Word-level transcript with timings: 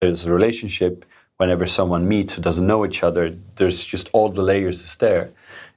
There's 0.00 0.24
a 0.24 0.32
relationship 0.32 1.04
whenever 1.36 1.66
someone 1.66 2.08
meets 2.08 2.34
who 2.34 2.42
doesn't 2.42 2.66
know 2.66 2.84
each 2.84 3.02
other, 3.02 3.36
there's 3.56 3.84
just 3.84 4.08
all 4.12 4.28
the 4.28 4.42
layers 4.42 4.82
is 4.82 4.96
there. 4.96 5.30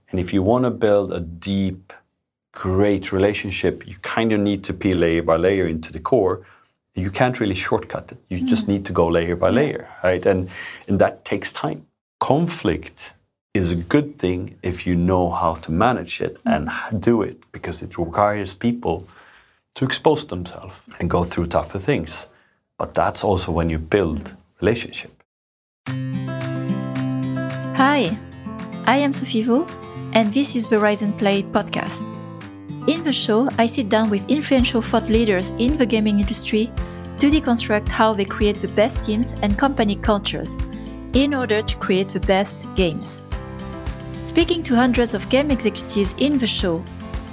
And 0.09 0.19
if 0.19 0.33
you 0.33 0.41
want 0.41 0.63
to 0.63 0.71
build 0.71 1.13
a 1.13 1.19
deep, 1.19 1.93
great 2.51 3.11
relationship, 3.11 3.87
you 3.87 3.95
kind 4.01 4.31
of 4.31 4.39
need 4.39 4.63
to 4.65 4.73
peel 4.73 4.97
layer 4.97 5.21
by 5.21 5.35
layer 5.35 5.67
into 5.67 5.91
the 5.91 5.99
core. 5.99 6.45
You 6.95 7.11
can't 7.11 7.39
really 7.39 7.55
shortcut 7.55 8.11
it. 8.11 8.17
You 8.29 8.47
just 8.47 8.65
mm. 8.65 8.69
need 8.69 8.85
to 8.85 8.93
go 8.93 9.07
layer 9.07 9.35
by 9.35 9.49
layer, 9.49 9.87
right? 10.03 10.25
And 10.25 10.49
and 10.87 10.99
that 10.99 11.23
takes 11.23 11.53
time. 11.53 11.85
Conflict 12.19 13.13
is 13.53 13.71
a 13.71 13.75
good 13.75 14.17
thing 14.17 14.57
if 14.61 14.85
you 14.85 14.95
know 14.95 15.29
how 15.29 15.55
to 15.55 15.71
manage 15.71 16.19
it 16.19 16.43
mm. 16.43 16.51
and 16.91 17.01
do 17.01 17.21
it 17.21 17.37
because 17.51 17.81
it 17.81 17.97
requires 17.97 18.53
people 18.53 19.07
to 19.75 19.85
expose 19.85 20.27
themselves 20.27 20.75
and 20.99 21.09
go 21.09 21.23
through 21.23 21.47
tougher 21.47 21.79
things. 21.79 22.25
But 22.79 22.95
that's 22.95 23.25
also 23.25 23.51
when 23.51 23.69
you 23.69 23.77
build 23.77 24.35
relationship. 24.61 25.11
Hi, 27.75 28.17
I 28.85 28.95
am 28.95 29.11
Sophie 29.11 29.43
Vaux, 29.43 29.69
and 30.13 30.33
this 30.33 30.55
is 30.55 30.69
the 30.69 30.79
Rise 30.79 31.01
and 31.01 31.15
Play 31.19 31.43
podcast. 31.43 32.07
In 32.87 33.03
the 33.03 33.11
show, 33.11 33.49
I 33.57 33.65
sit 33.65 33.89
down 33.89 34.09
with 34.09 34.27
influential 34.29 34.81
thought 34.81 35.09
leaders 35.09 35.51
in 35.59 35.75
the 35.75 35.85
gaming 35.85 36.21
industry 36.21 36.71
to 37.17 37.29
deconstruct 37.29 37.89
how 37.89 38.13
they 38.13 38.23
create 38.23 38.61
the 38.61 38.69
best 38.69 39.03
teams 39.03 39.35
and 39.41 39.57
company 39.57 39.97
cultures 39.97 40.57
in 41.13 41.33
order 41.33 41.61
to 41.61 41.77
create 41.77 42.07
the 42.07 42.21
best 42.21 42.65
games. 42.75 43.21
Speaking 44.23 44.63
to 44.63 44.75
hundreds 44.75 45.13
of 45.13 45.27
game 45.27 45.51
executives 45.51 46.15
in 46.17 46.37
the 46.37 46.47
show, 46.47 46.81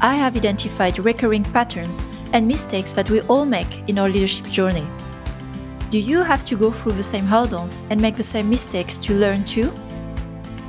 I 0.00 0.16
have 0.16 0.36
identified 0.36 0.98
recurring 0.98 1.44
patterns 1.44 2.02
and 2.32 2.48
mistakes 2.48 2.92
that 2.94 3.08
we 3.08 3.20
all 3.22 3.44
make 3.44 3.88
in 3.88 4.00
our 4.00 4.08
leadership 4.08 4.46
journey. 4.46 4.86
Do 5.88 5.98
you 5.98 6.24
have 6.24 6.44
to 6.46 6.56
go 6.56 6.72
through 6.72 6.92
the 6.92 7.02
same 7.02 7.26
hurdles 7.26 7.84
and 7.90 8.00
make 8.00 8.16
the 8.16 8.22
same 8.22 8.50
mistakes 8.50 8.98
to 8.98 9.14
learn 9.14 9.44
too? 9.44 9.72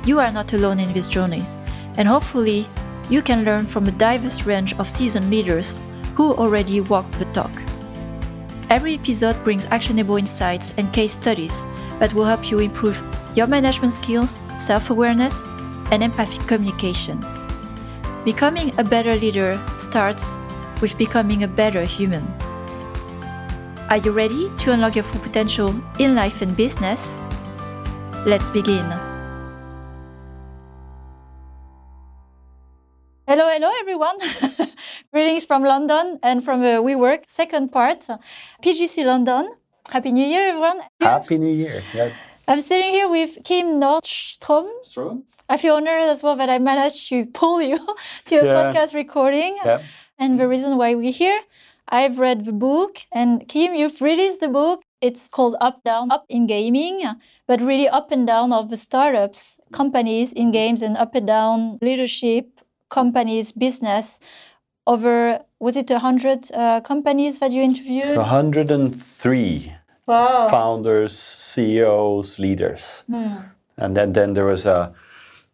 You 0.04 0.20
are 0.20 0.30
not 0.30 0.52
alone 0.52 0.78
in 0.78 0.92
this 0.92 1.08
journey, 1.08 1.44
and 1.96 2.06
hopefully, 2.06 2.66
you 3.10 3.20
can 3.20 3.44
learn 3.44 3.66
from 3.66 3.86
a 3.86 3.90
diverse 3.90 4.46
range 4.46 4.74
of 4.78 4.88
seasoned 4.88 5.28
leaders 5.28 5.80
who 6.14 6.34
already 6.34 6.80
walk 6.82 7.10
the 7.12 7.24
talk. 7.26 7.50
Every 8.70 8.94
episode 8.94 9.42
brings 9.42 9.64
actionable 9.66 10.16
insights 10.16 10.72
and 10.78 10.92
case 10.92 11.14
studies 11.14 11.64
that 11.98 12.14
will 12.14 12.24
help 12.24 12.48
you 12.48 12.60
improve 12.60 13.02
your 13.34 13.48
management 13.48 13.92
skills, 13.92 14.40
self 14.56 14.90
awareness, 14.90 15.42
and 15.90 16.04
empathic 16.04 16.46
communication. 16.46 17.18
Becoming 18.24 18.72
a 18.78 18.84
better 18.84 19.16
leader 19.16 19.60
starts 19.78 20.36
with 20.80 20.96
becoming 20.96 21.42
a 21.42 21.48
better 21.48 21.82
human. 21.82 22.22
Are 23.90 23.96
you 23.96 24.10
ready 24.12 24.50
to 24.58 24.72
unlock 24.72 24.94
your 24.96 25.04
full 25.04 25.20
potential 25.20 25.74
in 25.98 26.14
life 26.14 26.42
and 26.42 26.54
business? 26.56 27.16
Let's 28.26 28.50
begin. 28.50 28.84
Hello, 33.26 33.48
hello, 33.48 33.70
everyone. 33.80 34.16
Greetings 35.12 35.44
from 35.46 35.62
London 35.64 36.18
and 36.22 36.44
from 36.44 36.60
uh, 36.62 36.80
WeWork, 36.84 37.26
second 37.26 37.72
part, 37.72 38.06
PGC 38.62 39.04
London. 39.06 39.52
Happy 39.90 40.12
New 40.12 40.24
Year, 40.26 40.48
everyone. 40.50 40.80
Happy 41.00 41.38
New 41.38 41.54
Year. 41.54 41.82
Yeah. 41.94 42.10
I'm 42.46 42.60
sitting 42.60 42.90
here 42.90 43.08
with 43.08 43.38
Kim 43.44 43.80
Nordström. 43.80 44.68
Strom? 44.82 45.24
I 45.48 45.56
feel 45.56 45.76
honored 45.76 46.02
as 46.02 46.22
well 46.22 46.36
that 46.36 46.50
I 46.50 46.58
managed 46.58 47.08
to 47.08 47.24
pull 47.26 47.62
you 47.62 47.78
to 48.26 48.36
a 48.36 48.44
Yeah. 48.44 48.54
podcast 48.54 48.94
recording. 48.94 49.56
Yeah. 49.64 49.80
And 50.18 50.38
the 50.38 50.48
reason 50.48 50.76
why 50.76 50.94
we're 50.94 51.12
here, 51.12 51.40
I've 51.88 52.18
read 52.18 52.44
the 52.44 52.52
book, 52.52 52.98
and 53.12 53.48
Kim, 53.48 53.74
you've 53.74 54.00
released 54.00 54.40
the 54.40 54.48
book. 54.48 54.82
It's 55.00 55.28
called 55.28 55.56
Up 55.60 55.82
Down, 55.84 56.10
Up 56.10 56.26
in 56.28 56.46
Gaming, 56.46 57.02
but 57.46 57.60
really 57.60 57.88
up 57.88 58.10
and 58.10 58.26
down 58.26 58.52
of 58.52 58.68
the 58.68 58.76
startups, 58.76 59.58
companies 59.72 60.32
in 60.32 60.50
games, 60.52 60.82
and 60.82 60.96
up 60.96 61.14
and 61.14 61.26
down 61.26 61.78
leadership, 61.80 62.60
companies, 62.88 63.52
business. 63.52 64.20
Over, 64.86 65.40
was 65.60 65.76
it 65.76 65.90
a 65.90 65.94
100 65.94 66.50
uh, 66.52 66.80
companies 66.80 67.38
that 67.38 67.52
you 67.52 67.62
interviewed? 67.62 68.16
103 68.16 69.72
wow. 70.06 70.48
founders, 70.48 71.18
CEOs, 71.18 72.38
leaders. 72.38 73.04
Hmm. 73.06 73.36
And 73.76 73.96
then, 73.96 74.12
then 74.12 74.34
there 74.34 74.46
was 74.46 74.66
a, 74.66 74.92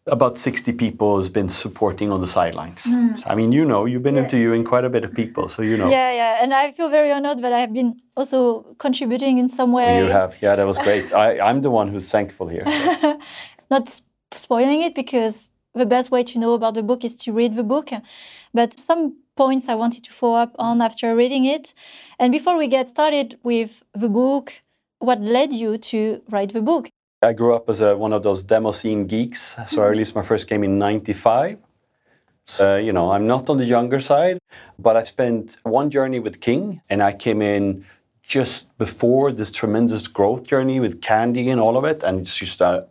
about 0.07 0.37
60 0.37 0.73
people 0.73 1.17
has 1.17 1.31
been 1.31 1.49
supporting 1.49 2.13
on 2.13 2.21
the 2.21 2.29
sidelines. 2.29 2.85
Hmm. 2.85 3.13
I 3.25 3.35
mean, 3.35 3.53
you 3.53 3.65
know, 3.65 3.87
you've 3.87 4.03
been. 4.03 4.17
Yeah. 4.17 4.25
interviewing 4.25 4.65
quite 4.65 4.85
a 4.85 4.91
bit 4.91 5.05
of 5.05 5.15
people, 5.15 5.49
so 5.49 5.63
you 5.63 5.77
know. 5.77 5.89
Yeah, 5.89 6.13
yeah. 6.13 6.43
And 6.43 6.53
I 6.53 6.73
feel 6.73 6.89
very 6.91 7.11
honored 7.11 7.43
that 7.43 7.53
I 7.53 7.61
have 7.61 7.73
been 7.73 8.01
also 8.17 8.63
contributing 8.79 9.39
in 9.39 9.49
some 9.49 9.73
way. 9.73 9.99
You 9.99 10.11
have, 10.11 10.37
yeah, 10.43 10.57
that 10.57 10.67
was 10.67 10.79
great. 10.79 11.13
I, 11.25 11.39
I'm 11.41 11.63
the 11.63 11.71
one 11.71 11.89
who's 11.89 12.11
thankful 12.11 12.49
here. 12.49 12.65
not 13.71 14.01
spoiling 14.33 14.83
it 14.83 14.95
because 14.95 15.53
the 15.75 15.87
best 15.87 16.11
way 16.11 16.23
to 16.23 16.39
know 16.39 16.55
about 16.55 16.75
the 16.75 16.83
book 16.83 17.05
is 17.05 17.17
to 17.17 17.33
read 17.33 17.57
the 17.57 17.65
book. 17.65 17.91
But 18.53 18.79
some 18.79 19.17
points 19.37 19.69
I 19.69 19.75
wanted 19.75 20.05
to 20.05 20.13
follow 20.13 20.37
up 20.37 20.55
on 20.59 20.81
after 20.81 21.15
reading 21.17 21.45
it. 21.45 21.75
And 22.19 22.31
before 22.31 22.57
we 22.57 22.69
get 22.69 22.89
started 22.89 23.39
with 23.43 23.83
the 23.93 24.09
book, 24.09 24.63
what 24.99 25.21
led 25.21 25.53
you 25.53 25.77
to 25.79 26.23
write 26.31 26.53
the 26.53 26.63
book? 26.63 26.89
I 27.25 27.33
grew 27.33 27.55
up 27.55 27.69
as 27.69 27.81
a, 27.81 27.97
one 27.97 28.13
of 28.13 28.23
those 28.23 28.45
demo 28.45 28.71
scene 28.71 29.07
geeks, 29.07 29.41
so 29.41 29.61
I 29.61 29.65
mm-hmm. 29.65 29.81
released 29.91 30.15
my 30.15 30.23
first 30.23 30.49
game 30.49 30.63
in 30.63 30.79
'95. 30.79 31.59
So, 32.47 32.77
you 32.77 32.93
know, 32.93 33.13
I'm 33.13 33.27
not 33.27 33.49
on 33.49 33.57
the 33.57 33.65
younger 33.65 34.01
side, 34.01 34.39
but 34.79 34.97
I 34.97 35.05
spent 35.05 35.57
one 35.63 35.91
journey 35.91 36.21
with 36.21 36.41
King, 36.41 36.83
and 36.91 37.03
I 37.03 37.13
came 37.13 37.41
in 37.41 37.87
just 38.23 38.77
before 38.77 39.33
this 39.33 39.51
tremendous 39.51 40.07
growth 40.09 40.45
journey 40.45 40.79
with 40.79 41.01
Candy 41.01 41.49
and 41.49 41.61
all 41.61 41.77
of 41.77 41.85
it, 41.85 42.03
and 42.03 42.21
it's 42.21 42.37
just 42.37 42.61
an 42.61 42.85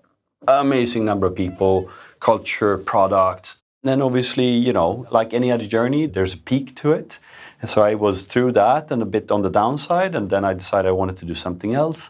amazing 0.47 1.05
number 1.05 1.27
of 1.27 1.35
people, 1.35 1.89
culture, 2.19 2.77
products. 2.77 3.61
Then 3.83 4.01
obviously, 4.01 4.49
you 4.49 4.73
know, 4.73 5.05
like 5.11 5.33
any 5.33 5.51
other 5.51 5.67
journey, 5.67 6.07
there's 6.07 6.33
a 6.33 6.37
peak 6.37 6.75
to 6.77 6.91
it. 6.91 7.19
And 7.61 7.69
so 7.69 7.83
I 7.83 7.95
was 7.95 8.23
through 8.23 8.53
that 8.53 8.91
and 8.91 9.01
a 9.01 9.05
bit 9.05 9.31
on 9.31 9.41
the 9.41 9.49
downside, 9.49 10.15
and 10.15 10.29
then 10.29 10.43
I 10.45 10.53
decided 10.53 10.89
I 10.89 10.93
wanted 10.93 11.17
to 11.17 11.25
do 11.25 11.35
something 11.35 11.73
else. 11.73 12.09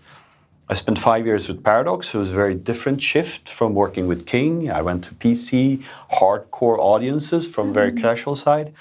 I 0.69 0.75
spent 0.75 0.97
five 0.97 1.25
years 1.25 1.49
with 1.49 1.63
Paradox. 1.63 2.15
It 2.15 2.17
was 2.17 2.31
a 2.31 2.35
very 2.35 2.55
different 2.55 3.01
shift 3.01 3.49
from 3.49 3.73
working 3.73 4.07
with 4.07 4.25
King. 4.25 4.71
I 4.71 4.81
went 4.81 5.03
to 5.05 5.13
PC, 5.15 5.83
hardcore 6.13 6.79
audiences 6.79 7.47
from 7.47 7.73
very 7.73 7.91
mm-hmm. 7.91 8.01
casual 8.01 8.35
side. 8.35 8.73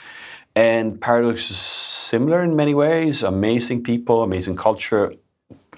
And 0.55 1.01
Paradox 1.01 1.51
is 1.51 1.57
similar 1.57 2.43
in 2.43 2.55
many 2.55 2.75
ways. 2.75 3.23
Amazing 3.23 3.83
people, 3.83 4.23
amazing 4.23 4.57
culture. 4.57 5.15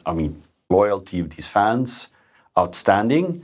I 0.05 0.13
mean, 0.13 0.43
loyalty 0.69 1.21
of 1.21 1.31
these 1.31 1.49
fans, 1.49 2.09
outstanding. 2.59 3.43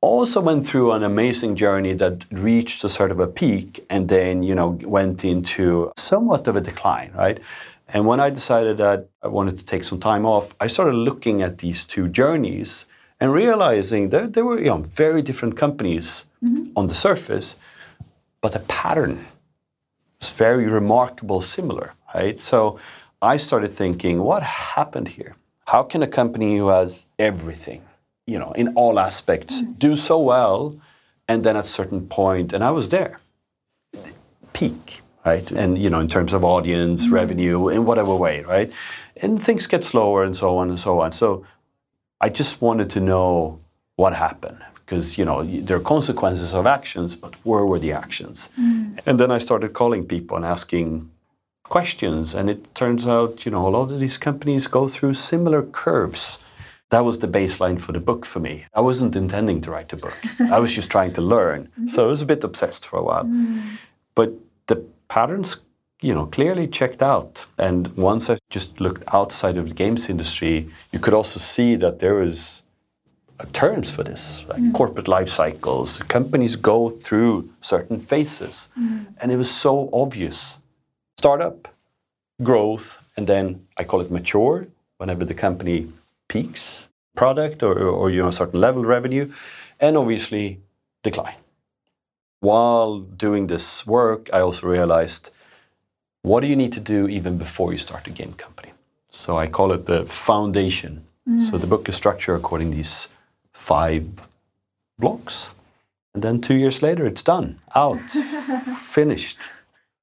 Also 0.00 0.40
went 0.40 0.66
through 0.66 0.92
an 0.92 1.02
amazing 1.02 1.56
journey 1.56 1.92
that 1.94 2.24
reached 2.30 2.84
a 2.84 2.88
sort 2.88 3.10
of 3.10 3.20
a 3.20 3.26
peak 3.26 3.84
and 3.90 4.08
then, 4.08 4.42
you 4.42 4.54
know, 4.54 4.78
went 4.84 5.24
into 5.24 5.92
somewhat 5.98 6.46
of 6.46 6.56
a 6.56 6.60
decline, 6.60 7.12
right? 7.14 7.40
And 7.88 8.06
when 8.06 8.20
I 8.20 8.30
decided 8.30 8.76
that 8.78 9.08
I 9.22 9.28
wanted 9.28 9.58
to 9.58 9.64
take 9.64 9.84
some 9.84 9.98
time 9.98 10.26
off, 10.26 10.54
I 10.60 10.66
started 10.66 10.94
looking 10.94 11.40
at 11.42 11.58
these 11.58 11.84
two 11.84 12.08
journeys 12.08 12.84
and 13.18 13.32
realizing 13.32 14.10
that 14.10 14.34
they 14.34 14.42
were, 14.42 14.58
you 14.58 14.66
know, 14.66 14.78
very 14.78 15.22
different 15.22 15.56
companies 15.56 16.24
mm-hmm. 16.44 16.70
on 16.76 16.86
the 16.88 16.94
surface, 16.94 17.56
but 18.40 18.52
the 18.52 18.60
pattern 18.60 19.26
was 20.20 20.28
very 20.30 20.66
remarkable, 20.66 21.40
similar, 21.40 21.94
right? 22.14 22.38
So 22.38 22.78
I 23.22 23.38
started 23.38 23.68
thinking, 23.68 24.22
what 24.22 24.42
happened 24.42 25.08
here? 25.08 25.36
How 25.66 25.82
can 25.82 26.02
a 26.02 26.06
company 26.06 26.58
who 26.58 26.68
has 26.68 27.06
everything, 27.18 27.82
you 28.26 28.38
know, 28.38 28.52
in 28.52 28.68
all 28.74 28.98
aspects, 28.98 29.62
mm-hmm. 29.62 29.72
do 29.72 29.96
so 29.96 30.18
well, 30.18 30.76
and 31.26 31.42
then 31.44 31.56
at 31.56 31.64
a 31.64 31.68
certain 31.68 32.06
point, 32.06 32.52
and 32.52 32.62
I 32.62 32.70
was 32.70 32.90
there, 32.90 33.20
peak, 34.52 35.02
right? 35.24 35.50
And 35.50 35.78
you 35.78 35.90
know, 35.90 36.00
in 36.00 36.08
terms 36.08 36.32
of 36.32 36.44
audience, 36.44 37.04
mm-hmm. 37.04 37.14
revenue, 37.14 37.68
in 37.68 37.84
whatever 37.84 38.14
way, 38.14 38.42
right? 38.42 38.72
And 39.16 39.42
things 39.42 39.66
get 39.66 39.84
slower, 39.84 40.24
and 40.24 40.36
so 40.36 40.56
on 40.58 40.68
and 40.70 40.80
so 40.80 41.00
on. 41.00 41.12
So 41.12 41.46
I 42.20 42.28
just 42.28 42.60
wanted 42.60 42.90
to 42.90 43.00
know 43.00 43.60
what 43.96 44.14
happened 44.14 44.62
because 44.88 45.18
you 45.18 45.24
know 45.24 45.44
there 45.44 45.76
are 45.76 45.80
consequences 45.80 46.54
of 46.54 46.66
actions, 46.66 47.14
but 47.14 47.34
where 47.44 47.64
were 47.64 47.78
the 47.78 47.92
actions? 47.92 48.48
Mm-hmm. 48.58 48.98
And 49.06 49.20
then 49.20 49.30
I 49.30 49.38
started 49.38 49.72
calling 49.72 50.06
people 50.06 50.36
and 50.36 50.46
asking 50.46 51.10
questions, 51.64 52.34
and 52.34 52.48
it 52.48 52.74
turns 52.74 53.06
out 53.06 53.44
you 53.44 53.52
know 53.52 53.66
a 53.66 53.70
lot 53.70 53.92
of 53.92 54.00
these 54.00 54.18
companies 54.18 54.66
go 54.66 54.88
through 54.88 55.14
similar 55.14 55.62
curves. 55.62 56.38
That 56.90 57.04
was 57.04 57.18
the 57.18 57.28
baseline 57.28 57.78
for 57.78 57.92
the 57.92 58.00
book 58.00 58.24
for 58.24 58.40
me. 58.40 58.64
I 58.72 58.80
wasn't 58.80 59.14
intending 59.14 59.60
to 59.62 59.70
write 59.70 59.92
a 59.92 59.96
book. 59.96 60.16
I 60.40 60.58
was 60.58 60.74
just 60.74 60.90
trying 60.90 61.12
to 61.14 61.20
learn. 61.20 61.64
Mm-hmm. 61.64 61.88
So 61.88 62.04
I 62.04 62.08
was 62.08 62.22
a 62.22 62.26
bit 62.26 62.42
obsessed 62.44 62.86
for 62.86 62.98
a 62.98 63.02
while. 63.02 63.28
But 64.14 64.32
the 64.68 64.82
patterns, 65.08 65.56
you 66.00 66.14
know, 66.14 66.26
clearly 66.26 66.66
checked 66.66 67.02
out. 67.02 67.46
And 67.58 67.88
once 67.96 68.30
I 68.30 68.38
just 68.50 68.80
looked 68.80 69.02
outside 69.12 69.56
of 69.56 69.68
the 69.68 69.74
games 69.74 70.08
industry, 70.08 70.70
you 70.92 70.98
could 70.98 71.14
also 71.14 71.40
see 71.40 71.76
that 71.76 71.98
there 71.98 72.22
is 72.22 72.62
uh, 73.40 73.44
terms 73.52 73.90
for 73.90 74.04
this, 74.04 74.44
like 74.48 74.72
corporate 74.72 75.08
life 75.08 75.28
cycles. 75.28 75.98
Companies 75.98 76.56
go 76.56 76.90
through 76.90 77.50
certain 77.60 78.00
phases, 78.00 78.68
and 79.20 79.32
it 79.32 79.36
was 79.36 79.50
so 79.50 79.88
obvious. 79.92 80.58
Startup, 81.18 81.68
growth, 82.42 83.02
and 83.16 83.26
then 83.26 83.66
I 83.76 83.84
call 83.84 84.00
it 84.00 84.10
mature. 84.10 84.68
Whenever 84.98 85.24
the 85.24 85.34
company 85.34 85.92
peaks 86.28 86.88
product 87.14 87.62
or, 87.62 87.78
or 87.78 88.10
you 88.10 88.22
know 88.22 88.28
a 88.28 88.32
certain 88.32 88.60
level 88.60 88.82
of 88.82 88.88
revenue, 88.88 89.30
and 89.80 89.96
obviously 89.96 90.60
decline. 91.02 91.36
While 92.40 93.00
doing 93.00 93.48
this 93.48 93.86
work, 93.86 94.30
I 94.32 94.40
also 94.40 94.66
realized 94.66 95.30
what 96.22 96.40
do 96.40 96.46
you 96.46 96.56
need 96.56 96.72
to 96.72 96.80
do 96.80 97.08
even 97.08 97.38
before 97.38 97.72
you 97.72 97.78
start 97.78 98.06
a 98.06 98.10
game 98.10 98.34
company? 98.34 98.72
So 99.10 99.38
I 99.38 99.46
call 99.46 99.72
it 99.72 99.86
the 99.86 100.04
foundation. 100.04 101.04
Mm. 101.28 101.50
So 101.50 101.58
the 101.58 101.66
book 101.66 101.88
is 101.88 101.96
structured 101.96 102.36
according 102.36 102.70
to 102.70 102.76
these 102.76 103.08
five 103.52 104.06
blocks. 104.98 105.48
And 106.14 106.22
then 106.22 106.40
two 106.40 106.54
years 106.54 106.82
later, 106.82 107.06
it's 107.06 107.22
done, 107.22 107.60
out, 107.74 108.00
finished. 108.78 109.38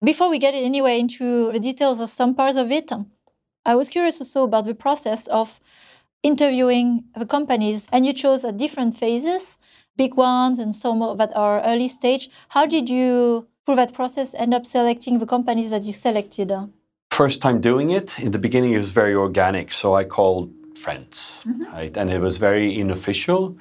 Before 0.03 0.29
we 0.29 0.39
get 0.39 0.53
anyway 0.53 0.99
into 0.99 1.51
the 1.51 1.59
details 1.59 1.99
of 1.99 2.09
some 2.09 2.35
parts 2.35 2.57
of 2.57 2.71
it, 2.71 2.91
I 3.65 3.75
was 3.75 3.89
curious 3.89 4.21
also 4.21 4.43
about 4.43 4.65
the 4.65 4.75
process 4.75 5.27
of 5.27 5.59
interviewing 6.21 7.05
the 7.15 7.25
companies, 7.25 7.87
and 7.91 8.05
you 8.05 8.13
chose 8.13 8.45
at 8.45 8.57
different 8.57 8.97
phases, 8.97 9.57
big 9.97 10.15
ones 10.15 10.59
and 10.59 10.73
some 10.73 10.99
that 11.17 11.35
are 11.35 11.61
early 11.63 11.87
stage. 11.87 12.29
How 12.49 12.65
did 12.65 12.89
you, 12.89 13.47
through 13.65 13.75
that 13.77 13.93
process, 13.93 14.33
end 14.35 14.53
up 14.53 14.65
selecting 14.65 15.19
the 15.19 15.25
companies 15.25 15.69
that 15.69 15.83
you 15.83 15.93
selected? 15.93 16.51
First 17.11 17.41
time 17.41 17.61
doing 17.61 17.91
it, 17.91 18.17
in 18.19 18.31
the 18.31 18.39
beginning, 18.39 18.73
it 18.73 18.77
was 18.77 18.91
very 18.91 19.15
organic. 19.15 19.71
So 19.71 19.95
I 19.95 20.03
called 20.03 20.51
friends, 20.77 21.43
mm-hmm. 21.47 21.63
right? 21.73 21.95
And 21.95 22.11
it 22.11 22.19
was 22.19 22.37
very 22.37 22.79
unofficial. 22.81 23.57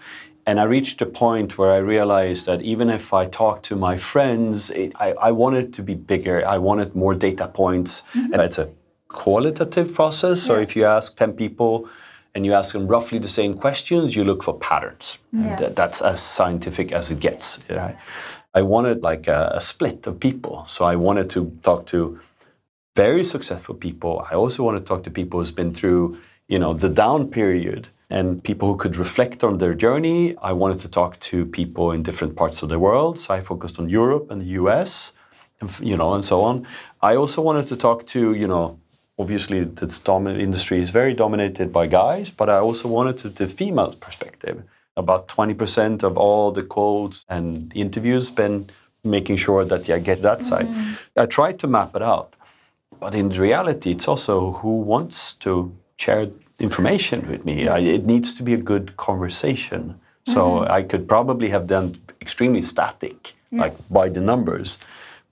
And 0.46 0.60
I 0.60 0.64
reached 0.64 1.00
a 1.00 1.06
point 1.06 1.56
where 1.56 1.70
I 1.70 1.78
realized 1.78 2.46
that 2.46 2.60
even 2.62 2.90
if 2.90 3.14
I 3.14 3.26
talked 3.26 3.64
to 3.66 3.76
my 3.76 3.96
friends, 3.96 4.70
it, 4.70 4.92
I, 5.00 5.12
I 5.12 5.32
wanted 5.32 5.72
to 5.74 5.82
be 5.82 5.94
bigger. 5.94 6.46
I 6.46 6.58
wanted 6.58 6.94
more 6.94 7.14
data 7.14 7.48
points. 7.48 8.02
And 8.14 8.34
it's 8.34 8.58
a 8.58 8.68
qualitative 9.08 9.94
process. 9.94 10.42
So 10.42 10.56
if 10.56 10.76
you 10.76 10.84
ask 10.84 11.16
10 11.16 11.32
people 11.32 11.88
and 12.34 12.44
you 12.44 12.52
ask 12.52 12.72
them 12.72 12.86
roughly 12.88 13.18
the 13.18 13.28
same 13.28 13.54
questions, 13.54 14.14
you 14.16 14.24
look 14.24 14.42
for 14.42 14.54
patterns. 14.58 15.18
That- 15.60 15.76
that's 15.76 16.00
as 16.02 16.20
scientific 16.20 16.92
as 16.92 17.10
it 17.10 17.20
gets. 17.20 17.58
right? 17.70 17.96
I 18.54 18.62
wanted 18.62 19.02
like 19.02 19.26
a, 19.28 19.52
a 19.54 19.60
split 19.60 20.06
of 20.06 20.18
people. 20.20 20.64
So 20.66 20.84
I 20.84 20.96
wanted 20.96 21.28
to 21.30 21.40
talk 21.62 21.86
to 21.86 22.18
very 22.96 23.24
successful 23.24 23.74
people. 23.74 24.24
I 24.30 24.34
also 24.34 24.62
want 24.62 24.78
to 24.78 24.84
talk 24.84 25.02
to 25.04 25.10
people 25.10 25.40
who's 25.40 25.50
been 25.50 25.72
through, 25.74 26.18
you 26.48 26.58
know, 26.58 26.72
the 26.74 26.88
down 26.88 27.28
period 27.28 27.88
and 28.10 28.42
people 28.44 28.68
who 28.68 28.76
could 28.76 28.96
reflect 28.96 29.42
on 29.42 29.58
their 29.58 29.74
journey. 29.74 30.36
I 30.42 30.52
wanted 30.52 30.78
to 30.80 30.88
talk 30.88 31.18
to 31.30 31.44
people 31.46 31.90
in 31.90 32.02
different 32.04 32.36
parts 32.36 32.62
of 32.62 32.68
the 32.68 32.78
world. 32.78 33.18
So 33.18 33.34
I 33.34 33.40
focused 33.40 33.78
on 33.80 33.88
Europe 33.88 34.30
and 34.30 34.40
the 34.42 34.50
US, 34.62 35.12
and, 35.60 35.68
you 35.80 35.96
know, 35.96 36.14
and 36.14 36.24
so 36.24 36.42
on. 36.42 36.66
I 37.02 37.16
also 37.16 37.40
wanted 37.42 37.66
to 37.68 37.76
talk 37.76 38.06
to, 38.14 38.20
you 38.34 38.46
know, 38.46 38.78
obviously 39.18 39.64
this 39.64 39.98
dominant 39.98 40.42
industry 40.42 40.82
is 40.82 40.90
very 40.90 41.14
dominated 41.14 41.72
by 41.72 41.86
guys, 41.86 42.30
but 42.30 42.50
I 42.50 42.58
also 42.58 42.88
wanted 42.88 43.18
to 43.18 43.28
the 43.28 43.46
female 43.46 43.92
perspective. 43.92 44.62
About 44.96 45.28
20% 45.28 46.02
of 46.02 46.16
all 46.16 46.52
the 46.52 46.62
calls 46.62 47.24
and 47.28 47.72
interviews 47.74 48.30
been 48.30 48.68
making 49.02 49.36
sure 49.36 49.64
that 49.64 49.88
yeah, 49.88 49.96
I 49.96 49.98
get 49.98 50.22
that 50.22 50.42
side. 50.42 50.66
Mm-hmm. 50.66 51.20
I 51.20 51.26
tried 51.26 51.58
to 51.60 51.66
map 51.66 51.94
it 51.94 52.02
out. 52.02 52.34
But 53.00 53.14
in 53.14 53.28
reality, 53.28 53.90
it's 53.90 54.08
also 54.08 54.52
who 54.52 54.78
wants 54.78 55.34
to 55.34 55.76
share 55.96 56.28
information 56.58 57.28
with 57.28 57.44
me. 57.44 57.68
I, 57.68 57.78
it 57.78 58.06
needs 58.06 58.34
to 58.34 58.42
be 58.42 58.54
a 58.54 58.62
good 58.72 58.96
conversation. 58.96 60.00
So 60.26 60.40
mm-hmm. 60.40 60.72
I 60.72 60.82
could 60.82 61.06
probably 61.06 61.50
have 61.50 61.66
done 61.66 61.96
extremely 62.20 62.62
static, 62.62 63.34
like 63.52 63.74
by 63.90 64.08
the 64.08 64.20
numbers. 64.20 64.78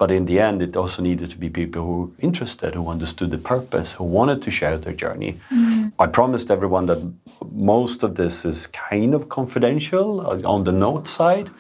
But 0.03 0.11
in 0.11 0.25
the 0.25 0.41
end, 0.41 0.63
it 0.63 0.77
also 0.77 1.01
needed 1.01 1.31
to 1.31 1.37
be 1.37 1.49
people 1.49 1.81
who 1.87 1.97
were 2.01 2.11
interested, 2.19 2.75
who 2.75 2.89
understood 2.89 3.31
the 3.31 3.39
purpose, 3.39 3.93
who 3.93 4.03
wanted 4.03 4.43
to 4.43 4.51
share 4.51 4.77
their 4.77 4.93
journey. 4.93 5.39
I 5.97 6.09
promised 6.09 6.51
everyone 6.51 6.87
that 6.87 7.01
most 7.53 8.03
of 8.03 8.17
this 8.17 8.45
is 8.45 8.67
kind 8.67 9.15
of 9.15 9.29
confidential 9.29 10.21
uh, 10.23 10.55
on 10.55 10.65
the 10.65 10.73
note 10.73 11.07
side, 11.07 11.51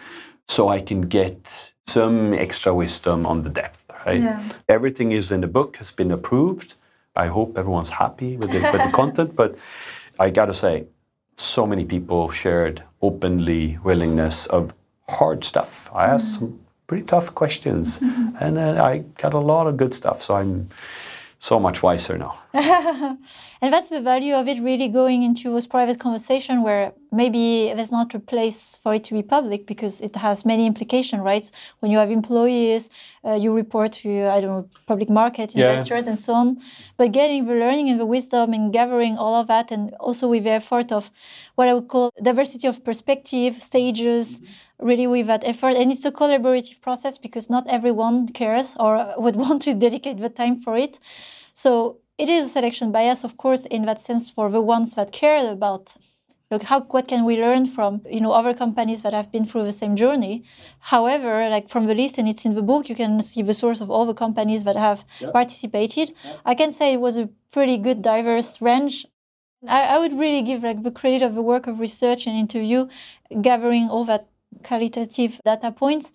so 0.48 0.68
I 0.68 0.80
can 0.80 1.02
get 1.02 1.72
some 1.86 2.34
extra 2.34 2.74
wisdom 2.74 3.26
on 3.26 3.44
the 3.44 3.48
depth. 3.48 3.78
Right? 4.04 4.20
Yeah. 4.20 4.42
Everything 4.68 5.12
is 5.12 5.30
in 5.30 5.40
the 5.40 5.52
book, 5.58 5.76
has 5.76 5.92
been 5.92 6.10
approved. 6.10 6.74
I 7.14 7.28
hope 7.28 7.56
everyone's 7.56 7.90
happy 7.90 8.36
with 8.36 8.50
the, 8.50 8.60
with 8.72 8.82
the 8.86 8.92
content, 9.02 9.36
but 9.36 9.56
I 10.18 10.30
gotta 10.30 10.54
say, 10.54 10.86
so 11.36 11.64
many 11.64 11.84
people 11.84 12.32
shared 12.32 12.82
openly 13.00 13.78
willingness 13.84 14.46
of 14.46 14.74
hard 15.08 15.44
stuff. 15.44 15.88
I 15.94 16.06
asked 16.06 16.40
some 16.40 16.61
pretty 16.92 17.06
tough 17.06 17.34
questions, 17.34 17.98
and 18.44 18.58
uh, 18.58 18.84
I 18.84 18.98
got 19.22 19.32
a 19.32 19.38
lot 19.52 19.66
of 19.66 19.78
good 19.78 19.94
stuff. 19.94 20.22
So 20.22 20.34
I'm 20.36 20.68
so 21.38 21.58
much 21.58 21.82
wiser 21.82 22.18
now. 22.18 22.34
And 23.62 23.72
that's 23.72 23.90
the 23.90 24.00
value 24.00 24.34
of 24.34 24.48
it 24.48 24.58
really 24.60 24.88
going 24.88 25.22
into 25.22 25.44
those 25.52 25.68
private 25.68 25.98
conversation 26.00 26.62
where 26.64 26.92
maybe 27.12 27.72
there's 27.76 27.92
not 27.92 28.12
a 28.14 28.18
place 28.18 28.76
for 28.82 28.92
it 28.94 29.04
to 29.04 29.14
be 29.14 29.22
public 29.22 29.66
because 29.72 29.94
it 30.00 30.16
has 30.16 30.44
many 30.44 30.64
implications, 30.66 31.22
right? 31.22 31.48
When 31.80 31.92
you 31.92 31.98
have 31.98 32.10
employees, 32.10 32.90
uh, 33.24 33.34
you 33.42 33.54
report 33.54 33.92
to, 34.02 34.10
I 34.34 34.40
don't 34.40 34.50
know, 34.56 34.68
public 34.92 35.08
market 35.22 35.48
Yeah. 35.54 35.60
investors 35.70 36.04
and 36.10 36.18
so 36.18 36.32
on. 36.42 36.48
But 36.98 37.12
getting 37.12 37.46
the 37.46 37.54
learning 37.64 37.86
and 37.90 37.98
the 38.00 38.10
wisdom 38.16 38.46
and 38.52 38.72
gathering 38.72 39.14
all 39.16 39.34
of 39.40 39.46
that 39.46 39.70
and 39.74 39.82
also 40.06 40.24
with 40.32 40.42
the 40.42 40.54
effort 40.60 40.90
of 40.98 41.02
what 41.56 41.68
I 41.68 41.72
would 41.76 41.88
call 41.94 42.10
diversity 42.30 42.66
of 42.72 42.76
perspective, 42.90 43.52
stages, 43.70 44.40
really 44.82 45.06
with 45.06 45.26
that 45.28 45.44
effort. 45.44 45.74
And 45.76 45.90
it's 45.90 46.04
a 46.04 46.12
collaborative 46.12 46.80
process 46.80 47.18
because 47.18 47.48
not 47.48 47.66
everyone 47.68 48.28
cares 48.28 48.76
or 48.78 49.14
would 49.16 49.36
want 49.44 49.62
to 49.62 49.74
dedicate 49.74 50.18
the 50.18 50.28
time 50.28 50.58
for 50.60 50.76
it. 50.76 50.98
So 51.54 51.98
it 52.18 52.28
is 52.28 52.46
a 52.46 52.48
selection 52.48 52.92
bias, 52.92 53.24
of 53.24 53.36
course, 53.36 53.66
in 53.66 53.84
that 53.86 54.00
sense 54.00 54.30
for 54.30 54.50
the 54.50 54.60
ones 54.60 54.94
that 54.94 55.12
care 55.12 55.50
about 55.50 55.96
look 56.52 56.64
how 56.64 56.80
what 56.94 57.08
can 57.08 57.24
we 57.24 57.40
learn 57.40 57.64
from 57.66 58.02
you 58.16 58.20
know 58.20 58.32
other 58.32 58.54
companies 58.54 59.00
that 59.02 59.14
have 59.14 59.32
been 59.32 59.46
through 59.46 59.64
the 59.64 59.78
same 59.82 59.96
journey. 59.96 60.44
However, 60.92 61.48
like 61.48 61.68
from 61.68 61.86
the 61.86 61.94
list 61.94 62.18
and 62.18 62.28
it's 62.28 62.44
in 62.44 62.52
the 62.52 62.62
book, 62.70 62.88
you 62.90 62.94
can 62.94 63.20
see 63.22 63.42
the 63.42 63.54
source 63.54 63.80
of 63.80 63.90
all 63.90 64.04
the 64.06 64.18
companies 64.24 64.62
that 64.64 64.76
have 64.76 65.04
participated. 65.32 66.12
I 66.44 66.54
can 66.54 66.70
say 66.70 66.92
it 66.92 67.00
was 67.00 67.16
a 67.16 67.30
pretty 67.50 67.78
good 67.78 68.02
diverse 68.02 68.60
range. 68.60 69.06
I, 69.66 69.82
I 69.94 69.98
would 69.98 70.14
really 70.18 70.42
give 70.42 70.62
like 70.62 70.82
the 70.82 70.90
credit 70.90 71.22
of 71.22 71.34
the 71.34 71.42
work 71.42 71.66
of 71.66 71.80
research 71.80 72.26
and 72.26 72.36
interview, 72.36 72.88
gathering 73.40 73.88
all 73.88 74.04
that 74.04 74.26
qualitative 74.62 75.40
data 75.44 75.72
points. 75.72 76.12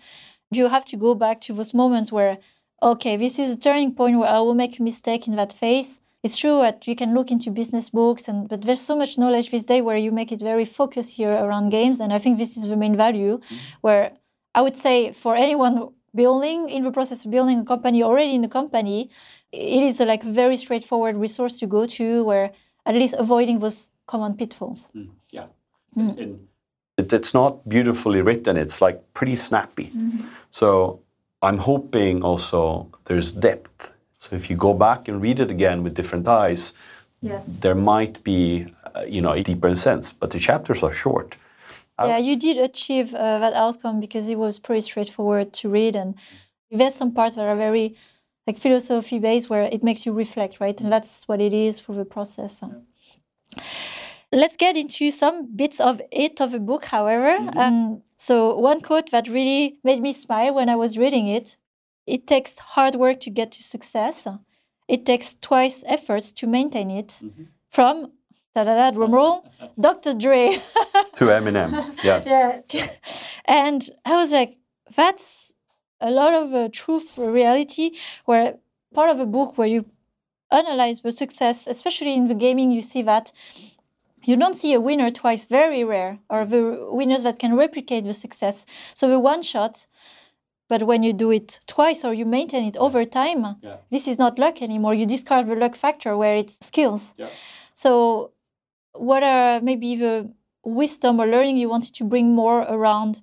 You 0.51 0.69
have 0.69 0.85
to 0.85 0.97
go 0.97 1.15
back 1.15 1.41
to 1.41 1.53
those 1.53 1.73
moments 1.73 2.11
where 2.11 2.37
okay, 2.81 3.17
this 3.17 3.39
is 3.39 3.55
a 3.55 3.59
turning 3.59 3.93
point 3.93 4.19
where 4.19 4.29
I 4.29 4.39
will 4.39 4.53
make 4.53 4.79
a 4.79 4.83
mistake 4.83 5.27
in 5.27 5.35
that 5.35 5.53
phase. 5.53 6.01
It's 6.23 6.37
true 6.37 6.61
that 6.61 6.87
you 6.87 6.95
can 6.95 7.13
look 7.13 7.31
into 7.31 7.51
business 7.51 7.89
books, 7.89 8.27
and 8.27 8.47
but 8.49 8.63
there's 8.63 8.81
so 8.81 8.95
much 8.95 9.17
knowledge 9.17 9.51
this 9.51 9.63
day 9.63 9.81
where 9.81 9.97
you 9.97 10.11
make 10.11 10.31
it 10.31 10.39
very 10.39 10.65
focused 10.65 11.15
here 11.15 11.31
around 11.31 11.69
games, 11.69 11.99
and 11.99 12.11
I 12.11 12.19
think 12.19 12.37
this 12.37 12.57
is 12.57 12.67
the 12.67 12.75
main 12.75 12.95
value. 12.95 13.37
Mm-hmm. 13.37 13.55
Where 13.81 14.11
I 14.53 14.61
would 14.61 14.75
say 14.75 15.11
for 15.13 15.35
anyone 15.35 15.89
building 16.15 16.69
in 16.69 16.83
the 16.83 16.91
process 16.91 17.25
of 17.25 17.31
building 17.31 17.59
a 17.59 17.63
company 17.63 18.03
already 18.03 18.33
in 18.33 18.43
a 18.43 18.49
company, 18.49 19.09
it 19.51 19.83
is 19.83 20.01
a, 20.01 20.05
like 20.05 20.23
a 20.23 20.31
very 20.31 20.57
straightforward 20.57 21.15
resource 21.15 21.59
to 21.59 21.67
go 21.67 21.85
to, 21.85 22.23
where 22.23 22.51
at 22.85 22.95
least 22.95 23.15
avoiding 23.17 23.59
those 23.59 23.89
common 24.07 24.35
pitfalls. 24.35 24.89
Mm-hmm. 24.95 25.11
Yeah. 25.31 25.45
Mm. 25.95 26.39
It, 26.97 27.13
it's 27.13 27.33
not 27.33 27.67
beautifully 27.69 28.21
written, 28.21 28.57
it's 28.57 28.81
like 28.81 29.01
pretty 29.13 29.35
snappy. 29.35 29.91
So 30.51 30.99
I'm 31.41 31.59
hoping 31.59 32.23
also 32.23 32.89
there's 33.05 33.31
depth. 33.31 33.93
So 34.19 34.35
if 34.35 34.49
you 34.49 34.55
go 34.55 34.73
back 34.73 35.07
and 35.07 35.21
read 35.21 35.39
it 35.39 35.51
again 35.51 35.83
with 35.83 35.93
different 35.93 36.27
eyes, 36.27 36.73
Yes. 37.21 37.59
there 37.59 37.75
might 37.75 38.23
be, 38.23 38.67
uh, 38.95 39.01
you 39.07 39.21
know, 39.21 39.31
a 39.31 39.41
deeper 39.41 39.75
sense. 39.75 40.11
But 40.11 40.29
the 40.29 40.39
chapters 40.39 40.83
are 40.83 40.93
short. 40.93 41.35
Yeah, 42.03 42.17
you 42.19 42.35
did 42.35 42.57
achieve 42.57 43.13
uh, 43.15 43.39
that 43.39 43.53
outcome 43.53 43.99
because 43.99 44.29
it 44.29 44.37
was 44.37 44.59
pretty 44.59 44.81
straightforward 44.81 45.51
to 45.53 45.69
read, 45.69 45.95
and 45.95 46.13
there's 46.69 46.93
some 46.93 47.11
parts 47.11 47.35
that 47.35 47.47
are 47.47 47.55
very 47.55 47.95
like 48.45 48.59
philosophy 48.59 49.17
based 49.17 49.49
where 49.49 49.63
it 49.63 49.83
makes 49.83 50.05
you 50.05 50.13
reflect, 50.13 50.59
right? 50.59 50.79
And 50.79 50.91
that's 50.91 51.27
what 51.27 51.41
it 51.41 51.53
is 51.53 51.79
for 51.79 51.93
the 51.93 52.05
process. 52.05 52.63
Let's 54.31 54.57
get 54.57 54.75
into 54.75 55.09
some 55.11 55.55
bits 55.55 55.79
of 55.79 56.01
it 56.11 56.41
of 56.41 56.53
a 56.53 56.59
book, 56.59 56.85
however. 56.85 57.37
Um, 57.55 58.01
so 58.17 58.55
one 58.57 58.81
quote 58.81 59.11
that 59.11 59.27
really 59.29 59.79
made 59.83 60.01
me 60.01 60.11
smile 60.11 60.53
when 60.53 60.67
I 60.69 60.75
was 60.75 60.97
reading 60.97 61.27
it: 61.27 61.57
"It 62.05 62.27
takes 62.27 62.59
hard 62.59 62.95
work 62.95 63.19
to 63.21 63.29
get 63.29 63.51
to 63.53 63.63
success. 63.63 64.27
It 64.87 65.05
takes 65.05 65.35
twice 65.35 65.83
efforts 65.87 66.33
to 66.33 66.47
maintain 66.47 66.91
it." 66.91 67.21
From 67.69 68.11
da-da-da, 68.55 68.91
drum 68.91 69.11
roll, 69.13 69.45
Dr. 69.79 70.13
Dre. 70.13 70.59
To 71.19 71.25
Eminem. 71.25 71.71
Yeah. 72.03 72.21
Yeah. 72.73 72.87
and 73.45 73.89
I 74.05 74.15
was 74.21 74.31
like, 74.31 74.57
that's 74.95 75.53
a 76.01 76.09
lot 76.11 76.33
of 76.33 76.53
uh, 76.53 76.69
truth, 76.71 77.17
reality, 77.17 77.91
where 78.25 78.57
part 78.93 79.09
of 79.09 79.19
a 79.19 79.25
book 79.25 79.57
where 79.57 79.67
you 79.67 79.85
analyze 80.51 81.01
the 81.01 81.11
success, 81.11 81.67
especially 81.67 82.13
in 82.15 82.27
the 82.27 82.35
gaming, 82.35 82.71
you 82.71 82.81
see 82.81 83.01
that 83.03 83.31
you 84.27 84.35
don't 84.41 84.55
see 84.61 84.71
a 84.73 84.81
winner 84.87 85.09
twice, 85.21 85.43
very 85.59 85.83
rare, 85.83 86.13
or 86.33 86.39
the 86.45 86.61
winners 86.99 87.23
that 87.23 87.39
can 87.39 87.55
replicate 87.55 88.03
the 88.05 88.13
success. 88.25 88.65
So 88.99 89.03
the 89.13 89.19
one 89.31 89.41
shot, 89.51 89.87
but 90.71 90.81
when 90.89 91.01
you 91.07 91.13
do 91.13 91.29
it 91.39 91.49
twice 91.75 92.03
or 92.07 92.13
you 92.19 92.25
maintain 92.25 92.63
it 92.71 92.77
over 92.85 93.01
time, 93.21 93.41
Yeah. 93.67 93.77
this 93.93 94.05
is 94.11 94.17
not 94.23 94.37
luck 94.37 94.61
anymore. 94.67 94.93
You 94.93 95.05
discard 95.15 95.43
the 95.47 95.55
luck 95.63 95.75
factor 95.75 96.11
where 96.21 96.35
it's 96.41 96.55
skills. 96.71 97.03
Yeah. 97.17 97.29
So 97.83 97.89
what 99.09 99.23
are 99.23 99.61
maybe 99.69 99.95
the 99.95 100.15
wisdom 100.81 101.13
or 101.21 101.25
learning 101.35 101.55
you 101.57 101.69
wanted 101.69 101.93
to 101.99 102.03
bring 102.03 102.27
more 102.35 102.59
around 102.77 103.13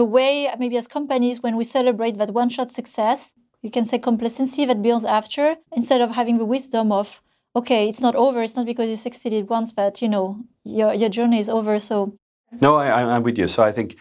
the 0.00 0.04
way, 0.16 0.48
maybe 0.58 0.76
as 0.78 0.88
companies, 0.98 1.42
when 1.44 1.54
we 1.60 1.64
celebrate 1.64 2.16
that 2.16 2.30
one 2.30 2.48
shot 2.48 2.70
success, 2.70 3.34
you 3.60 3.70
can 3.70 3.84
say 3.84 3.98
complacency 3.98 4.64
that 4.64 4.80
builds 4.80 5.04
after, 5.04 5.56
instead 5.76 6.00
of 6.00 6.12
having 6.12 6.38
the 6.38 6.46
wisdom 6.56 6.90
of, 6.90 7.20
okay, 7.54 7.88
it's 7.88 8.00
not 8.00 8.14
over. 8.14 8.42
It's 8.42 8.56
not 8.56 8.66
because 8.66 8.90
you 8.90 8.96
succeeded 8.96 9.48
once 9.48 9.72
that, 9.74 10.02
you 10.02 10.08
know, 10.08 10.44
your, 10.64 10.94
your 10.94 11.08
journey 11.08 11.38
is 11.38 11.48
over. 11.48 11.78
So, 11.78 12.14
no, 12.60 12.76
I, 12.76 13.14
I'm 13.14 13.22
with 13.22 13.38
you. 13.38 13.48
So 13.48 13.62
I 13.62 13.72
think 13.72 13.96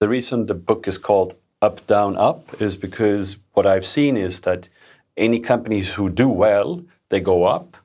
the 0.00 0.08
reason 0.08 0.46
the 0.46 0.54
book 0.54 0.86
is 0.88 0.98
called 0.98 1.34
Up, 1.62 1.86
Down, 1.86 2.16
Up 2.16 2.60
is 2.60 2.76
because 2.76 3.36
what 3.52 3.66
I've 3.66 3.86
seen 3.86 4.16
is 4.16 4.40
that 4.40 4.68
any 5.16 5.40
companies 5.40 5.90
who 5.90 6.08
do 6.08 6.28
well, 6.28 6.82
they 7.08 7.20
go 7.20 7.44
up 7.44 7.76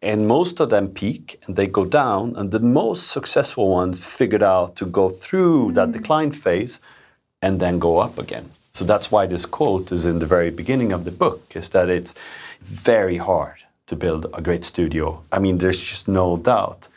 and 0.00 0.28
most 0.28 0.60
of 0.60 0.70
them 0.70 0.88
peak 0.88 1.40
and 1.46 1.56
they 1.56 1.66
go 1.66 1.84
down 1.84 2.34
and 2.36 2.50
the 2.50 2.60
most 2.60 3.08
successful 3.08 3.68
ones 3.68 3.98
figured 3.98 4.42
out 4.42 4.76
to 4.76 4.86
go 4.86 5.10
through 5.10 5.70
mm. 5.70 5.74
that 5.74 5.92
decline 5.92 6.30
phase 6.30 6.78
and 7.42 7.60
then 7.60 7.78
go 7.78 7.98
up 7.98 8.18
again 8.18 8.50
so 8.72 8.84
that's 8.84 9.10
why 9.10 9.26
this 9.26 9.46
quote 9.46 9.90
is 9.90 10.04
in 10.04 10.18
the 10.18 10.26
very 10.26 10.50
beginning 10.50 10.92
of 10.92 11.04
the 11.04 11.10
book 11.10 11.56
is 11.56 11.68
that 11.70 11.88
it's 11.88 12.14
very 12.62 13.16
hard 13.16 13.58
to 13.88 13.96
build 13.96 14.26
a 14.32 14.40
great 14.40 14.64
studio 14.64 15.22
i 15.32 15.38
mean 15.38 15.58
there's 15.58 15.82
just 15.82 16.06
no 16.06 16.36
doubt 16.36 16.88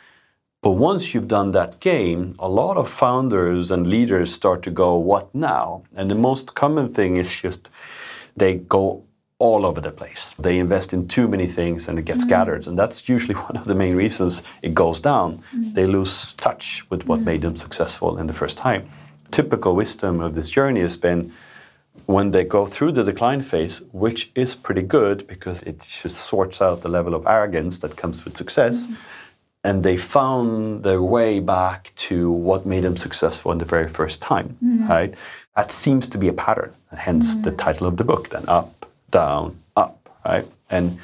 but 0.62 0.72
once 0.72 1.12
you've 1.12 1.28
done 1.28 1.50
that 1.52 1.80
game 1.80 2.34
a 2.38 2.48
lot 2.48 2.76
of 2.76 2.88
founders 2.88 3.70
and 3.70 3.86
leaders 3.86 4.32
start 4.32 4.62
to 4.62 4.70
go 4.70 4.96
what 4.96 5.34
now 5.34 5.82
and 5.96 6.10
the 6.10 6.14
most 6.28 6.54
common 6.54 6.92
thing 6.92 7.16
is 7.16 7.34
just 7.44 7.68
they 8.36 8.54
go 8.54 9.02
all 9.42 9.66
over 9.66 9.80
the 9.80 9.90
place. 9.90 10.36
They 10.38 10.60
invest 10.60 10.92
in 10.92 11.08
too 11.08 11.26
many 11.26 11.48
things 11.48 11.88
and 11.88 11.98
it 11.98 12.04
gets 12.04 12.22
mm. 12.22 12.28
scattered. 12.28 12.68
And 12.68 12.78
that's 12.78 13.08
usually 13.08 13.34
one 13.48 13.56
of 13.56 13.64
the 13.64 13.74
main 13.74 13.96
reasons 13.96 14.42
it 14.62 14.72
goes 14.72 15.00
down. 15.00 15.42
Mm. 15.52 15.74
They 15.74 15.86
lose 15.86 16.32
touch 16.34 16.88
with 16.90 17.06
what 17.08 17.20
mm. 17.20 17.24
made 17.24 17.42
them 17.42 17.56
successful 17.56 18.18
in 18.18 18.28
the 18.28 18.32
first 18.32 18.56
time. 18.56 18.88
Typical 19.32 19.74
wisdom 19.74 20.20
of 20.20 20.34
this 20.34 20.48
journey 20.48 20.80
has 20.80 20.96
been 20.96 21.32
when 22.06 22.30
they 22.30 22.44
go 22.44 22.66
through 22.66 22.92
the 22.92 23.04
decline 23.04 23.42
phase, 23.42 23.82
which 23.92 24.30
is 24.34 24.54
pretty 24.54 24.82
good 24.82 25.26
because 25.26 25.62
it 25.62 25.80
just 25.80 26.16
sorts 26.16 26.60
out 26.60 26.82
the 26.82 26.88
level 26.88 27.14
of 27.14 27.26
arrogance 27.26 27.78
that 27.78 27.96
comes 27.96 28.24
with 28.24 28.36
success. 28.36 28.86
Mm. 28.86 28.96
And 29.64 29.84
they 29.84 29.96
found 29.96 30.82
their 30.82 31.00
way 31.00 31.38
back 31.38 31.92
to 32.08 32.30
what 32.30 32.66
made 32.66 32.82
them 32.82 32.96
successful 32.96 33.52
in 33.52 33.58
the 33.58 33.64
very 33.64 33.88
first 33.88 34.20
time, 34.20 34.56
mm. 34.62 34.88
right? 34.88 35.14
That 35.54 35.70
seems 35.70 36.08
to 36.08 36.18
be 36.18 36.28
a 36.28 36.32
pattern, 36.32 36.72
hence 36.96 37.36
the 37.36 37.52
mm. 37.52 37.58
title 37.58 37.86
of 37.86 37.96
the 37.96 38.04
book, 38.04 38.30
then 38.30 38.44
Up, 38.48 38.86
down, 39.10 39.58
up, 39.76 40.08
right? 40.24 40.46
And 40.68 40.98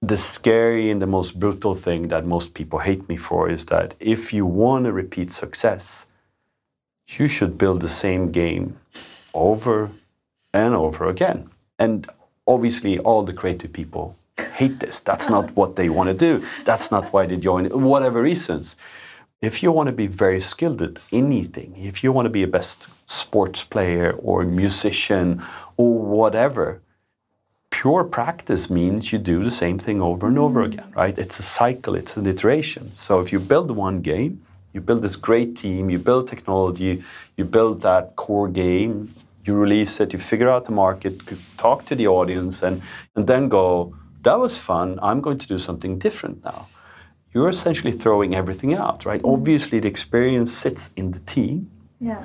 the 0.00 0.16
scary 0.16 0.90
and 0.90 1.00
the 1.02 1.06
most 1.06 1.38
brutal 1.38 1.74
thing 1.74 2.08
that 2.08 2.24
most 2.26 2.54
people 2.54 2.80
hate 2.80 3.08
me 3.08 3.16
for 3.16 3.48
is 3.48 3.66
that 3.66 3.94
if 3.98 4.32
you 4.32 4.44
want 4.46 4.84
to 4.84 4.92
repeat 4.92 5.32
success, 5.32 6.06
you 7.08 7.26
should 7.26 7.58
build 7.58 7.80
the 7.80 7.88
same 7.88 8.30
game 8.30 8.78
over 9.34 9.90
and 10.52 10.74
over 10.74 11.08
again. 11.08 11.50
And 11.78 12.08
obviously, 12.46 12.98
all 12.98 13.22
the 13.22 13.32
creative 13.32 13.72
people 13.72 14.16
hate 14.54 14.80
this. 14.80 15.00
That's 15.00 15.28
not 15.28 15.56
what 15.56 15.76
they 15.76 15.88
want 15.88 16.08
to 16.08 16.14
do. 16.14 16.46
That's 16.64 16.90
not 16.90 17.12
why 17.12 17.26
they 17.26 17.36
join, 17.36 17.66
whatever 17.82 18.22
reasons. 18.22 18.76
If 19.40 19.62
you 19.62 19.72
want 19.72 19.88
to 19.88 19.92
be 19.92 20.06
very 20.06 20.40
skilled 20.40 20.80
at 20.82 20.98
anything, 21.10 21.74
if 21.76 22.04
you 22.04 22.12
want 22.12 22.26
to 22.26 22.30
be 22.30 22.44
a 22.44 22.46
best 22.46 22.86
sports 23.06 23.64
player 23.64 24.12
or 24.12 24.44
musician 24.44 25.42
or 25.76 25.98
whatever, 25.98 26.80
pure 27.70 28.04
practice 28.04 28.70
means 28.70 29.12
you 29.12 29.18
do 29.18 29.42
the 29.42 29.50
same 29.50 29.78
thing 29.78 30.00
over 30.00 30.28
and 30.28 30.38
over 30.38 30.62
mm. 30.62 30.66
again, 30.66 30.92
right? 30.94 31.18
It's 31.18 31.40
a 31.40 31.42
cycle, 31.42 31.96
it's 31.96 32.16
an 32.16 32.26
iteration. 32.26 32.92
So 32.94 33.20
if 33.20 33.32
you 33.32 33.40
build 33.40 33.72
one 33.72 34.00
game, 34.00 34.42
you 34.72 34.80
build 34.80 35.02
this 35.02 35.16
great 35.16 35.56
team, 35.56 35.90
you 35.90 35.98
build 35.98 36.28
technology, 36.28 37.02
you 37.36 37.44
build 37.44 37.82
that 37.82 38.14
core 38.14 38.48
game, 38.48 39.12
you 39.44 39.54
release 39.54 40.00
it, 40.00 40.12
you 40.12 40.18
figure 40.18 40.48
out 40.48 40.66
the 40.66 40.72
market, 40.72 41.20
talk 41.58 41.84
to 41.86 41.94
the 41.94 42.06
audience, 42.06 42.62
and, 42.62 42.82
and 43.16 43.26
then 43.26 43.48
go, 43.48 43.94
that 44.22 44.38
was 44.38 44.56
fun, 44.56 44.98
I'm 45.02 45.20
going 45.20 45.38
to 45.38 45.48
do 45.48 45.58
something 45.58 45.98
different 45.98 46.44
now. 46.44 46.66
You're 47.34 47.48
essentially 47.48 47.92
throwing 47.92 48.34
everything 48.34 48.74
out, 48.74 49.04
right? 49.04 49.22
Mm. 49.22 49.32
Obviously, 49.32 49.80
the 49.80 49.88
experience 49.88 50.52
sits 50.52 50.90
in 50.96 51.10
the 51.12 51.18
team, 51.20 51.70
yeah. 52.00 52.24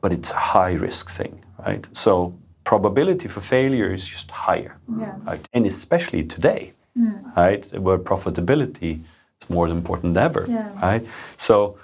but 0.00 0.12
it's 0.12 0.32
a 0.32 0.36
high 0.36 0.72
risk 0.72 1.10
thing, 1.10 1.42
right? 1.64 1.86
So 1.92 2.34
probability 2.64 3.28
for 3.28 3.40
failure 3.40 3.92
is 3.94 4.06
just 4.06 4.30
higher. 4.30 4.76
Yeah. 4.98 5.14
Right? 5.24 5.48
And 5.52 5.66
especially 5.66 6.24
today, 6.24 6.72
mm. 6.98 7.36
right, 7.36 7.64
where 7.78 7.98
profitability 7.98 9.00
is 9.40 9.48
more 9.48 9.68
important 9.68 10.14
than 10.14 10.22
ever, 10.22 10.46
yeah. 10.48 10.68
right? 10.82 11.06
So 11.36 11.78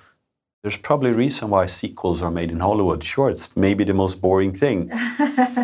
there's 0.69 0.77
probably 0.83 1.13
a 1.13 1.15
reason 1.15 1.49
why 1.49 1.65
sequels 1.65 2.21
are 2.21 2.31
made 2.31 2.51
in 2.51 2.61
Hollywood. 2.61 3.03
Sure, 3.03 3.31
it's 3.31 3.57
maybe 3.57 3.85
the 3.85 3.95
most 3.95 4.21
boring 4.21 4.53
thing. 4.53 4.93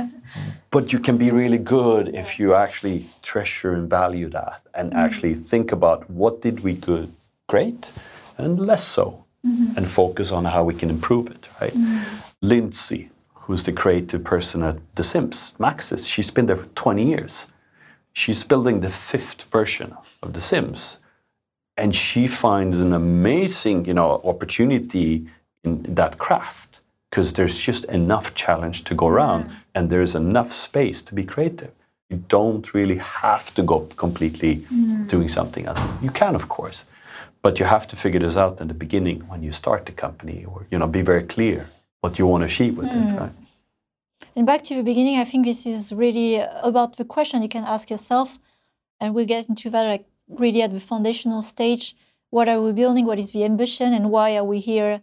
but 0.70 0.94
you 0.94 0.98
can 0.98 1.18
be 1.18 1.30
really 1.30 1.58
good 1.58 2.08
if 2.14 2.38
you 2.38 2.54
actually 2.54 3.04
treasure 3.20 3.74
and 3.74 3.90
value 3.90 4.30
that 4.30 4.62
and 4.72 4.92
mm. 4.92 4.96
actually 4.96 5.34
think 5.34 5.72
about 5.72 6.08
what 6.08 6.40
did 6.40 6.60
we 6.60 6.72
do 6.72 7.12
great 7.48 7.92
and 8.38 8.58
less 8.58 8.82
so 8.82 9.26
mm-hmm. 9.46 9.76
and 9.76 9.86
focus 9.86 10.32
on 10.32 10.46
how 10.46 10.64
we 10.64 10.72
can 10.72 10.88
improve 10.88 11.26
it, 11.26 11.48
right? 11.60 11.74
Mm. 11.74 12.02
Lyndsay, 12.42 13.10
who's 13.34 13.64
the 13.64 13.72
creative 13.72 14.24
person 14.24 14.62
at 14.62 14.78
The 14.94 15.04
Sims, 15.04 15.52
Maxis. 15.58 16.08
She's 16.08 16.30
been 16.30 16.46
there 16.46 16.56
for 16.56 16.70
20 16.74 17.06
years. 17.06 17.44
She's 18.14 18.42
building 18.42 18.80
the 18.80 18.88
fifth 18.88 19.42
version 19.52 19.94
of 20.22 20.32
The 20.32 20.40
Sims. 20.40 20.96
And 21.76 21.94
she 21.94 22.26
finds 22.26 22.78
an 22.78 22.92
amazing, 22.92 23.86
you 23.86 23.94
know, 23.94 24.20
opportunity 24.24 25.26
in 25.64 25.82
that 25.94 26.18
craft 26.18 26.80
because 27.10 27.32
there's 27.32 27.58
just 27.58 27.84
enough 27.86 28.34
challenge 28.34 28.84
to 28.84 28.94
go 28.94 29.08
around 29.08 29.50
and 29.74 29.90
there's 29.90 30.14
enough 30.14 30.52
space 30.52 31.02
to 31.02 31.14
be 31.14 31.24
creative. 31.24 31.72
You 32.10 32.24
don't 32.28 32.74
really 32.74 32.98
have 32.98 33.54
to 33.54 33.62
go 33.62 33.80
completely 33.96 34.56
mm. 34.56 35.08
doing 35.08 35.28
something 35.28 35.66
else. 35.66 35.80
You 36.02 36.10
can, 36.10 36.34
of 36.34 36.48
course, 36.48 36.84
but 37.42 37.58
you 37.58 37.66
have 37.66 37.88
to 37.88 37.96
figure 37.96 38.20
this 38.20 38.36
out 38.36 38.60
in 38.60 38.68
the 38.68 38.74
beginning 38.74 39.20
when 39.28 39.42
you 39.42 39.52
start 39.52 39.86
the 39.86 39.92
company 39.92 40.44
or, 40.44 40.66
you 40.70 40.78
know, 40.78 40.86
be 40.86 41.02
very 41.02 41.22
clear 41.22 41.66
what 42.02 42.18
you 42.18 42.26
want 42.26 42.42
to 42.42 42.46
achieve 42.46 42.76
with 42.76 42.88
mm. 42.88 43.14
it. 43.14 43.20
Right? 43.20 43.32
And 44.36 44.46
back 44.46 44.62
to 44.64 44.74
the 44.74 44.82
beginning, 44.82 45.18
I 45.18 45.24
think 45.24 45.46
this 45.46 45.66
is 45.66 45.92
really 45.92 46.40
about 46.62 46.96
the 46.96 47.04
question 47.04 47.42
you 47.42 47.48
can 47.48 47.64
ask 47.64 47.90
yourself, 47.90 48.38
and 49.00 49.14
we'll 49.14 49.26
get 49.26 49.48
into 49.48 49.70
that 49.70 49.84
like 49.84 50.06
really 50.28 50.62
at 50.62 50.72
the 50.72 50.80
foundational 50.80 51.42
stage. 51.42 51.94
What 52.30 52.48
are 52.48 52.60
we 52.60 52.72
building? 52.72 53.06
What 53.06 53.18
is 53.18 53.32
the 53.32 53.44
ambition, 53.44 53.92
and 53.92 54.10
why 54.10 54.36
are 54.36 54.44
we 54.44 54.60
here? 54.60 55.02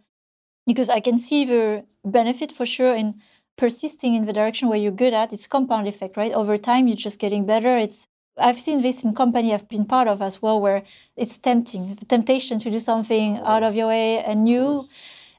Because 0.67 0.89
I 0.89 0.99
can 0.99 1.17
see 1.17 1.45
the 1.45 1.85
benefit 2.03 2.51
for 2.51 2.65
sure 2.65 2.93
in 2.95 3.21
persisting 3.57 4.15
in 4.15 4.25
the 4.25 4.33
direction 4.33 4.67
where 4.67 4.79
you're 4.79 4.91
good 4.91 5.13
at. 5.13 5.31
It's 5.31 5.47
compound 5.47 5.87
effect, 5.87 6.17
right? 6.17 6.33
Over 6.33 6.57
time, 6.57 6.87
you're 6.87 6.95
just 6.95 7.19
getting 7.19 7.45
better. 7.45 7.77
It's 7.77 8.07
I've 8.37 8.59
seen 8.59 8.81
this 8.81 9.03
in 9.03 9.13
company 9.13 9.53
I've 9.53 9.67
been 9.67 9.85
part 9.85 10.07
of 10.07 10.21
as 10.21 10.41
well, 10.41 10.59
where 10.59 10.83
it's 11.15 11.37
tempting, 11.37 11.95
the 11.95 12.05
temptation 12.05 12.59
to 12.59 12.71
do 12.71 12.79
something 12.79 13.37
out 13.39 13.63
of 13.63 13.75
your 13.75 13.87
way 13.87 14.19
and 14.19 14.45
new. 14.45 14.87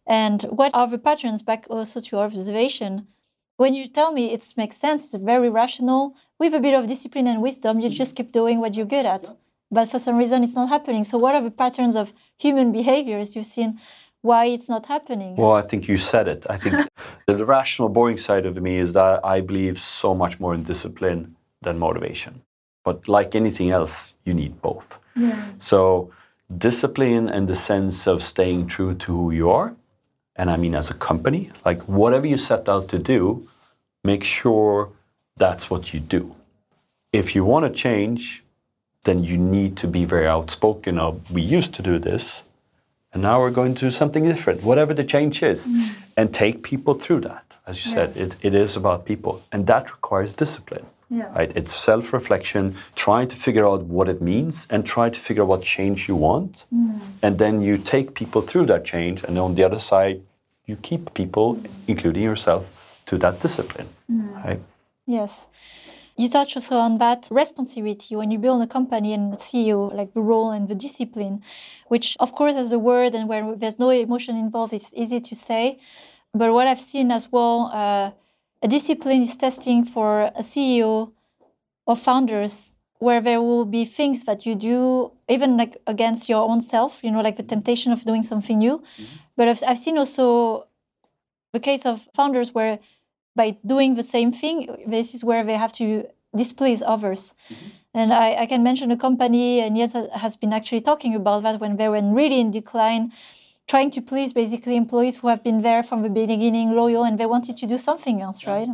And 0.06 0.42
what 0.42 0.74
are 0.74 0.86
the 0.88 0.98
patterns 0.98 1.42
back 1.42 1.66
also 1.70 2.00
to 2.00 2.18
our 2.18 2.26
observation? 2.26 3.06
When 3.56 3.74
you 3.74 3.86
tell 3.88 4.12
me 4.12 4.32
it 4.32 4.44
makes 4.56 4.76
sense, 4.76 5.04
it's 5.04 5.24
very 5.24 5.48
rational, 5.48 6.14
with 6.38 6.54
a 6.54 6.60
bit 6.60 6.74
of 6.74 6.86
discipline 6.86 7.26
and 7.26 7.40
wisdom, 7.40 7.80
you 7.80 7.88
just 7.88 8.16
keep 8.16 8.32
doing 8.32 8.60
what 8.60 8.74
you're 8.74 8.86
good 8.86 9.06
at. 9.06 9.36
But 9.72 9.90
for 9.90 9.98
some 9.98 10.18
reason, 10.18 10.44
it's 10.44 10.54
not 10.54 10.68
happening. 10.68 11.02
So, 11.04 11.16
what 11.16 11.34
are 11.34 11.42
the 11.42 11.50
patterns 11.50 11.96
of 11.96 12.12
human 12.38 12.70
behaviors 12.72 13.34
you've 13.34 13.46
seen? 13.46 13.80
Why 14.20 14.44
it's 14.44 14.68
not 14.68 14.86
happening? 14.86 15.34
Well, 15.34 15.54
I 15.54 15.62
think 15.62 15.88
you 15.88 15.96
said 15.96 16.28
it. 16.28 16.46
I 16.48 16.58
think 16.58 16.86
the 17.26 17.44
rational, 17.44 17.88
boring 17.88 18.18
side 18.18 18.46
of 18.46 18.54
me 18.62 18.76
is 18.76 18.92
that 18.92 19.24
I 19.24 19.40
believe 19.40 19.80
so 19.80 20.14
much 20.14 20.38
more 20.38 20.54
in 20.54 20.62
discipline 20.62 21.34
than 21.62 21.78
motivation. 21.78 22.42
But 22.84 23.08
like 23.08 23.34
anything 23.34 23.70
else, 23.70 24.14
you 24.24 24.34
need 24.34 24.60
both. 24.60 25.00
Yeah. 25.16 25.42
So, 25.58 26.12
discipline 26.56 27.28
and 27.28 27.48
the 27.48 27.54
sense 27.54 28.06
of 28.06 28.22
staying 28.22 28.66
true 28.66 28.94
to 28.94 29.16
who 29.16 29.30
you 29.30 29.50
are, 29.50 29.74
and 30.36 30.50
I 30.50 30.56
mean 30.56 30.74
as 30.74 30.90
a 30.90 30.94
company, 30.94 31.50
like 31.64 31.80
whatever 31.88 32.26
you 32.26 32.36
set 32.36 32.68
out 32.68 32.88
to 32.88 32.98
do, 32.98 33.48
make 34.04 34.22
sure 34.22 34.90
that's 35.36 35.70
what 35.70 35.94
you 35.94 36.00
do. 36.00 36.36
If 37.12 37.34
you 37.34 37.44
want 37.44 37.64
to 37.66 37.72
change, 37.86 38.41
then 39.04 39.24
you 39.24 39.36
need 39.36 39.76
to 39.76 39.86
be 39.86 40.04
very 40.04 40.26
outspoken 40.26 40.98
of 40.98 41.30
we 41.30 41.42
used 41.42 41.74
to 41.74 41.82
do 41.82 41.98
this 41.98 42.42
and 43.12 43.22
now 43.22 43.40
we're 43.40 43.50
going 43.50 43.74
to 43.74 43.80
do 43.86 43.90
something 43.90 44.24
different, 44.24 44.62
whatever 44.62 44.94
the 44.94 45.04
change 45.04 45.42
is, 45.42 45.68
mm. 45.68 45.94
and 46.16 46.32
take 46.32 46.62
people 46.62 46.94
through 46.94 47.20
that. 47.20 47.44
As 47.66 47.84
you 47.84 47.90
yeah. 47.90 47.96
said, 47.96 48.16
it, 48.16 48.36
it 48.40 48.54
is 48.54 48.74
about 48.74 49.04
people, 49.04 49.42
and 49.52 49.66
that 49.66 49.90
requires 49.92 50.32
discipline. 50.32 50.86
Yeah. 51.10 51.30
Right? 51.34 51.52
It's 51.54 51.74
self 51.76 52.12
reflection, 52.14 52.74
trying 52.96 53.28
to 53.28 53.36
figure 53.36 53.66
out 53.68 53.82
what 53.82 54.08
it 54.08 54.22
means 54.22 54.66
and 54.70 54.86
try 54.86 55.10
to 55.10 55.20
figure 55.20 55.42
out 55.42 55.48
what 55.48 55.62
change 55.62 56.08
you 56.08 56.16
want. 56.16 56.64
Mm. 56.74 57.00
And 57.22 57.38
then 57.38 57.60
you 57.60 57.76
take 57.76 58.14
people 58.14 58.40
through 58.40 58.66
that 58.66 58.86
change, 58.86 59.22
and 59.24 59.38
on 59.38 59.54
the 59.54 59.62
other 59.62 59.78
side, 59.78 60.22
you 60.64 60.76
keep 60.76 61.12
people, 61.12 61.62
including 61.86 62.22
yourself, 62.22 62.64
to 63.06 63.18
that 63.18 63.40
discipline. 63.40 63.88
Mm. 64.10 64.44
Right? 64.44 64.60
Yes. 65.06 65.48
You 66.22 66.28
touch 66.28 66.56
also 66.56 66.76
on 66.76 66.98
that 66.98 67.28
responsibility 67.30 68.14
when 68.16 68.30
you 68.30 68.38
build 68.38 68.62
a 68.62 68.66
company 68.66 69.12
and 69.12 69.34
CEO, 69.34 69.92
like 69.94 70.14
the 70.14 70.20
role 70.20 70.50
and 70.50 70.68
the 70.68 70.74
discipline, 70.74 71.42
which 71.88 72.16
of 72.20 72.32
course 72.32 72.54
as 72.54 72.72
a 72.72 72.78
word 72.78 73.14
and 73.14 73.28
where 73.28 73.54
there's 73.56 73.78
no 73.78 73.90
emotion 73.90 74.36
involved, 74.36 74.72
it's 74.72 74.92
easy 74.94 75.20
to 75.20 75.34
say. 75.34 75.78
But 76.32 76.52
what 76.52 76.66
I've 76.66 76.80
seen 76.80 77.10
as 77.10 77.30
well, 77.30 77.70
uh, 77.74 78.12
a 78.62 78.68
discipline 78.68 79.22
is 79.22 79.36
testing 79.36 79.84
for 79.84 80.22
a 80.22 80.42
CEO 80.42 81.12
or 81.86 81.96
founders 81.96 82.72
where 82.98 83.20
there 83.20 83.42
will 83.42 83.64
be 83.64 83.84
things 83.84 84.24
that 84.24 84.46
you 84.46 84.54
do 84.54 85.10
even 85.28 85.56
like 85.56 85.76
against 85.88 86.28
your 86.28 86.48
own 86.48 86.60
self, 86.60 87.02
you 87.02 87.10
know, 87.10 87.20
like 87.20 87.36
the 87.36 87.42
temptation 87.42 87.90
of 87.92 88.04
doing 88.04 88.22
something 88.22 88.58
new. 88.58 88.78
Mm-hmm. 88.78 89.16
But 89.36 89.48
I've, 89.48 89.62
I've 89.66 89.78
seen 89.78 89.98
also 89.98 90.68
the 91.52 91.60
case 91.60 91.84
of 91.84 92.08
founders 92.14 92.54
where 92.54 92.78
by 93.34 93.56
doing 93.66 93.94
the 93.94 94.02
same 94.02 94.32
thing, 94.32 94.84
this 94.86 95.14
is 95.14 95.24
where 95.24 95.44
they 95.44 95.56
have 95.56 95.72
to 95.74 96.06
displease 96.36 96.82
others. 96.84 97.34
Mm-hmm. 97.48 97.68
And 97.94 98.12
I, 98.12 98.42
I, 98.42 98.46
can 98.46 98.62
mention 98.62 98.90
a 98.90 98.96
company, 98.96 99.60
and 99.60 99.76
yes, 99.76 99.94
has 100.14 100.34
been 100.34 100.52
actually 100.52 100.80
talking 100.80 101.14
about 101.14 101.42
that 101.42 101.60
when 101.60 101.76
they 101.76 101.88
were 101.88 102.00
really 102.02 102.40
in 102.40 102.50
decline, 102.50 103.12
trying 103.68 103.90
to 103.90 104.00
please 104.00 104.32
basically 104.32 104.76
employees 104.76 105.18
who 105.18 105.28
have 105.28 105.44
been 105.44 105.60
there 105.60 105.82
from 105.82 106.02
the 106.02 106.08
beginning, 106.08 106.74
loyal, 106.74 107.04
and 107.04 107.18
they 107.18 107.26
wanted 107.26 107.56
to 107.58 107.66
do 107.66 107.76
something 107.76 108.22
else, 108.22 108.42
yeah. 108.42 108.52
right? 108.52 108.68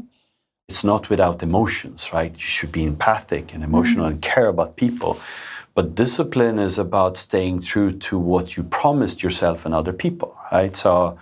It's 0.68 0.84
not 0.84 1.10
without 1.10 1.42
emotions, 1.42 2.12
right? 2.12 2.32
You 2.32 2.38
should 2.56 2.70
be 2.70 2.84
empathic 2.84 3.54
and 3.54 3.64
emotional 3.64 4.04
mm-hmm. 4.04 4.14
and 4.14 4.22
care 4.22 4.46
about 4.46 4.76
people. 4.76 5.18
But 5.74 5.94
discipline 5.94 6.58
is 6.58 6.78
about 6.78 7.16
staying 7.16 7.62
true 7.62 7.92
to 7.92 8.18
what 8.18 8.56
you 8.56 8.62
promised 8.62 9.22
yourself 9.22 9.64
and 9.64 9.74
other 9.74 9.92
people, 9.92 10.36
right? 10.52 10.76
So 10.76 11.18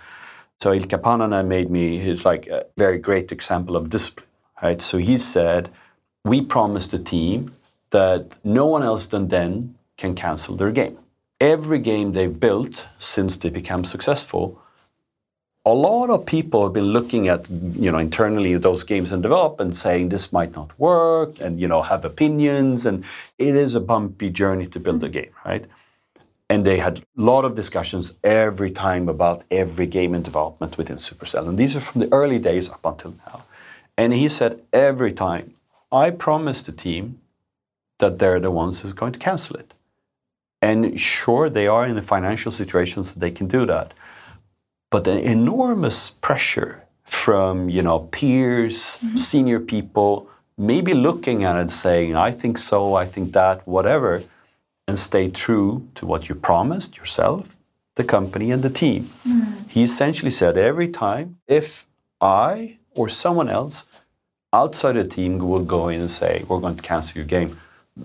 so 0.59 0.71
Ilkka 0.71 0.99
Paananen 0.99 1.47
made 1.47 1.69
me 1.69 1.99
his 1.99 2.25
like 2.25 2.47
a 2.47 2.65
very 2.77 2.97
great 2.97 3.31
example 3.31 3.75
of 3.75 3.89
discipline, 3.89 4.27
right? 4.61 4.81
So 4.81 4.97
he 4.97 5.17
said, 5.17 5.69
we 6.25 6.41
promised 6.41 6.91
the 6.91 6.99
team 6.99 7.53
that 7.91 8.33
no 8.43 8.65
one 8.65 8.83
else 8.83 9.05
than 9.05 9.27
them 9.27 9.75
can 9.97 10.15
cancel 10.15 10.55
their 10.55 10.71
game. 10.71 10.97
Every 11.39 11.79
game 11.79 12.13
they've 12.13 12.39
built 12.39 12.85
since 12.99 13.37
they 13.37 13.49
become 13.49 13.85
successful, 13.85 14.59
a 15.63 15.73
lot 15.73 16.09
of 16.09 16.25
people 16.25 16.63
have 16.63 16.73
been 16.73 16.91
looking 16.97 17.27
at 17.27 17.49
you 17.49 17.91
know 17.91 17.99
internally 17.99 18.57
those 18.57 18.83
games 18.83 19.11
and 19.11 19.21
develop 19.21 19.59
and 19.59 19.75
saying 19.77 20.09
this 20.09 20.31
might 20.31 20.55
not 20.55 20.69
work 20.79 21.39
and 21.39 21.59
you 21.59 21.67
know 21.67 21.81
have 21.83 22.03
opinions 22.05 22.85
and 22.85 23.03
it 23.37 23.53
is 23.55 23.75
a 23.75 23.81
bumpy 23.81 24.29
journey 24.29 24.65
to 24.67 24.79
build 24.79 25.03
a 25.03 25.09
game, 25.09 25.33
right? 25.45 25.65
And 26.49 26.65
they 26.65 26.77
had 26.79 26.99
a 26.99 27.21
lot 27.21 27.43
of 27.43 27.55
discussions 27.55 28.13
every 28.23 28.71
time 28.71 29.09
about 29.09 29.43
every 29.51 29.85
game 29.85 30.15
in 30.15 30.23
development 30.23 30.77
within 30.77 30.97
Supercell. 30.97 31.47
And 31.47 31.57
these 31.57 31.75
are 31.75 31.81
from 31.81 32.01
the 32.01 32.13
early 32.13 32.39
days 32.39 32.69
up 32.69 32.85
until 32.85 33.15
now. 33.25 33.43
And 33.97 34.13
he 34.13 34.29
said 34.29 34.61
every 34.71 35.11
time, 35.11 35.55
I 35.91 36.09
promise 36.11 36.61
the 36.61 36.71
team 36.71 37.19
that 37.99 38.19
they're 38.19 38.39
the 38.39 38.51
ones 38.51 38.79
who's 38.79 38.93
going 38.93 39.13
to 39.13 39.19
cancel 39.19 39.57
it. 39.57 39.73
And 40.61 40.99
sure, 40.99 41.49
they 41.49 41.67
are 41.67 41.85
in 41.85 41.97
a 41.97 42.01
financial 42.01 42.51
situation 42.51 43.03
so 43.03 43.19
they 43.19 43.31
can 43.31 43.47
do 43.47 43.65
that. 43.65 43.93
But 44.89 45.03
the 45.03 45.19
enormous 45.19 46.11
pressure 46.11 46.83
from 47.03 47.69
you 47.69 47.81
know 47.81 47.99
peers, 47.99 48.77
mm-hmm. 48.77 49.17
senior 49.17 49.59
people, 49.59 50.29
maybe 50.57 50.93
looking 50.93 51.43
at 51.43 51.55
it 51.57 51.71
saying, 51.71 52.15
I 52.15 52.31
think 52.31 52.57
so, 52.57 52.95
I 52.95 53.05
think 53.05 53.33
that, 53.33 53.67
whatever 53.67 54.23
and 54.87 54.97
stay 54.97 55.29
true 55.29 55.87
to 55.95 56.05
what 56.05 56.29
you 56.29 56.35
promised 56.35 56.97
yourself, 56.97 57.57
the 57.95 58.03
company, 58.03 58.51
and 58.51 58.63
the 58.63 58.69
team. 58.69 59.09
Mm. 59.27 59.69
He 59.69 59.83
essentially 59.83 60.31
said 60.31 60.57
every 60.57 60.87
time, 60.87 61.37
if 61.47 61.87
I 62.21 62.77
or 62.95 63.09
someone 63.09 63.49
else 63.49 63.83
outside 64.53 64.93
the 64.93 65.03
team 65.03 65.37
will 65.39 65.63
go 65.63 65.89
in 65.89 65.99
and 65.99 66.11
say, 66.11 66.43
We're 66.47 66.59
going 66.59 66.77
to 66.77 66.81
cancel 66.81 67.17
your 67.17 67.25
game, 67.25 67.59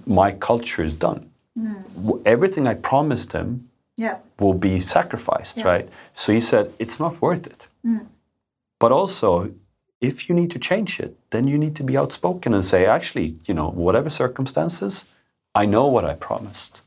my 0.07 0.33
culture 0.33 0.83
is 0.83 0.95
done. 0.95 1.31
Mm. 1.59 2.23
Everything 2.27 2.67
I 2.67 2.75
promised 2.75 3.33
him 3.33 3.69
yeah. 3.97 4.19
will 4.41 4.55
be 4.55 4.81
sacrificed, 4.81 5.59
yeah. 5.59 5.65
right? 5.65 5.89
So 6.13 6.33
he 6.33 6.41
said, 6.41 6.73
It's 6.79 6.99
not 6.99 7.21
worth 7.23 7.47
it. 7.47 7.67
Mm. 7.87 8.07
But 8.81 8.91
also, 8.91 9.53
if 10.01 10.29
you 10.29 10.35
need 10.35 10.51
to 10.51 10.59
change 10.59 10.99
it, 10.99 11.17
then 11.31 11.47
you 11.47 11.57
need 11.57 11.77
to 11.77 11.85
be 11.85 11.97
outspoken 11.97 12.53
and 12.53 12.67
say, 12.67 12.85
actually, 12.85 13.37
you 13.47 13.55
know, 13.55 13.69
whatever 13.71 14.11
circumstances, 14.11 15.05
I 15.55 15.67
know 15.67 15.87
what 15.87 16.05
I 16.05 16.15
promised, 16.15 16.83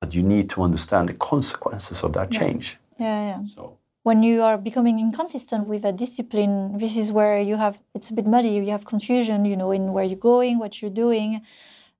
but 0.00 0.14
you 0.14 0.22
need 0.22 0.50
to 0.50 0.62
understand 0.62 1.08
the 1.08 1.14
consequences 1.14 2.02
of 2.02 2.12
that 2.14 2.32
yeah. 2.32 2.40
change. 2.40 2.78
Yeah, 2.98 3.22
yeah. 3.30 3.46
So 3.46 3.78
when 4.02 4.22
you 4.22 4.42
are 4.42 4.58
becoming 4.58 4.98
inconsistent 4.98 5.66
with 5.66 5.84
a 5.84 5.92
discipline, 5.92 6.78
this 6.78 6.96
is 6.96 7.12
where 7.12 7.38
you 7.38 7.56
have 7.56 7.80
it's 7.94 8.10
a 8.10 8.14
bit 8.14 8.26
muddy. 8.26 8.50
You 8.50 8.70
have 8.70 8.84
confusion, 8.84 9.44
you 9.44 9.56
know, 9.56 9.70
in 9.70 9.92
where 9.92 10.04
you're 10.04 10.26
going, 10.32 10.58
what 10.58 10.80
you're 10.80 10.98
doing. 11.04 11.42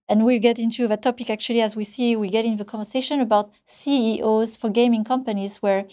And 0.09 0.25
we 0.25 0.39
get 0.39 0.59
into 0.59 0.89
that 0.89 1.03
topic 1.03 1.29
actually 1.29 1.61
as 1.61 1.77
we 1.77 1.85
see 1.85 2.17
we 2.17 2.31
get 2.31 2.45
in 2.45 2.57
the 2.57 2.65
conversation 2.65 3.21
about 3.21 3.51
CEOs 3.67 4.57
for 4.57 4.71
gaming 4.71 5.05
companies 5.05 5.59
where 5.59 5.85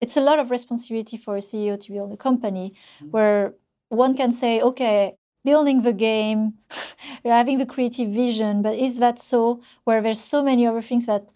it's 0.00 0.16
a 0.16 0.20
lot 0.20 0.38
of 0.38 0.50
responsibility 0.50 1.16
for 1.16 1.36
a 1.36 1.40
CEO 1.40 1.78
to 1.78 1.92
build 1.92 2.12
a 2.12 2.16
company 2.16 2.72
mm-hmm. 2.72 3.10
where 3.10 3.54
one 3.88 4.16
can 4.16 4.30
say, 4.30 4.60
okay, 4.60 5.16
building 5.44 5.82
the 5.82 5.92
game, 5.92 6.54
having 7.24 7.58
the 7.58 7.66
creative 7.66 8.10
vision, 8.10 8.62
but 8.62 8.74
is 8.76 8.98
that 8.98 9.18
so 9.18 9.60
where 9.84 10.00
there's 10.02 10.20
so 10.20 10.42
many 10.42 10.66
other 10.66 10.82
things 10.82 11.06
that 11.06 11.30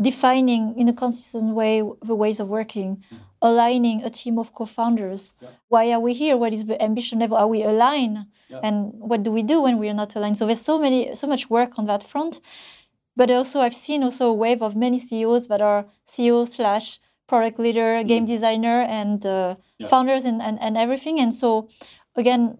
defining 0.00 0.74
in 0.78 0.88
a 0.88 0.92
consistent 0.92 1.54
way 1.54 1.82
the 2.02 2.14
ways 2.14 2.40
of 2.40 2.48
working, 2.48 3.04
mm. 3.12 3.18
aligning 3.40 4.02
a 4.02 4.10
team 4.10 4.38
of 4.38 4.52
co-founders. 4.54 5.34
Yeah. 5.40 5.48
Why 5.68 5.92
are 5.92 6.00
we 6.00 6.14
here? 6.14 6.36
What 6.36 6.52
is 6.52 6.66
the 6.66 6.82
ambition 6.82 7.20
level? 7.20 7.36
Are 7.36 7.46
we 7.46 7.62
aligned? 7.62 8.26
Yeah. 8.48 8.60
And 8.62 8.92
what 8.94 9.22
do 9.22 9.30
we 9.30 9.42
do 9.42 9.62
when 9.62 9.78
we 9.78 9.88
are 9.88 9.94
not 9.94 10.14
aligned? 10.16 10.38
So 10.38 10.46
there's 10.46 10.60
so 10.60 10.78
many, 10.78 11.14
so 11.14 11.26
much 11.26 11.50
work 11.50 11.78
on 11.78 11.86
that 11.86 12.02
front. 12.02 12.40
But 13.14 13.30
also 13.30 13.60
I've 13.60 13.74
seen 13.74 14.02
also 14.02 14.28
a 14.28 14.32
wave 14.32 14.62
of 14.62 14.74
many 14.74 14.98
CEOs 14.98 15.48
that 15.48 15.60
are 15.60 15.86
CEO 16.06 16.48
slash 16.48 16.98
product 17.26 17.58
leader, 17.58 18.02
game 18.02 18.24
designer, 18.24 18.82
and 18.82 19.24
uh, 19.24 19.56
yeah. 19.78 19.86
founders 19.86 20.24
and, 20.24 20.40
and, 20.42 20.60
and 20.60 20.76
everything. 20.76 21.20
And 21.20 21.34
so 21.34 21.68
again, 22.16 22.58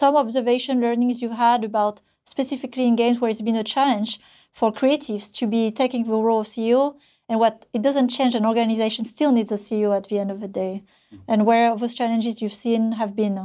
some 0.00 0.16
observation 0.16 0.80
learnings 0.80 1.20
you've 1.20 1.42
had 1.48 1.62
about 1.62 2.00
specifically 2.24 2.86
in 2.90 2.96
games 2.96 3.16
where 3.20 3.30
it's 3.30 3.48
been 3.48 3.64
a 3.64 3.70
challenge 3.76 4.10
for 4.58 4.72
creatives 4.80 5.24
to 5.38 5.44
be 5.46 5.62
taking 5.70 6.02
the 6.04 6.18
role 6.26 6.40
of 6.40 6.46
CEO 6.46 6.82
and 7.28 7.38
what 7.38 7.66
it 7.76 7.82
doesn't 7.86 8.08
change 8.08 8.34
an 8.34 8.46
organization 8.52 9.04
still 9.04 9.30
needs 9.30 9.52
a 9.52 9.60
CEO 9.66 9.90
at 9.94 10.04
the 10.08 10.18
end 10.22 10.30
of 10.30 10.40
the 10.40 10.52
day 10.62 10.74
mm-hmm. 10.82 11.30
and 11.30 11.44
where 11.44 11.66
those 11.76 11.94
challenges 12.00 12.40
you've 12.40 12.60
seen 12.66 12.82
have 12.92 13.14
been 13.14 13.36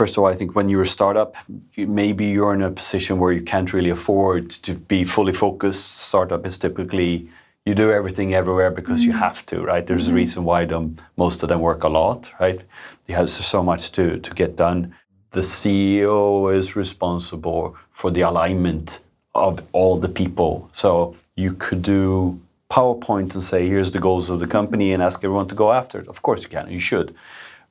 First 0.00 0.16
of 0.16 0.24
all, 0.24 0.30
I 0.34 0.34
think 0.34 0.56
when 0.56 0.68
you're 0.68 0.88
a 0.90 0.96
startup, 0.98 1.36
you, 1.74 1.86
maybe 1.86 2.24
you're 2.34 2.54
in 2.58 2.62
a 2.62 2.72
position 2.82 3.20
where 3.20 3.32
you 3.38 3.44
can't 3.52 3.72
really 3.72 3.90
afford 3.98 4.50
to 4.66 4.72
be 4.74 5.04
fully 5.04 5.32
focused. 5.32 5.84
Startup 6.10 6.44
is 6.44 6.58
typically 6.58 7.28
you 7.64 7.74
do 7.76 7.92
everything 7.92 8.34
everywhere 8.34 8.72
because 8.72 9.00
mm-hmm. 9.00 9.12
you 9.12 9.16
have 9.26 9.46
to, 9.46 9.56
right? 9.62 9.86
There's 9.86 10.06
mm-hmm. 10.06 10.18
a 10.20 10.22
reason 10.22 10.44
why 10.44 10.64
them, 10.64 10.96
most 11.16 11.44
of 11.44 11.48
them 11.48 11.60
work 11.60 11.84
a 11.84 11.88
lot, 12.00 12.20
right? 12.40 12.60
You 13.06 13.14
have 13.14 13.30
so 13.30 13.62
much 13.62 13.92
to, 13.92 14.18
to 14.18 14.30
get 14.34 14.56
done 14.56 14.94
the 15.34 15.40
CEO 15.40 16.54
is 16.54 16.76
responsible 16.76 17.76
for 17.90 18.10
the 18.10 18.20
alignment 18.22 19.00
of 19.34 19.62
all 19.72 19.96
the 19.98 20.08
people. 20.08 20.70
So 20.72 21.16
you 21.34 21.54
could 21.54 21.82
do 21.82 22.40
PowerPoint 22.70 23.34
and 23.34 23.42
say, 23.42 23.68
here's 23.68 23.90
the 23.90 23.98
goals 23.98 24.30
of 24.30 24.38
the 24.38 24.46
company 24.46 24.92
and 24.92 25.02
ask 25.02 25.18
everyone 25.24 25.48
to 25.48 25.54
go 25.56 25.72
after 25.72 25.98
it. 25.98 26.06
Of 26.08 26.22
course 26.22 26.44
you 26.44 26.48
can, 26.48 26.70
you 26.70 26.78
should. 26.80 27.14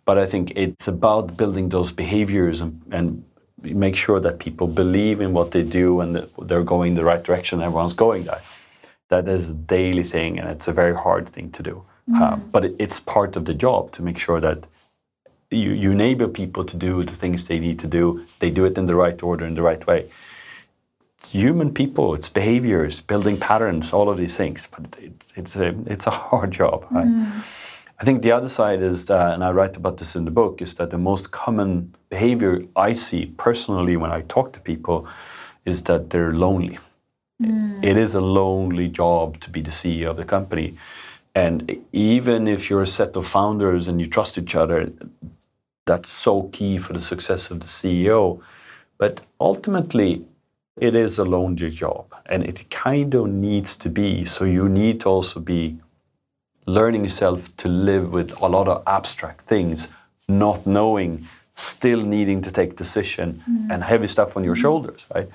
But 0.04 0.18
I 0.18 0.26
think 0.26 0.52
it's 0.58 0.88
about 0.90 1.38
building 1.38 1.70
those 1.70 1.94
behaviors 1.94 2.60
and, 2.60 2.82
and 2.92 3.24
make 3.62 3.96
sure 3.96 4.20
that 4.20 4.40
people 4.40 4.68
believe 4.68 5.22
in 5.22 5.32
what 5.32 5.52
they 5.52 5.64
do 5.64 6.02
and 6.02 6.16
that 6.16 6.30
they're 6.48 6.70
going 6.76 6.96
the 6.96 7.06
right 7.06 7.24
direction, 7.24 7.62
everyone's 7.62 7.94
going 7.94 8.26
that. 8.26 8.44
That 9.08 9.30
is 9.30 9.52
a 9.52 9.54
daily 9.54 10.04
thing 10.04 10.38
and 10.38 10.50
it's 10.50 10.68
a 10.68 10.74
very 10.74 10.96
hard 10.96 11.30
thing 11.30 11.50
to 11.52 11.64
do. 11.64 11.86
Mm. 12.10 12.22
Uh, 12.22 12.36
but 12.36 12.66
it, 12.66 12.76
it's 12.78 13.00
part 13.00 13.38
of 13.38 13.46
the 13.46 13.54
job 13.54 13.94
to 13.94 14.02
make 14.02 14.18
sure 14.18 14.42
that 14.42 14.68
you, 15.54 15.72
you 15.72 15.92
enable 15.92 16.30
people 16.30 16.64
to 16.66 16.78
do 16.78 17.04
the 17.04 17.16
things 17.16 17.46
they 17.46 17.60
need 17.60 17.80
to 17.80 17.88
do. 17.88 18.26
They 18.40 18.50
do 18.50 18.66
it 18.66 18.78
in 18.78 18.88
the 18.88 18.96
right 18.96 19.22
order, 19.22 19.46
in 19.46 19.56
the 19.56 19.62
right 19.62 19.86
way. 19.86 20.10
It's 21.18 21.32
human 21.32 21.74
people, 21.74 22.16
it's 22.16 22.30
behaviors, 22.30 23.02
building 23.02 23.38
patterns, 23.38 23.94
all 23.94 24.10
of 24.10 24.18
these 24.18 24.36
things. 24.36 24.68
But 24.68 24.98
it's, 25.00 25.34
it's, 25.38 25.56
a, 25.56 25.74
it's 25.86 26.08
a 26.08 26.12
hard 26.12 26.52
job. 26.52 26.86
Right? 26.92 27.08
Mm. 27.08 27.44
I 28.00 28.04
think 28.06 28.22
the 28.22 28.32
other 28.32 28.50
side 28.50 28.82
is 28.82 29.06
that, 29.06 29.34
and 29.34 29.44
I 29.44 29.52
write 29.52 29.78
about 29.78 29.98
this 29.98 30.16
in 30.16 30.26
the 30.26 30.32
book, 30.32 30.62
is 30.62 30.74
that 30.76 30.90
the 30.90 30.98
most 30.98 31.32
common 31.32 31.94
behavior 32.10 32.64
I 32.76 32.94
see 32.94 33.28
personally 33.38 33.96
when 33.96 34.12
I 34.12 34.22
talk 34.22 34.52
to 34.54 34.60
people 34.60 35.08
is 35.66 35.84
that 35.84 36.10
they're 36.10 36.34
lonely. 36.34 36.80
Mm. 37.42 37.84
It 37.84 37.98
is 37.98 38.14
a 38.14 38.22
lonely 38.22 38.90
job 38.90 39.40
to 39.42 39.50
be 39.50 39.62
the 39.62 39.72
CEO 39.72 40.10
of 40.10 40.18
the 40.18 40.26
company. 40.26 40.78
And 41.36 41.86
even 41.92 42.48
if 42.48 42.70
you're 42.70 42.84
a 42.84 42.88
set 42.88 43.16
of 43.16 43.26
founders 43.28 43.88
and 43.88 44.00
you 44.00 44.08
trust 44.08 44.38
each 44.38 44.56
other, 44.56 44.92
that's 45.86 46.10
so 46.10 46.44
key 46.54 46.78
for 46.78 46.94
the 46.94 47.02
success 47.02 47.52
of 47.52 47.60
the 47.60 47.68
CEO. 47.68 48.42
But 48.98 49.22
ultimately, 49.40 50.26
it 50.78 50.96
is 50.96 51.18
a 51.18 51.24
lonely 51.24 51.70
job 51.70 52.14
and 52.26 52.44
it 52.44 52.70
kind 52.70 53.14
of 53.14 53.28
needs 53.30 53.76
to 53.78 53.90
be. 53.90 54.26
So 54.26 54.46
you 54.46 54.70
need 54.70 55.02
to 55.02 55.10
also 55.10 55.40
be 55.40 55.78
learning 56.66 57.04
yourself 57.04 57.56
to 57.58 57.68
live 57.68 58.12
with 58.12 58.42
a 58.42 58.48
lot 58.48 58.68
of 58.68 58.84
abstract 58.88 59.42
things, 59.42 59.88
not 60.28 60.66
knowing 60.66 61.28
still 61.56 62.02
needing 62.02 62.42
to 62.42 62.52
take 62.52 62.76
decision 62.76 63.44
mm-hmm. 63.48 63.72
and 63.72 63.84
heavy 63.84 64.08
stuff 64.08 64.36
on 64.36 64.44
your 64.44 64.56
mm-hmm. 64.56 64.62
shoulders, 64.62 65.06
right? 65.14 65.30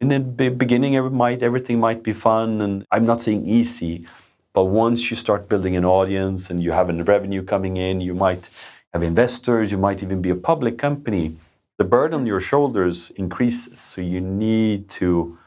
In 0.00 0.08
the 0.08 0.50
beginning, 0.50 0.94
it 0.94 1.02
might 1.10 1.42
everything 1.42 1.80
might 1.80 2.02
be 2.02 2.12
fun, 2.12 2.60
and 2.60 2.84
I'm 2.90 3.06
not 3.06 3.22
saying 3.22 3.46
easy, 3.46 4.06
but 4.52 4.64
once 4.64 5.10
you 5.10 5.16
start 5.16 5.48
building 5.48 5.74
an 5.74 5.86
audience 5.86 6.50
and 6.50 6.62
you 6.62 6.72
have 6.72 6.90
a 6.90 7.02
revenue 7.02 7.42
coming 7.42 7.78
in, 7.78 8.02
you 8.02 8.14
might 8.14 8.50
have 8.96 9.02
investors, 9.02 9.70
you 9.70 9.78
might 9.78 10.02
even 10.02 10.20
be 10.22 10.30
a 10.30 10.40
public 10.52 10.78
company. 10.78 11.36
The 11.76 11.84
burden 11.84 12.20
on 12.20 12.26
your 12.26 12.40
shoulders 12.40 13.10
increases, 13.16 13.82
so 13.82 14.00
you 14.00 14.20
need 14.20 14.88
to 15.00 15.38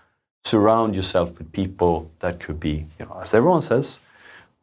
surround 0.44 0.96
yourself 0.96 1.40
with 1.40 1.52
people 1.52 2.12
that 2.20 2.40
could 2.40 2.60
be, 2.60 2.86
you 2.98 3.06
know, 3.06 3.20
as 3.24 3.34
everyone 3.34 3.62
says, 3.62 4.00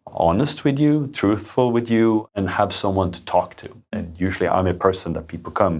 honest 0.06 0.62
with 0.62 0.78
you, 0.78 1.08
truthful 1.12 1.72
with 1.72 1.90
you, 1.90 2.28
and 2.36 2.48
have 2.50 2.72
someone 2.72 3.10
to 3.10 3.20
talk 3.24 3.56
to. 3.56 3.68
And 3.92 4.14
usually, 4.18 4.48
I'm 4.48 4.68
a 4.68 4.74
person 4.74 5.14
that 5.14 5.26
people 5.26 5.50
come 5.50 5.76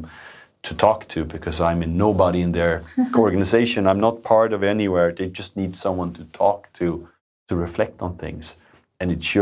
to 0.65 0.75
talk 0.75 1.07
to 1.15 1.25
because 1.25 1.61
I'm 1.61 1.83
a 1.83 1.87
nobody 1.87 2.41
in 2.41 2.51
their 2.51 2.83
organization. 3.15 3.87
I'm 3.87 4.01
not 4.01 4.25
part 4.25 4.53
of 4.53 4.65
anywhere. 4.65 5.13
They 5.13 5.29
just 5.29 5.57
need 5.57 5.77
someone 5.77 6.13
to 6.15 6.25
talk 6.25 6.73
to, 6.75 7.09
to 7.49 7.55
reflect 7.55 8.03
on 8.03 8.17
things. 8.17 8.57
And 8.99 9.13
it's 9.13 9.33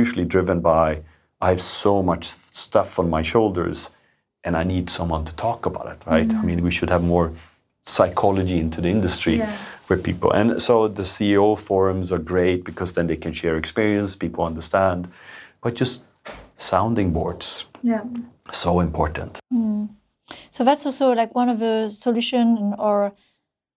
usually 0.00 0.26
driven 0.26 0.60
by 0.60 1.00
I 1.40 1.50
have 1.50 1.60
so 1.60 2.02
much 2.02 2.28
stuff 2.50 2.98
on 2.98 3.10
my 3.10 3.22
shoulders 3.22 3.90
and 4.44 4.56
I 4.56 4.64
need 4.64 4.90
someone 4.90 5.24
to 5.24 5.34
talk 5.34 5.66
about 5.66 5.86
it, 5.86 5.98
right? 6.06 6.30
I 6.30 6.34
mm-hmm. 6.34 6.46
mean, 6.46 6.62
we 6.62 6.70
should 6.70 6.90
have 6.90 7.02
more 7.02 7.32
psychology 7.80 8.58
into 8.58 8.80
the 8.80 8.88
industry 8.88 9.36
Yeah. 9.36 9.56
where 9.86 9.98
people, 9.98 10.30
and 10.30 10.62
so 10.62 10.88
the 10.88 11.02
CEO 11.04 11.56
forums 11.58 12.12
are 12.12 12.18
great 12.18 12.64
because 12.64 12.92
then 12.92 13.06
they 13.06 13.16
can 13.16 13.32
share 13.32 13.56
experience, 13.56 14.16
people 14.16 14.44
understand, 14.44 15.08
but 15.62 15.74
just 15.74 16.02
sounding 16.56 17.12
boards, 17.12 17.64
Yeah. 17.82 18.04
so 18.52 18.80
important. 18.80 19.40
Mm. 19.52 19.88
So 20.50 20.64
that's 20.64 20.86
also 20.86 21.12
like 21.12 21.34
one 21.34 21.48
of 21.48 21.58
the 21.58 21.88
solution 21.88 22.74
or 22.78 23.12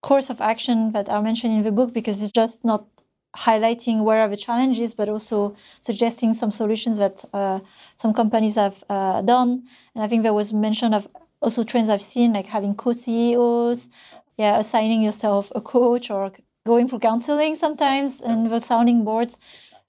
course 0.02 0.30
of 0.30 0.40
action 0.42 0.92
that 0.92 1.10
are 1.10 1.22
mentioned 1.22 1.54
in 1.54 1.64
the 1.64 1.72
book 1.72 1.94
because 1.94 2.22
it's 2.22 2.32
just 2.32 2.64
not 2.64 2.86
highlighting 3.36 4.04
where 4.04 4.22
are 4.22 4.28
the 4.28 4.38
challenges, 4.38 4.94
but 4.94 5.10
also 5.10 5.56
suggesting 5.80 6.34
some 6.34 6.52
solutions 6.52 6.98
that 6.98 7.24
uh, 7.34 7.60
some 7.96 8.14
companies 8.14 8.56
have 8.56 8.84
uh, 8.90 9.22
done. 9.22 9.64
And 9.94 10.04
I 10.04 10.08
think 10.08 10.24
there 10.24 10.34
was 10.34 10.54
mention 10.54 10.94
of 10.94 11.08
also 11.42 11.64
trends 11.64 11.90
I've 11.90 12.02
seen 12.02 12.34
like 12.34 12.48
having 12.48 12.76
co-CEOs, 12.76 13.90
yeah, 14.38 14.58
assigning 14.58 15.02
yourself 15.02 15.52
a 15.56 15.62
coach 15.62 16.10
or 16.10 16.32
going 16.66 16.88
for 16.88 17.00
counseling 17.00 17.56
sometimes 17.56 18.22
and 18.22 18.50
the 18.50 18.60
sounding 18.60 19.04
boards 19.04 19.38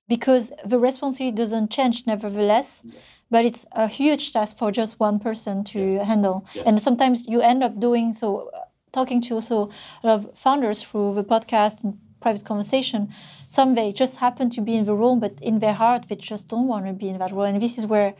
because 0.08 0.52
the 0.64 0.78
responsibility 0.78 1.34
doesn't 1.34 1.70
change 1.70 2.06
nevertheless 2.06 2.84
but 3.30 3.44
it's 3.44 3.66
a 3.72 3.86
huge 3.88 4.32
task 4.32 4.56
for 4.56 4.70
just 4.72 4.98
one 4.98 5.18
person 5.18 5.64
to 5.64 5.98
handle. 6.04 6.46
And 6.64 6.80
sometimes 6.80 7.26
you 7.28 7.40
end 7.40 7.62
up 7.62 7.78
doing 7.78 8.12
so 8.12 8.50
uh, 8.54 8.60
talking 8.92 9.20
to 9.22 9.34
also 9.34 9.70
a 10.02 10.06
lot 10.06 10.14
of 10.14 10.38
founders 10.38 10.82
through 10.82 11.14
the 11.14 11.24
podcast 11.24 11.84
and 11.84 11.98
private 12.20 12.44
conversation 12.44 13.12
some 13.46 13.74
they 13.74 13.92
just 13.92 14.18
happen 14.20 14.50
to 14.50 14.60
be 14.60 14.74
in 14.76 14.84
the 14.84 14.94
room, 14.94 15.20
but 15.20 15.32
in 15.40 15.58
their 15.58 15.74
heart 15.74 16.08
they 16.08 16.16
just 16.16 16.48
don't 16.48 16.68
want 16.68 16.86
to 16.86 16.92
be 16.92 17.08
in 17.08 17.18
that 17.18 17.32
role 17.32 17.44
and 17.44 17.60
this 17.60 17.78
is 17.78 17.86
where 17.86 18.14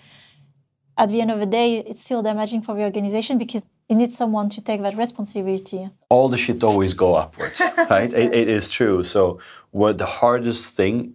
at 0.97 1.09
the 1.11 1.21
end 1.21 1.31
of 1.31 1.39
the 1.39 1.47
day 1.47 1.79
it's 1.79 2.01
still 2.01 2.23
damaging 2.23 2.63
for 2.63 2.75
the 2.75 2.83
organization 2.83 3.39
because 3.39 3.65
it 3.89 3.95
needs 3.95 4.17
someone 4.17 4.49
to 4.51 4.61
take 4.61 4.83
that 4.83 4.97
responsibility 4.97 5.89
All 6.11 6.29
the 6.29 6.37
shit 6.37 6.63
always 6.63 6.93
go 6.95 7.15
upwards, 7.15 7.61
right? 7.91 8.13
It, 8.13 8.35
it 8.35 8.49
is 8.49 8.69
true. 8.69 9.03
So, 9.05 9.41
what 9.71 9.99
the 9.99 10.07
hardest 10.07 10.75
thing 10.75 11.15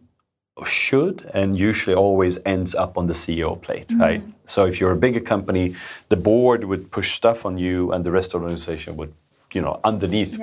should 0.63 1.29
and 1.33 1.57
usually 1.57 1.95
always 1.95 2.37
ends 2.45 2.75
up 2.75 2.97
on 2.97 3.07
the 3.07 3.13
CEO 3.13 3.59
plate, 3.59 3.87
mm-hmm. 3.87 4.01
right? 4.01 4.23
So 4.45 4.65
if 4.65 4.79
you're 4.79 4.91
a 4.91 4.95
bigger 4.95 5.19
company, 5.19 5.75
the 6.09 6.17
board 6.17 6.65
would 6.65 6.91
push 6.91 7.15
stuff 7.15 7.45
on 7.45 7.57
you, 7.57 7.91
and 7.91 8.03
the 8.03 8.11
rest 8.11 8.33
of 8.33 8.41
the 8.41 8.45
organization 8.45 8.95
would, 8.97 9.13
you 9.53 9.61
know, 9.61 9.79
underneath. 9.83 10.39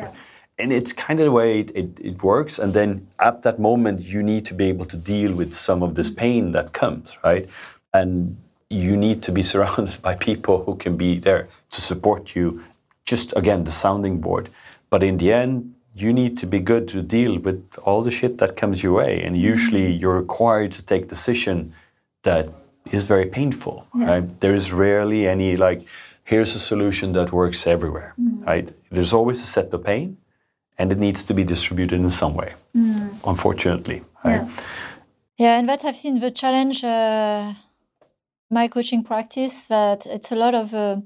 And 0.61 0.73
it's 0.73 0.93
kind 0.93 1.19
of 1.21 1.25
the 1.25 1.33
way 1.33 1.61
it, 1.61 1.71
it, 1.75 2.01
it 2.01 2.23
works. 2.23 2.59
And 2.59 2.75
then 2.75 3.09
at 3.19 3.43
that 3.43 3.59
moment, 3.59 4.03
you 4.03 4.23
need 4.23 4.45
to 4.47 4.55
be 4.55 4.69
able 4.69 4.87
to 4.87 4.97
deal 4.97 5.33
with 5.33 5.55
some 5.55 5.83
of 5.83 5.95
this 5.95 6.11
pain 6.11 6.53
that 6.53 6.73
comes, 6.73 7.17
right? 7.25 7.49
And 7.95 8.37
you 8.69 8.97
need 8.97 9.23
to 9.25 9.33
be 9.33 9.43
surrounded 9.53 10.01
by 10.03 10.15
people 10.15 10.65
who 10.65 10.77
can 10.77 10.97
be 10.97 11.19
there 11.19 11.49
to 11.71 11.81
support 11.81 12.37
you. 12.37 12.63
Just 13.05 13.33
again, 13.37 13.65
the 13.65 13.73
sounding 13.73 14.21
board. 14.21 14.51
But 14.91 15.03
in 15.03 15.17
the 15.17 15.33
end, 15.33 15.75
you 15.95 16.13
need 16.13 16.39
to 16.39 16.47
be 16.47 16.61
good 16.61 16.87
to 16.89 17.03
deal 17.03 17.39
with 17.39 17.65
all 17.83 18.03
the 18.03 18.11
shit 18.11 18.39
that 18.39 18.57
comes 18.57 18.83
your 18.83 18.93
way. 18.93 19.23
And 19.23 19.37
usually 19.37 19.91
you're 19.93 20.19
required 20.19 20.73
to 20.73 20.83
take 20.83 21.09
decision 21.09 21.73
that 22.23 22.49
is 22.93 23.05
very 23.05 23.27
painful. 23.27 23.87
Right? 23.95 24.41
There 24.41 24.55
is 24.55 24.73
rarely 24.73 25.27
any 25.27 25.57
like, 25.57 25.87
here's 26.25 26.55
a 26.55 26.61
solution 26.61 27.13
that 27.13 27.33
works 27.33 27.67
everywhere. 27.67 28.15
Mm-hmm. 28.21 28.45
Right? 28.45 28.69
There's 28.91 29.13
always 29.13 29.43
a 29.43 29.47
set 29.47 29.73
of 29.73 29.83
pain 29.85 30.17
and 30.81 30.91
it 30.91 30.99
needs 30.99 31.23
to 31.29 31.35
be 31.35 31.45
distributed 31.45 32.01
in 32.01 32.11
some 32.11 32.35
way. 32.35 32.55
Unfortunately. 33.33 34.03
Right? 34.25 34.45
Yeah, 35.37 35.59
and 35.59 35.69
that 35.69 35.85
I've 35.85 36.01
seen 36.05 36.21
the 36.21 36.31
challenge, 36.31 36.83
uh, 36.83 37.53
my 38.51 38.67
coaching 38.69 39.03
practice, 39.05 39.67
that 39.67 40.07
it's 40.07 40.33
a 40.33 40.37
lot 40.45 40.55
of 40.55 40.75
uh, 40.75 40.97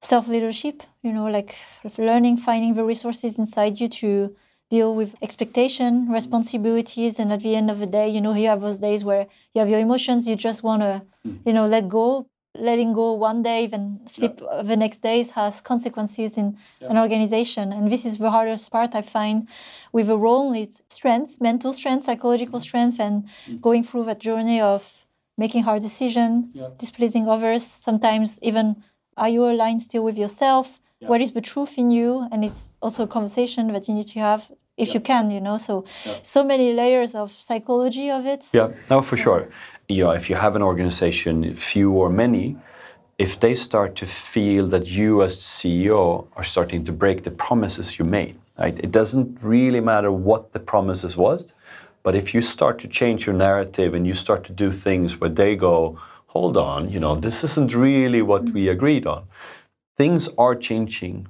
self 0.00 0.28
leadership, 0.28 0.76
you 1.02 1.12
know, 1.12 1.26
like 1.26 1.56
learning, 1.98 2.36
finding 2.36 2.74
the 2.74 2.84
resources 2.84 3.38
inside 3.38 3.80
you 3.80 3.88
to 4.02 4.36
deal 4.70 4.94
with 4.94 5.14
expectation, 5.20 6.08
responsibilities. 6.08 7.18
And 7.20 7.32
at 7.32 7.40
the 7.40 7.54
end 7.56 7.70
of 7.70 7.78
the 7.80 7.90
day, 7.98 8.08
you 8.08 8.20
know, 8.20 8.34
you 8.34 8.48
have 8.48 8.60
those 8.60 8.78
days 8.78 9.04
where 9.04 9.26
you 9.52 9.58
have 9.60 9.68
your 9.68 9.80
emotions, 9.80 10.28
you 10.28 10.36
just 10.36 10.62
want 10.62 10.82
to, 10.82 11.02
you 11.44 11.52
know, 11.52 11.66
let 11.66 11.88
go. 11.88 12.28
Letting 12.58 12.92
go 12.92 13.12
one 13.12 13.42
day, 13.42 13.66
then 13.66 14.00
sleep 14.06 14.40
uh, 14.42 14.62
the 14.62 14.76
next 14.76 14.98
days 14.98 15.32
has 15.32 15.60
consequences 15.60 16.38
in 16.38 16.56
an 16.80 16.98
organization. 16.98 17.72
And 17.72 17.90
this 17.90 18.04
is 18.04 18.18
the 18.18 18.30
hardest 18.30 18.70
part 18.70 18.94
I 18.94 19.02
find 19.02 19.48
with 19.92 20.08
a 20.10 20.16
role 20.16 20.52
is 20.52 20.82
strength, 20.88 21.40
mental 21.40 21.72
strength, 21.72 22.04
psychological 22.04 22.60
strength, 22.60 23.00
and 23.00 23.28
going 23.60 23.82
through 23.84 24.04
that 24.04 24.20
journey 24.20 24.60
of 24.60 25.06
making 25.38 25.64
hard 25.64 25.82
decisions, 25.82 26.52
displeasing 26.78 27.28
others. 27.28 27.64
Sometimes 27.64 28.38
even 28.42 28.82
are 29.16 29.28
you 29.28 29.44
aligned 29.44 29.82
still 29.82 30.04
with 30.04 30.18
yourself? 30.18 30.80
What 31.00 31.20
is 31.20 31.32
the 31.32 31.40
truth 31.40 31.78
in 31.78 31.90
you? 31.90 32.26
And 32.32 32.44
it's 32.44 32.70
also 32.82 33.04
a 33.04 33.06
conversation 33.06 33.72
that 33.72 33.86
you 33.88 33.94
need 33.94 34.08
to 34.08 34.18
have 34.20 34.50
if 34.76 34.92
you 34.92 35.00
can, 35.00 35.30
you 35.30 35.40
know. 35.40 35.58
So 35.58 35.84
so 36.22 36.44
many 36.44 36.72
layers 36.72 37.14
of 37.14 37.30
psychology 37.30 38.10
of 38.10 38.26
it. 38.26 38.46
Yeah, 38.52 38.68
no, 38.90 39.00
for 39.02 39.16
sure. 39.16 39.48
You 39.88 40.04
know, 40.04 40.10
if 40.10 40.28
you 40.28 40.36
have 40.36 40.56
an 40.56 40.62
organization, 40.62 41.54
few 41.54 41.92
or 41.92 42.10
many, 42.10 42.56
if 43.18 43.38
they 43.40 43.54
start 43.54 43.94
to 43.96 44.06
feel 44.06 44.66
that 44.68 44.86
you 44.86 45.22
as 45.22 45.36
CEO 45.36 46.26
are 46.36 46.44
starting 46.44 46.84
to 46.84 46.92
break 46.92 47.22
the 47.24 47.30
promises 47.30 47.98
you 47.98 48.04
made, 48.04 48.38
right? 48.58 48.78
It 48.78 48.90
doesn't 48.90 49.38
really 49.40 49.80
matter 49.80 50.12
what 50.12 50.52
the 50.52 50.60
promises 50.60 51.16
was, 51.16 51.52
but 52.02 52.14
if 52.14 52.34
you 52.34 52.42
start 52.42 52.78
to 52.80 52.88
change 52.88 53.26
your 53.26 53.34
narrative 53.34 53.94
and 53.94 54.06
you 54.06 54.14
start 54.14 54.44
to 54.44 54.52
do 54.52 54.70
things 54.72 55.20
where 55.20 55.30
they 55.30 55.56
go, 55.56 55.98
hold 56.26 56.56
on, 56.56 56.90
you 56.90 57.00
know, 57.00 57.14
this 57.14 57.42
isn't 57.44 57.74
really 57.74 58.22
what 58.22 58.44
we 58.44 58.62
mm-hmm. 58.62 58.72
agreed 58.72 59.06
on. 59.06 59.24
Things 59.96 60.28
are 60.36 60.54
changing 60.54 61.28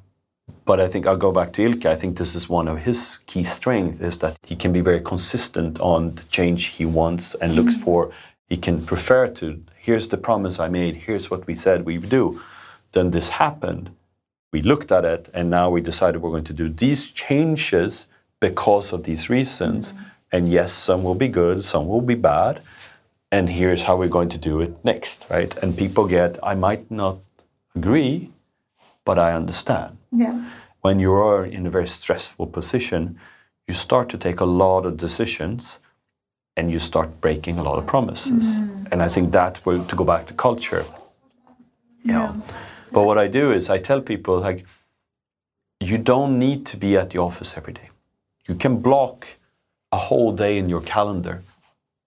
but 0.65 0.81
I 0.81 0.89
think 0.89 1.07
I'll 1.07 1.17
go 1.17 1.33
back 1.33 1.53
to 1.55 1.63
Ilkka. 1.63 1.87
I 1.87 1.95
think 1.95 2.19
this 2.19 2.35
is 2.35 2.49
one 2.49 2.69
of 2.69 2.79
his 2.79 3.19
key 3.27 3.45
strengths 3.45 4.01
is 4.01 4.19
that 4.19 4.37
he 4.43 4.57
can 4.57 4.73
be 4.73 4.81
very 4.81 5.01
consistent 5.01 5.81
on 5.81 6.15
the 6.17 6.23
change 6.25 6.67
he 6.67 6.85
wants 6.85 7.35
and 7.37 7.55
looks 7.55 7.75
mm-hmm. 7.75 7.85
for. 7.85 8.13
He 8.49 8.57
can 8.57 8.85
prefer 8.87 9.29
to, 9.29 9.63
here's 9.77 10.09
the 10.09 10.17
promise 10.17 10.61
I 10.61 10.69
made, 10.69 10.95
here's 11.07 11.31
what 11.31 11.47
we 11.47 11.55
said 11.57 11.85
we 11.85 11.99
would 11.99 12.11
do. 12.11 12.41
Then 12.93 13.11
this 13.11 13.31
happened. 13.31 13.91
We 14.53 14.63
looked 14.63 14.93
at 14.93 15.05
it 15.05 15.29
and 15.35 15.51
now 15.51 15.69
we 15.71 15.81
decided 15.81 16.23
we're 16.23 16.31
going 16.31 16.45
to 16.45 16.53
do 16.53 16.69
these 16.69 17.11
changes 17.11 18.07
because 18.41 18.93
of 18.93 19.05
these 19.05 19.29
reasons. 19.29 19.93
Mm-hmm. 19.93 20.03
And 20.33 20.51
yes, 20.51 20.73
some 20.73 21.03
will 21.03 21.15
be 21.15 21.29
good, 21.29 21.65
some 21.65 21.89
will 21.89 22.01
be 22.01 22.15
bad. 22.15 22.61
And 23.33 23.49
here's 23.49 23.85
how 23.85 23.97
we're 23.97 24.09
going 24.09 24.29
to 24.31 24.39
do 24.39 24.61
it 24.61 24.85
next, 24.85 25.27
right? 25.29 25.55
And 25.59 25.77
people 25.77 26.07
get, 26.07 26.39
I 26.43 26.55
might 26.55 26.91
not 26.91 27.19
agree, 27.75 28.31
but 29.05 29.19
I 29.19 29.33
understand 29.33 29.99
Yeah. 30.13 30.45
when 30.81 31.01
you 31.01 31.13
are 31.13 31.45
in 31.45 31.67
a 31.67 31.71
very 31.71 31.89
stressful 31.89 32.47
position, 32.47 33.19
you 33.67 33.75
start 33.75 34.09
to 34.11 34.19
take 34.19 34.41
a 34.41 34.45
lot 34.45 34.87
of 34.87 34.97
decisions 34.97 35.81
and 36.57 36.71
you 36.71 36.79
start 36.79 37.21
breaking 37.21 37.59
a 37.59 37.63
lot 37.63 37.79
of 37.79 37.87
promises. 37.87 38.47
Mm-hmm. 38.47 38.87
And 38.93 39.03
I 39.03 39.09
think 39.09 39.33
that's 39.33 39.65
where 39.65 39.79
to 39.79 39.97
go 39.97 40.05
back 40.05 40.27
to 40.27 40.35
culture. 40.35 40.85
Yeah. 42.05 42.35
But 42.93 43.03
what 43.03 43.19
I 43.19 43.29
do 43.29 43.53
is 43.53 43.69
I 43.69 43.79
tell 43.79 44.01
people 44.01 44.39
like 44.39 44.65
you 45.81 45.99
don't 45.99 46.39
need 46.39 46.65
to 46.67 46.77
be 46.77 46.97
at 46.97 47.11
the 47.11 47.19
office 47.19 47.57
every 47.57 47.75
day. 47.75 47.91
You 48.49 48.55
can 48.55 48.79
block 48.79 49.27
a 49.93 49.99
whole 49.99 50.33
day 50.33 50.57
in 50.57 50.69
your 50.69 50.81
calendar 50.81 51.43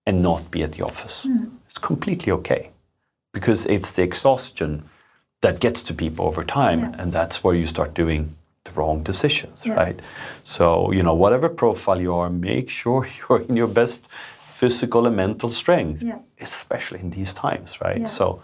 and 0.05 0.21
not 0.21 0.49
be 0.49 0.63
at 0.63 0.71
the 0.71 0.83
office. 0.83 1.23
Hmm. 1.23 1.45
It's 1.67 1.77
completely 1.77 2.31
okay 2.31 2.71
because 3.33 3.65
it's 3.65 3.91
the 3.91 4.01
exhaustion 4.01 4.83
that 5.41 5.59
gets 5.59 5.83
to 5.83 5.93
people 5.93 6.25
over 6.25 6.43
time, 6.43 6.95
and 6.97 7.13
that's 7.13 7.43
where 7.43 7.55
you 7.55 7.65
start 7.65 7.93
doing 7.93 8.35
the 8.65 8.71
wrong 8.71 9.03
decisions, 9.03 9.65
right? 9.65 9.99
So, 10.43 10.91
you 10.91 11.01
know, 11.01 11.13
whatever 11.13 11.47
profile 11.47 12.01
you 12.01 12.13
are, 12.13 12.29
make 12.29 12.69
sure 12.69 13.07
you're 13.29 13.41
in 13.41 13.55
your 13.55 13.67
best 13.67 14.09
physical 14.59 15.05
and 15.07 15.15
mental 15.15 15.51
strength, 15.51 16.03
Yeah. 16.03 16.19
especially 16.41 16.99
in 16.99 17.09
these 17.11 17.33
times, 17.33 17.69
right? 17.81 18.01
Yeah. 18.01 18.07
So, 18.07 18.41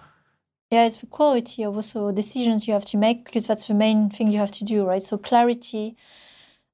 Yeah, 0.72 0.88
it's 0.88 0.98
the 0.98 1.08
quality 1.08 1.64
of 1.64 1.76
also 1.76 2.12
decisions 2.12 2.68
you 2.68 2.74
have 2.74 2.86
to 2.94 2.98
make 2.98 3.18
because 3.26 3.46
that's 3.48 3.68
the 3.68 3.74
main 3.74 4.10
thing 4.10 4.32
you 4.32 4.40
have 4.40 4.52
to 4.60 4.64
do, 4.64 4.78
right? 4.92 5.04
So 5.04 5.18
clarity, 5.18 5.96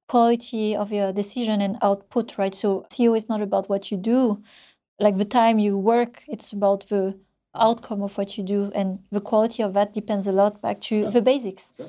quality 0.08 0.76
of 0.76 0.92
your 0.92 1.12
decision 1.14 1.62
and 1.62 1.78
output, 1.82 2.38
right? 2.38 2.56
So 2.56 2.86
CEO 2.90 3.16
is 3.16 3.28
not 3.28 3.42
about 3.42 3.68
what 3.70 3.92
you 3.92 3.98
do, 3.98 4.42
like 5.00 5.18
the 5.18 5.26
time 5.40 5.60
you 5.60 5.78
work, 5.78 6.24
it's 6.28 6.54
about 6.54 6.88
the 6.88 7.04
outcome 7.54 8.02
of 8.04 8.18
what 8.18 8.38
you 8.38 8.44
do. 8.44 8.72
And 8.74 9.00
the 9.12 9.22
quality 9.22 9.62
of 9.64 9.74
that 9.74 9.94
depends 9.94 10.26
a 10.28 10.32
lot 10.32 10.62
back 10.62 10.80
to 10.90 10.96
yeah. 10.96 11.10
the 11.10 11.22
basics. 11.22 11.74
Yeah. 11.78 11.88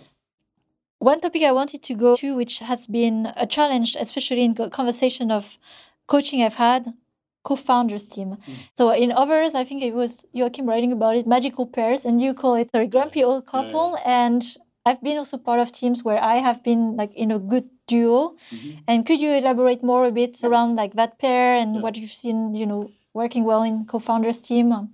One 0.98 1.20
topic 1.20 1.42
I 1.42 1.52
wanted 1.52 1.82
to 1.88 1.94
go 1.94 2.16
to, 2.16 2.36
which 2.36 2.58
has 2.60 2.86
been 2.86 3.32
a 3.36 3.46
challenge, 3.46 3.96
especially 3.98 4.44
in 4.44 4.54
conversation 4.70 5.30
of 5.30 5.58
coaching 6.06 6.42
I've 6.42 6.60
had, 6.68 6.94
co-founders 7.42 8.06
team. 8.06 8.36
Mm. 8.36 8.54
So 8.74 8.90
in 8.90 9.12
others, 9.12 9.54
I 9.54 9.64
think 9.64 9.82
it 9.82 9.94
was 9.94 10.26
Joakim 10.34 10.66
writing 10.66 10.92
about 10.92 11.16
it, 11.16 11.26
magical 11.26 11.66
pairs, 11.66 12.04
and 12.04 12.20
you 12.20 12.34
call 12.34 12.54
it 12.54 12.70
a 12.74 12.86
grumpy 12.86 13.24
old 13.24 13.46
couple. 13.46 13.96
Yeah, 13.98 14.26
and 14.26 14.42
I've 14.84 15.02
been 15.02 15.18
also 15.18 15.38
part 15.38 15.60
of 15.60 15.72
teams 15.72 16.02
where 16.04 16.22
I 16.22 16.36
have 16.36 16.62
been 16.62 16.96
like 16.96 17.14
in 17.14 17.30
a 17.30 17.38
good 17.38 17.68
duo. 17.86 18.36
Mm-hmm. 18.50 18.70
And 18.88 19.06
could 19.06 19.20
you 19.20 19.32
elaborate 19.32 19.82
more 19.82 20.06
a 20.06 20.12
bit 20.12 20.42
around 20.42 20.76
like 20.76 20.94
that 20.94 21.18
pair 21.18 21.56
and 21.56 21.82
what 21.82 21.96
you've 21.96 22.12
seen, 22.12 22.54
you 22.54 22.66
know, 22.66 22.90
working 23.14 23.44
well 23.44 23.62
in 23.62 23.84
co-founders 23.86 24.40
team? 24.40 24.88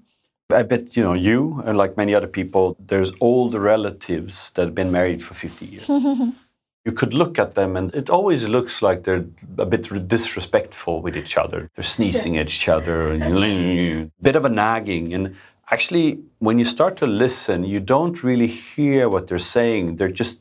I 0.51 0.63
bet 0.63 0.97
you 0.97 1.03
know 1.03 1.13
you 1.13 1.63
and 1.67 1.77
like 1.77 1.97
many 1.99 2.15
other 2.15 2.27
people. 2.27 2.77
There's 2.81 3.11
all 3.21 3.51
the 3.51 3.61
relatives 3.61 4.51
that 4.53 4.63
have 4.63 4.75
been 4.75 4.91
married 4.91 5.23
for 5.23 5.35
50 5.35 5.67
years. 5.67 5.91
you 6.89 6.95
could 7.01 7.13
look 7.13 7.39
at 7.39 7.51
them, 7.55 7.77
and 7.77 7.95
it 7.95 8.09
always 8.09 8.49
looks 8.49 8.81
like 8.81 8.99
they're 9.05 9.27
a 9.59 9.67
bit 9.67 9.83
disrespectful 10.17 11.03
with 11.03 11.17
each 11.23 11.37
other. 11.37 11.61
They're 11.75 11.93
sneezing 11.97 12.39
at 12.39 12.49
each 12.57 12.67
other, 12.77 13.13
and 13.13 13.23
a 13.23 14.11
bit 14.29 14.37
of 14.37 14.45
a 14.47 14.49
nagging. 14.49 15.13
And 15.13 15.37
actually, 15.71 16.07
when 16.39 16.59
you 16.59 16.65
start 16.65 16.97
to 17.03 17.07
listen, 17.07 17.59
you 17.65 17.81
don't 17.95 18.19
really 18.29 18.47
hear 18.47 19.11
what 19.11 19.27
they're 19.27 19.47
saying. 19.59 19.97
They're 19.97 20.17
just 20.23 20.41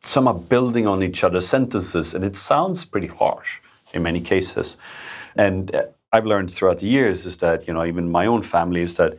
some 0.00 0.26
are 0.28 0.40
building 0.54 0.86
on 0.86 1.02
each 1.02 1.22
other's 1.22 1.46
sentences, 1.46 2.14
and 2.14 2.24
it 2.24 2.36
sounds 2.36 2.86
pretty 2.86 3.10
harsh 3.22 3.50
in 3.92 4.02
many 4.02 4.22
cases. 4.34 4.78
And 5.46 5.74
uh, 5.74 5.82
I've 6.10 6.26
learned 6.32 6.50
throughout 6.50 6.78
the 6.78 6.86
years 6.86 7.26
is 7.26 7.36
that, 7.44 7.66
you 7.66 7.74
know, 7.74 7.84
even 7.84 8.10
my 8.10 8.24
own 8.24 8.40
family 8.40 8.80
is 8.80 8.94
that 8.94 9.12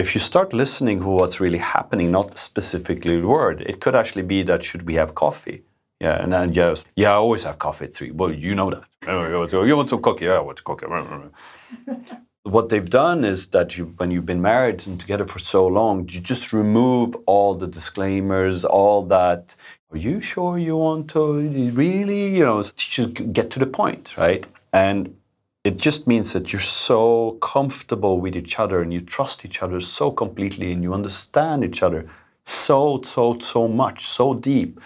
if 0.00 0.14
you 0.14 0.20
start 0.20 0.52
listening 0.52 1.00
to 1.00 1.06
what's 1.06 1.38
really 1.40 1.58
happening, 1.58 2.10
not 2.10 2.38
specifically 2.38 3.20
the 3.20 3.26
word, 3.26 3.60
it 3.60 3.80
could 3.80 3.94
actually 3.94 4.22
be 4.22 4.42
that 4.44 4.64
should 4.64 4.86
we 4.86 4.94
have 4.94 5.14
coffee? 5.14 5.62
Yeah, 6.00 6.22
and 6.22 6.32
then 6.32 6.54
yes, 6.54 6.84
yeah, 6.96 7.10
I 7.10 7.16
always 7.16 7.44
have 7.44 7.58
coffee 7.58 7.84
at 7.84 7.94
three. 7.94 8.10
Well, 8.10 8.32
you 8.32 8.54
know 8.54 8.70
that. 8.70 8.84
You 9.06 9.76
want 9.76 9.90
some 9.90 10.00
cookie? 10.00 10.24
Yeah, 10.24 10.36
I 10.36 10.40
want 10.40 10.64
cookie. 10.64 10.86
what 12.44 12.70
they've 12.70 12.88
done 12.88 13.24
is 13.24 13.48
that 13.48 13.76
you, 13.76 13.94
when 13.98 14.10
you've 14.10 14.24
been 14.24 14.40
married 14.40 14.86
and 14.86 14.98
together 14.98 15.26
for 15.26 15.38
so 15.38 15.66
long, 15.66 16.08
you 16.08 16.20
just 16.20 16.54
remove 16.54 17.14
all 17.26 17.54
the 17.54 17.66
disclaimers, 17.66 18.64
all 18.64 19.02
that. 19.06 19.54
Are 19.92 19.98
you 19.98 20.22
sure 20.22 20.56
you 20.56 20.76
want 20.76 21.10
to 21.10 21.40
really? 21.82 22.34
You 22.38 22.44
know, 22.44 22.62
just 22.62 23.32
get 23.34 23.50
to 23.50 23.58
the 23.58 23.66
point, 23.66 24.16
right? 24.16 24.46
And 24.72 25.16
it 25.62 25.76
just 25.76 26.06
means 26.06 26.32
that 26.32 26.52
you're 26.52 26.60
so 26.60 27.38
comfortable 27.42 28.18
with 28.18 28.34
each 28.34 28.58
other 28.58 28.80
and 28.80 28.92
you 28.92 29.00
trust 29.00 29.44
each 29.44 29.62
other 29.62 29.80
so 29.80 30.10
completely 30.10 30.72
and 30.72 30.82
you 30.82 30.94
understand 30.94 31.64
each 31.64 31.82
other 31.82 32.06
so, 32.44 33.02
so, 33.04 33.38
so 33.38 33.68
much, 33.68 34.06
so 34.06 34.34
deep. 34.34 34.80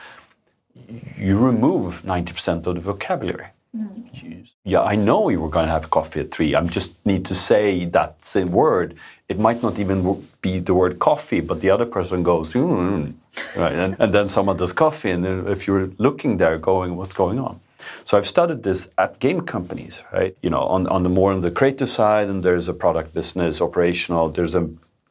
You 1.16 1.38
remove 1.38 2.02
90% 2.02 2.66
of 2.66 2.74
the 2.74 2.80
vocabulary. 2.80 3.46
Mm. 3.76 4.48
Yeah, 4.64 4.82
I 4.82 4.96
know 4.96 5.28
you 5.28 5.40
were 5.40 5.48
going 5.48 5.66
to 5.66 5.72
have 5.72 5.90
coffee 5.90 6.20
at 6.20 6.30
three. 6.30 6.54
I 6.54 6.62
just 6.64 7.04
need 7.04 7.24
to 7.26 7.34
say 7.34 7.84
that 7.86 8.24
same 8.24 8.50
word. 8.50 8.96
It 9.28 9.38
might 9.38 9.62
not 9.62 9.78
even 9.78 10.26
be 10.40 10.58
the 10.58 10.74
word 10.74 10.98
coffee, 10.98 11.40
but 11.40 11.60
the 11.60 11.70
other 11.70 11.86
person 11.86 12.22
goes, 12.22 12.52
mm, 12.52 13.12
right, 13.56 13.72
and, 13.72 13.96
and 13.98 14.12
then 14.14 14.28
someone 14.28 14.56
does 14.56 14.72
coffee, 14.72 15.10
and 15.10 15.48
if 15.48 15.66
you're 15.66 15.90
looking 15.98 16.38
there, 16.38 16.58
going, 16.58 16.96
what's 16.96 17.12
going 17.12 17.38
on? 17.38 17.60
So 18.04 18.18
I've 18.18 18.26
studied 18.26 18.62
this 18.62 18.88
at 18.98 19.18
game 19.18 19.40
companies, 19.42 20.00
right? 20.12 20.36
You 20.42 20.50
know, 20.50 20.62
on, 20.62 20.86
on 20.88 21.02
the 21.02 21.08
more 21.08 21.32
on 21.32 21.40
the 21.40 21.50
creative 21.50 21.88
side, 21.88 22.28
and 22.28 22.42
there's 22.42 22.68
a 22.68 22.74
product 22.74 23.14
business, 23.14 23.60
operational, 23.60 24.28
there's 24.28 24.54
a, 24.54 24.68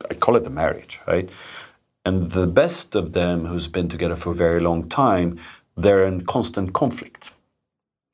I 0.09 0.13
call 0.13 0.35
it 0.35 0.45
a 0.45 0.49
marriage, 0.49 0.99
right? 1.07 1.29
And 2.05 2.31
the 2.31 2.47
best 2.47 2.95
of 2.95 3.13
them 3.13 3.45
who's 3.45 3.67
been 3.67 3.89
together 3.89 4.15
for 4.15 4.31
a 4.31 4.35
very 4.35 4.59
long 4.59 4.89
time, 4.89 5.39
they're 5.77 6.05
in 6.05 6.25
constant 6.25 6.73
conflict, 6.73 7.31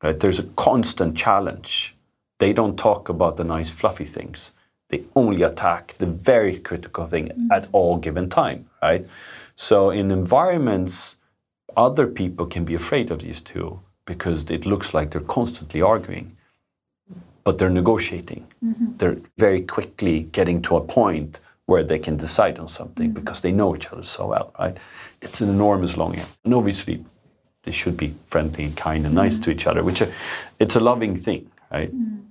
right? 0.03 0.19
There's 0.19 0.39
a 0.39 0.43
constant 0.43 1.17
challenge. 1.17 1.95
They 2.39 2.53
don't 2.53 2.77
talk 2.77 3.09
about 3.09 3.37
the 3.37 3.43
nice 3.43 3.69
fluffy 3.69 4.05
things. 4.05 4.51
They 4.89 5.03
only 5.15 5.43
attack 5.43 5.95
the 5.97 6.07
very 6.07 6.57
critical 6.57 7.05
thing 7.05 7.27
mm-hmm. 7.27 7.51
at 7.51 7.67
all 7.71 7.97
given 7.97 8.29
time, 8.29 8.69
right? 8.81 9.07
So 9.55 9.89
in 9.89 10.09
environments, 10.11 11.17
other 11.75 12.07
people 12.07 12.45
can 12.45 12.65
be 12.65 12.73
afraid 12.73 13.11
of 13.11 13.19
these 13.19 13.41
two 13.41 13.81
because 14.09 14.39
it 14.49 14.65
looks 14.65 14.89
like 14.95 15.07
they're 15.11 15.33
constantly 15.37 15.81
arguing, 15.93 16.27
but 17.43 17.53
they're 17.57 17.77
negotiating. 17.81 18.41
Mm-hmm. 18.65 18.97
They're 18.97 19.19
very 19.37 19.61
quickly 19.75 20.15
getting 20.37 20.63
to 20.63 20.77
a 20.77 20.83
point 20.99 21.39
where 21.67 21.83
they 21.83 21.99
can 21.99 22.17
decide 22.17 22.57
on 22.57 22.67
something 22.67 23.09
mm-hmm. 23.09 23.19
because 23.19 23.39
they 23.41 23.53
know 23.59 23.75
each 23.75 23.87
other 23.91 24.03
so 24.03 24.25
well, 24.33 24.47
right? 24.59 24.75
It's 25.21 25.39
an 25.41 25.49
enormous 25.49 25.95
longing. 25.95 26.25
And 26.43 26.53
obviously, 26.55 26.95
they 27.63 27.71
should 27.79 27.97
be 28.03 28.09
friendly 28.31 28.63
and 28.67 28.75
kind 28.75 29.05
and 29.05 29.13
nice 29.13 29.35
mm-hmm. 29.35 29.43
to 29.43 29.51
each 29.51 29.67
other, 29.67 29.83
which 29.83 30.01
are, 30.01 30.11
it's 30.63 30.75
a 30.75 30.83
loving 30.91 31.15
thing, 31.25 31.51
right? 31.71 31.91
Mm-hmm. 31.93 32.21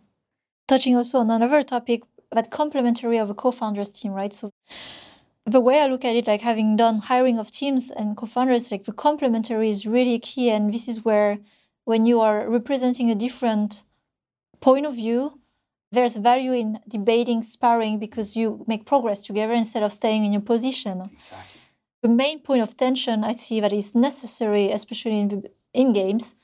Touching 0.67 0.97
also 0.97 1.19
on 1.21 1.31
another 1.31 1.63
topic, 1.63 2.03
that 2.33 2.51
complementary 2.51 3.19
of 3.19 3.31
a 3.31 3.35
co-founders 3.35 3.93
team, 3.93 4.13
right? 4.13 4.33
So 4.33 4.51
the 5.47 5.61
way 5.61 5.81
I 5.81 5.87
look 5.87 6.05
at 6.05 6.17
it, 6.17 6.27
like 6.27 6.41
having 6.41 6.77
done 6.77 6.99
hiring 7.11 7.39
of 7.39 7.53
teams 7.53 7.93
and 7.93 8.17
co-founders, 8.17 8.73
like 8.73 8.85
the 8.85 8.93
complementary 8.93 9.71
is 9.71 9.87
really 9.87 10.19
key, 10.19 10.51
and 10.51 10.75
this 10.75 10.89
is 10.89 11.05
where 11.05 11.39
when 11.89 12.05
you 12.05 12.21
are 12.21 12.47
representing 12.51 13.11
a 13.11 13.15
different 13.15 13.83
point 14.61 14.85
of 14.85 14.95
view, 14.95 15.41
there's 15.91 16.19
value 16.19 16.53
in 16.53 16.79
debating, 16.87 17.43
sparring, 17.43 17.99
because 17.99 18.37
you 18.37 18.63
make 18.67 18.85
progress 18.85 19.25
together 19.25 19.55
instead 19.55 19.83
of 19.83 19.91
staying 19.91 20.23
in 20.27 20.31
your 20.31 20.43
position. 20.43 21.09
Exactly. 21.15 21.63
The 22.03 22.11
main 22.11 22.41
point 22.41 22.61
of 22.61 22.77
tension 22.77 23.25
I 23.25 23.33
see 23.33 23.59
that 23.61 23.73
is 23.73 23.95
necessary, 23.95 24.71
especially 24.71 25.19
in, 25.19 25.45
in 25.73 25.95
games, 25.95 26.35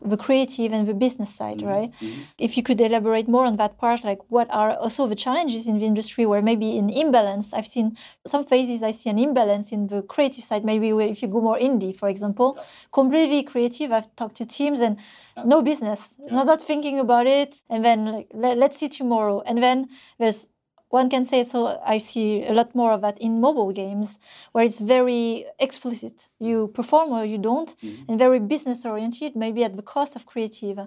the 0.00 0.16
creative 0.16 0.72
and 0.72 0.86
the 0.86 0.94
business 0.94 1.34
side, 1.34 1.58
mm-hmm. 1.58 1.66
right? 1.66 1.92
Mm-hmm. 2.00 2.22
If 2.38 2.56
you 2.56 2.62
could 2.62 2.80
elaborate 2.80 3.26
more 3.26 3.44
on 3.44 3.56
that 3.56 3.78
part, 3.78 4.04
like 4.04 4.20
what 4.28 4.48
are 4.50 4.76
also 4.76 5.08
the 5.08 5.16
challenges 5.16 5.66
in 5.66 5.80
the 5.80 5.86
industry 5.86 6.24
where 6.24 6.40
maybe 6.40 6.76
in 6.78 6.88
imbalance, 6.88 7.52
I've 7.52 7.66
seen 7.66 7.96
some 8.24 8.44
phases 8.44 8.82
I 8.84 8.92
see 8.92 9.10
an 9.10 9.18
imbalance 9.18 9.72
in 9.72 9.88
the 9.88 10.02
creative 10.02 10.44
side. 10.44 10.64
Maybe 10.64 10.90
if 10.90 11.20
you 11.20 11.28
go 11.28 11.40
more 11.40 11.58
indie, 11.58 11.96
for 11.96 12.08
example, 12.08 12.54
yeah. 12.56 12.64
completely 12.92 13.42
creative. 13.42 13.90
I've 13.90 14.14
talked 14.14 14.36
to 14.36 14.46
teams 14.46 14.78
and 14.78 14.98
yeah. 15.36 15.44
no 15.46 15.62
business, 15.62 16.16
yeah. 16.20 16.32
not, 16.32 16.46
not 16.46 16.62
thinking 16.62 17.00
about 17.00 17.26
it, 17.26 17.64
and 17.68 17.84
then 17.84 18.04
like, 18.12 18.28
let, 18.32 18.58
let's 18.58 18.76
see 18.76 18.88
tomorrow. 18.88 19.42
And 19.46 19.60
then 19.60 19.88
there's 20.18 20.46
one 20.92 21.08
can 21.08 21.24
say 21.24 21.42
so 21.42 21.80
i 21.86 21.96
see 21.98 22.44
a 22.44 22.52
lot 22.52 22.74
more 22.74 22.92
of 22.92 23.00
that 23.00 23.16
in 23.18 23.40
mobile 23.40 23.72
games 23.72 24.18
where 24.52 24.64
it's 24.64 24.80
very 24.80 25.44
explicit. 25.58 26.28
You 26.38 26.68
perform 26.68 27.12
or 27.12 27.24
you 27.24 27.38
don't 27.38 27.70
mm-hmm. 27.70 28.08
and 28.08 28.18
very 28.18 28.38
business 28.38 28.84
oriented 28.84 29.34
maybe 29.34 29.64
at 29.64 29.74
the 29.76 29.82
cost 29.82 30.16
of 30.16 30.26
creative. 30.26 30.78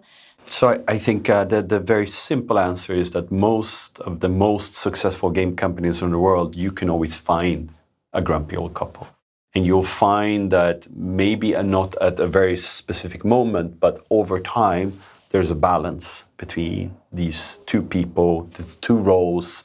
So 0.46 0.84
i 0.88 0.98
think 1.06 1.30
uh, 1.30 1.44
the, 1.46 1.62
the 1.74 1.80
very 1.80 2.08
simple 2.08 2.58
answer 2.60 2.94
is 2.94 3.12
that 3.12 3.32
most 3.32 4.00
of 4.08 4.20
the 4.20 4.30
most 4.30 4.76
successful 4.76 5.30
game 5.32 5.56
companies 5.56 6.02
in 6.02 6.12
the 6.12 6.20
world 6.20 6.56
you 6.56 6.72
can 6.72 6.90
always 6.90 7.16
find 7.16 7.70
a 8.14 8.22
grumpy 8.22 8.56
old 8.56 8.74
couple. 8.74 9.08
And 9.56 9.66
you'll 9.66 9.92
find 10.10 10.52
that 10.52 10.88
maybe 10.96 11.50
not 11.78 11.96
at 12.02 12.20
a 12.20 12.28
very 12.28 12.58
specific 12.58 13.26
moment 13.26 13.80
but 13.80 14.06
over 14.10 14.40
time 14.40 14.88
there's 15.30 15.52
a 15.52 15.60
balance 15.72 16.24
between 16.38 16.96
these 17.12 17.60
two 17.66 17.82
people 17.82 18.32
these 18.56 18.76
two 18.76 18.98
roles 18.98 19.64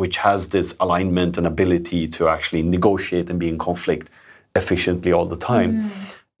which 0.00 0.16
has 0.16 0.48
this 0.48 0.68
alignment 0.84 1.36
and 1.38 1.46
ability 1.46 2.08
to 2.16 2.22
actually 2.34 2.62
negotiate 2.62 3.28
and 3.28 3.38
be 3.38 3.48
in 3.54 3.58
conflict 3.58 4.08
efficiently 4.60 5.12
all 5.12 5.26
the 5.26 5.36
time. 5.52 5.70
Mm. 5.72 5.90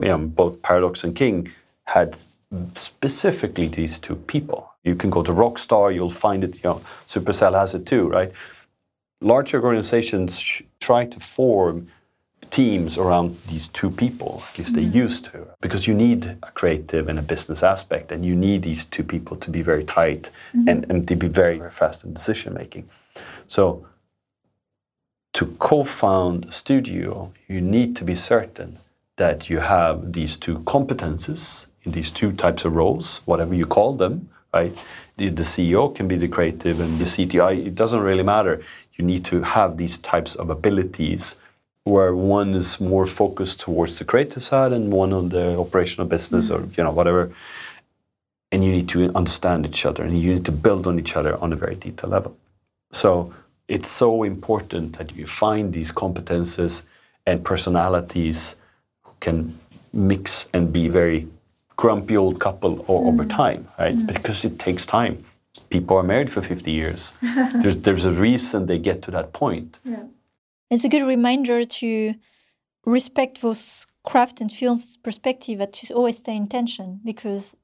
You 0.04 0.08
know, 0.08 0.18
both 0.40 0.62
Paradox 0.62 1.04
and 1.04 1.14
King 1.14 1.36
had 1.84 2.16
specifically 2.74 3.68
these 3.68 3.98
two 3.98 4.16
people. 4.34 4.60
You 4.82 4.94
can 4.94 5.10
go 5.10 5.22
to 5.22 5.32
Rockstar, 5.42 5.94
you'll 5.94 6.18
find 6.26 6.42
it, 6.42 6.54
you 6.54 6.68
know, 6.70 6.80
Supercell 7.06 7.54
has 7.62 7.74
it 7.74 7.84
too, 7.84 8.08
right? 8.08 8.32
Larger 9.20 9.62
organizations 9.62 10.30
try 10.88 11.04
to 11.04 11.20
form 11.20 11.76
teams 12.50 12.96
around 12.96 13.36
these 13.50 13.68
two 13.68 13.90
people, 13.90 14.42
at 14.48 14.58
least 14.58 14.72
mm. 14.72 14.76
they 14.78 14.88
used 15.04 15.26
to, 15.26 15.38
because 15.60 15.86
you 15.86 15.92
need 15.92 16.20
a 16.48 16.50
creative 16.60 17.10
and 17.10 17.18
a 17.18 17.26
business 17.34 17.62
aspect, 17.62 18.10
and 18.10 18.24
you 18.24 18.34
need 18.34 18.62
these 18.62 18.86
two 18.86 19.04
people 19.04 19.36
to 19.36 19.50
be 19.50 19.60
very 19.60 19.84
tight 19.84 20.30
mm. 20.56 20.66
and, 20.70 20.78
and 20.90 21.06
to 21.06 21.14
be 21.14 21.28
very, 21.28 21.58
very 21.58 21.70
fast 21.70 22.04
in 22.04 22.14
decision 22.14 22.54
making. 22.54 22.88
So, 23.50 23.62
to 25.32 25.46
co 25.58 25.84
found 25.84 26.46
a 26.46 26.52
studio, 26.52 27.32
you 27.48 27.60
need 27.60 27.90
to 27.96 28.04
be 28.04 28.16
certain 28.16 28.78
that 29.16 29.50
you 29.50 29.58
have 29.58 30.12
these 30.12 30.36
two 30.36 30.56
competences 30.60 31.66
in 31.84 31.92
these 31.92 32.10
two 32.10 32.32
types 32.32 32.64
of 32.64 32.74
roles, 32.74 33.20
whatever 33.24 33.54
you 33.54 33.66
call 33.66 33.94
them, 33.94 34.30
right? 34.54 34.72
The, 35.16 35.28
the 35.28 35.42
CEO 35.42 35.94
can 35.94 36.06
be 36.08 36.16
the 36.16 36.28
creative 36.28 36.80
and 36.80 36.98
the 36.98 37.04
CTI, 37.04 37.66
it 37.66 37.74
doesn't 37.74 38.00
really 38.00 38.22
matter. 38.22 38.62
you 39.00 39.06
need 39.06 39.24
to 39.24 39.42
have 39.42 39.78
these 39.78 39.96
types 39.98 40.34
of 40.34 40.50
abilities 40.50 41.36
where 41.84 42.14
one 42.14 42.54
is 42.54 42.80
more 42.80 43.06
focused 43.06 43.58
towards 43.60 43.98
the 43.98 44.04
creative 44.04 44.44
side 44.44 44.72
and 44.72 44.92
one 44.92 45.12
on 45.12 45.30
the 45.30 45.58
operational 45.58 46.06
business 46.06 46.50
or 46.50 46.60
mm-hmm. 46.60 46.74
you 46.76 46.84
know 46.84 46.94
whatever 46.98 47.32
and 48.52 48.62
you 48.64 48.70
need 48.70 48.88
to 48.88 49.10
understand 49.14 49.64
each 49.64 49.86
other 49.86 50.02
and 50.04 50.20
you 50.20 50.34
need 50.34 50.44
to 50.44 50.52
build 50.52 50.86
on 50.86 50.98
each 50.98 51.16
other 51.16 51.32
on 51.42 51.52
a 51.52 51.56
very 51.56 51.74
detailed 51.74 52.12
level 52.12 52.36
so 52.92 53.32
it's 53.70 53.88
so 53.88 54.24
important 54.24 54.98
that 54.98 55.14
you 55.16 55.26
find 55.26 55.72
these 55.72 55.92
competences 55.92 56.82
and 57.24 57.44
personalities 57.44 58.56
who 59.04 59.12
can 59.20 59.58
mix 59.92 60.48
and 60.52 60.72
be 60.72 60.88
very 60.88 61.28
grumpy 61.76 62.16
old 62.16 62.40
couple 62.40 62.84
o- 62.88 63.06
over 63.08 63.24
mm. 63.24 63.36
time 63.42 63.68
right? 63.78 63.94
Mm. 63.94 64.06
Because 64.12 64.44
it 64.44 64.58
takes 64.58 64.84
time. 64.84 65.24
People 65.68 65.96
are 65.96 66.02
married 66.02 66.30
for 66.30 66.42
50 66.42 66.70
years. 66.70 67.12
There's, 67.62 67.78
there's 67.78 68.04
a 68.04 68.10
reason 68.10 68.66
they 68.66 68.78
get 68.78 69.02
to 69.02 69.10
that 69.12 69.32
point. 69.32 69.78
Yeah. 69.84 70.04
It's 70.68 70.84
a 70.84 70.88
good 70.88 71.06
reminder 71.06 71.64
to 71.64 72.14
respect 72.84 73.40
those 73.40 73.86
craft 74.02 74.40
and 74.40 74.50
films 74.52 74.96
perspective 74.96 75.58
that 75.58 75.72
to 75.74 75.94
always 75.94 76.16
stay 76.18 76.34
in 76.34 76.48
tension 76.48 77.00
because 77.04 77.56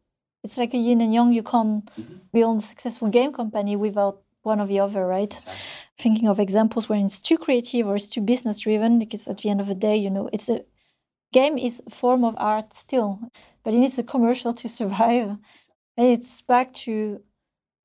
it's 0.45 0.57
like 0.57 0.73
a 0.75 0.77
yin 0.77 1.01
and 1.01 1.13
yang. 1.13 1.33
You 1.33 1.43
can't 1.43 1.85
mm-hmm. 1.85 2.17
build 2.33 2.59
a 2.59 2.63
successful 2.63 3.09
game 3.09 3.33
company 3.33 3.75
without 3.75 4.21
one 4.47 4.61
or 4.61 4.67
the 4.67 4.81
other, 4.81 5.07
right? 5.07 5.35
Thinking 5.99 6.29
of 6.29 6.39
examples 6.39 6.89
where 6.89 6.99
it's 6.99 7.21
too 7.21 7.37
creative 7.37 7.87
or 7.87 7.97
it's 7.97 8.09
too 8.09 8.23
business 8.23 8.61
driven, 8.61 8.99
because 8.99 9.29
at 9.29 9.39
the 9.39 9.51
end 9.51 9.61
of 9.61 9.67
the 9.67 9.75
day, 9.75 9.97
you 9.97 10.11
know, 10.11 10.31
it's 10.33 10.49
a 10.49 10.61
game 11.33 11.59
is 11.59 11.83
a 11.87 11.91
form 11.91 12.25
of 12.25 12.35
art 12.39 12.73
still, 12.73 13.21
but 13.63 13.75
it 13.75 13.79
needs 13.79 13.99
a 13.99 14.03
commercial 14.03 14.53
to 14.55 14.69
survive. 14.69 15.37
And 15.99 16.07
it's 16.15 16.43
back 16.43 16.73
to 16.85 17.21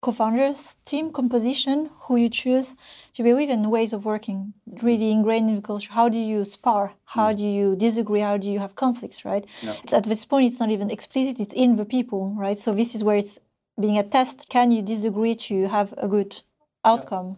co-founders, 0.01 0.77
team 0.83 1.11
composition, 1.11 1.89
who 2.03 2.15
you 2.15 2.29
choose 2.29 2.75
to 3.13 3.23
be 3.23 3.33
with, 3.33 3.49
and 3.49 3.71
ways 3.71 3.93
of 3.93 4.03
working, 4.03 4.53
really 4.81 5.09
mm. 5.11 5.17
ingrained 5.17 5.49
in 5.49 5.55
the 5.57 5.61
culture. 5.61 5.93
How 5.93 6.09
do 6.09 6.19
you 6.19 6.43
spar? 6.43 6.93
How 7.05 7.31
mm. 7.31 7.37
do 7.37 7.45
you 7.45 7.75
disagree? 7.75 8.21
How 8.21 8.37
do 8.37 8.49
you 8.49 8.59
have 8.59 8.75
conflicts? 8.75 9.23
Right? 9.25 9.45
It's 9.83 9.93
at 9.93 10.05
this 10.05 10.25
point, 10.25 10.45
it's 10.47 10.59
not 10.59 10.71
even 10.71 10.89
explicit; 10.89 11.39
it's 11.39 11.53
in 11.53 11.75
the 11.75 11.85
people, 11.85 12.33
right? 12.35 12.57
So 12.57 12.73
this 12.73 12.95
is 12.95 13.03
where 13.03 13.17
it's 13.17 13.39
being 13.79 13.97
a 13.97 14.03
test. 14.03 14.49
Can 14.49 14.71
you 14.71 14.81
disagree 14.81 15.35
to 15.35 15.67
have 15.67 15.93
a 15.97 16.07
good 16.07 16.41
outcome? 16.83 17.37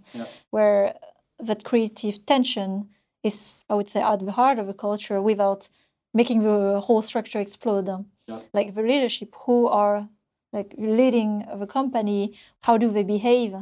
Where 0.51 0.95
that 1.39 1.63
creative 1.63 2.25
tension 2.25 2.89
is, 3.23 3.60
I 3.69 3.75
would 3.75 3.89
say, 3.89 4.01
at 4.01 4.25
the 4.25 4.32
heart 4.34 4.60
of 4.60 4.69
a 4.69 4.73
culture 4.73 5.21
without 5.21 5.69
making 6.13 6.43
the 6.43 6.79
whole 6.82 7.01
structure 7.01 7.39
explode. 7.39 7.89
Um, 7.89 8.06
like 8.53 8.73
the 8.73 8.84
leadership, 8.84 9.36
who 9.45 9.67
are 9.67 10.08
like 10.51 10.75
leading 10.77 11.43
of 11.43 11.62
a 11.62 11.67
company, 11.67 12.34
how 12.62 12.77
do 12.77 12.89
they 12.89 13.03
behave? 13.03 13.56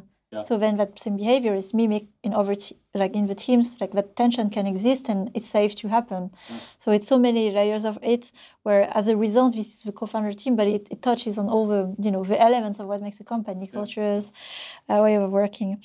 So 0.44 0.58
then 0.58 0.78
that 0.78 0.98
same 0.98 1.18
behavior 1.18 1.54
is 1.54 1.74
mimic 1.74 2.06
in 2.24 2.34
other 2.34 2.56
te- 2.56 2.78
like 2.96 3.14
in 3.16 3.28
the 3.28 3.36
teams, 3.36 3.76
like 3.82 3.92
that 3.92 4.16
tension 4.16 4.50
can 4.50 4.66
exist 4.66 5.10
and 5.10 5.30
it's 5.34 5.46
safe 5.46 5.76
to 5.76 5.90
happen. 5.90 6.32
So 6.78 6.92
it's 6.92 7.06
so 7.08 7.20
many 7.20 7.52
layers 7.52 7.84
of 7.84 8.00
it 8.02 8.32
where 8.64 8.90
as 8.96 9.10
a 9.10 9.18
result 9.18 9.56
this 9.56 9.68
is 9.74 9.84
the 9.84 9.92
co-founder 9.92 10.32
team, 10.32 10.56
but 10.56 10.68
it, 10.68 10.88
it 10.90 11.02
touches 11.02 11.38
on 11.38 11.50
all 11.50 11.68
the 11.68 11.94
you 12.00 12.12
know 12.12 12.24
the 12.24 12.40
elements 12.42 12.80
of 12.80 12.88
what 12.88 13.02
makes 13.02 13.20
a 13.20 13.26
company, 13.26 13.68
cultures, 13.68 14.32
uh, 14.90 15.00
way 15.04 15.16
of 15.16 15.30
working. 15.32 15.82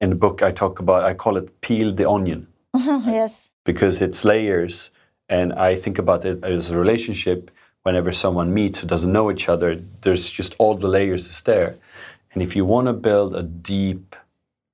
in 0.00 0.10
the 0.10 0.16
book 0.26 0.42
i 0.42 0.50
talk 0.52 0.74
about 0.84 1.00
i 1.10 1.14
call 1.14 1.36
it 1.40 1.46
peel 1.60 1.88
the 2.00 2.06
onion. 2.16 2.46
Yes. 3.18 3.50
because 3.64 3.96
it's 4.06 4.24
layers 4.24 4.90
and 5.28 5.52
i 5.52 5.70
think 5.82 5.98
about 5.98 6.24
it 6.24 6.42
as 6.44 6.70
a 6.70 6.76
relationship. 6.84 7.50
Whenever 7.86 8.12
someone 8.12 8.48
meets 8.60 8.78
who 8.78 8.86
doesn't 8.94 9.12
know 9.16 9.26
each 9.34 9.46
other 9.54 9.70
there's 10.02 10.26
just 10.40 10.52
all 10.58 10.74
the 10.84 10.88
layers 10.98 11.24
is 11.28 11.40
there 11.42 11.70
and 12.34 12.42
if 12.42 12.54
you 12.56 12.64
want 12.64 12.86
to 12.86 12.92
build 12.92 13.34
a 13.34 13.42
deep 13.42 14.16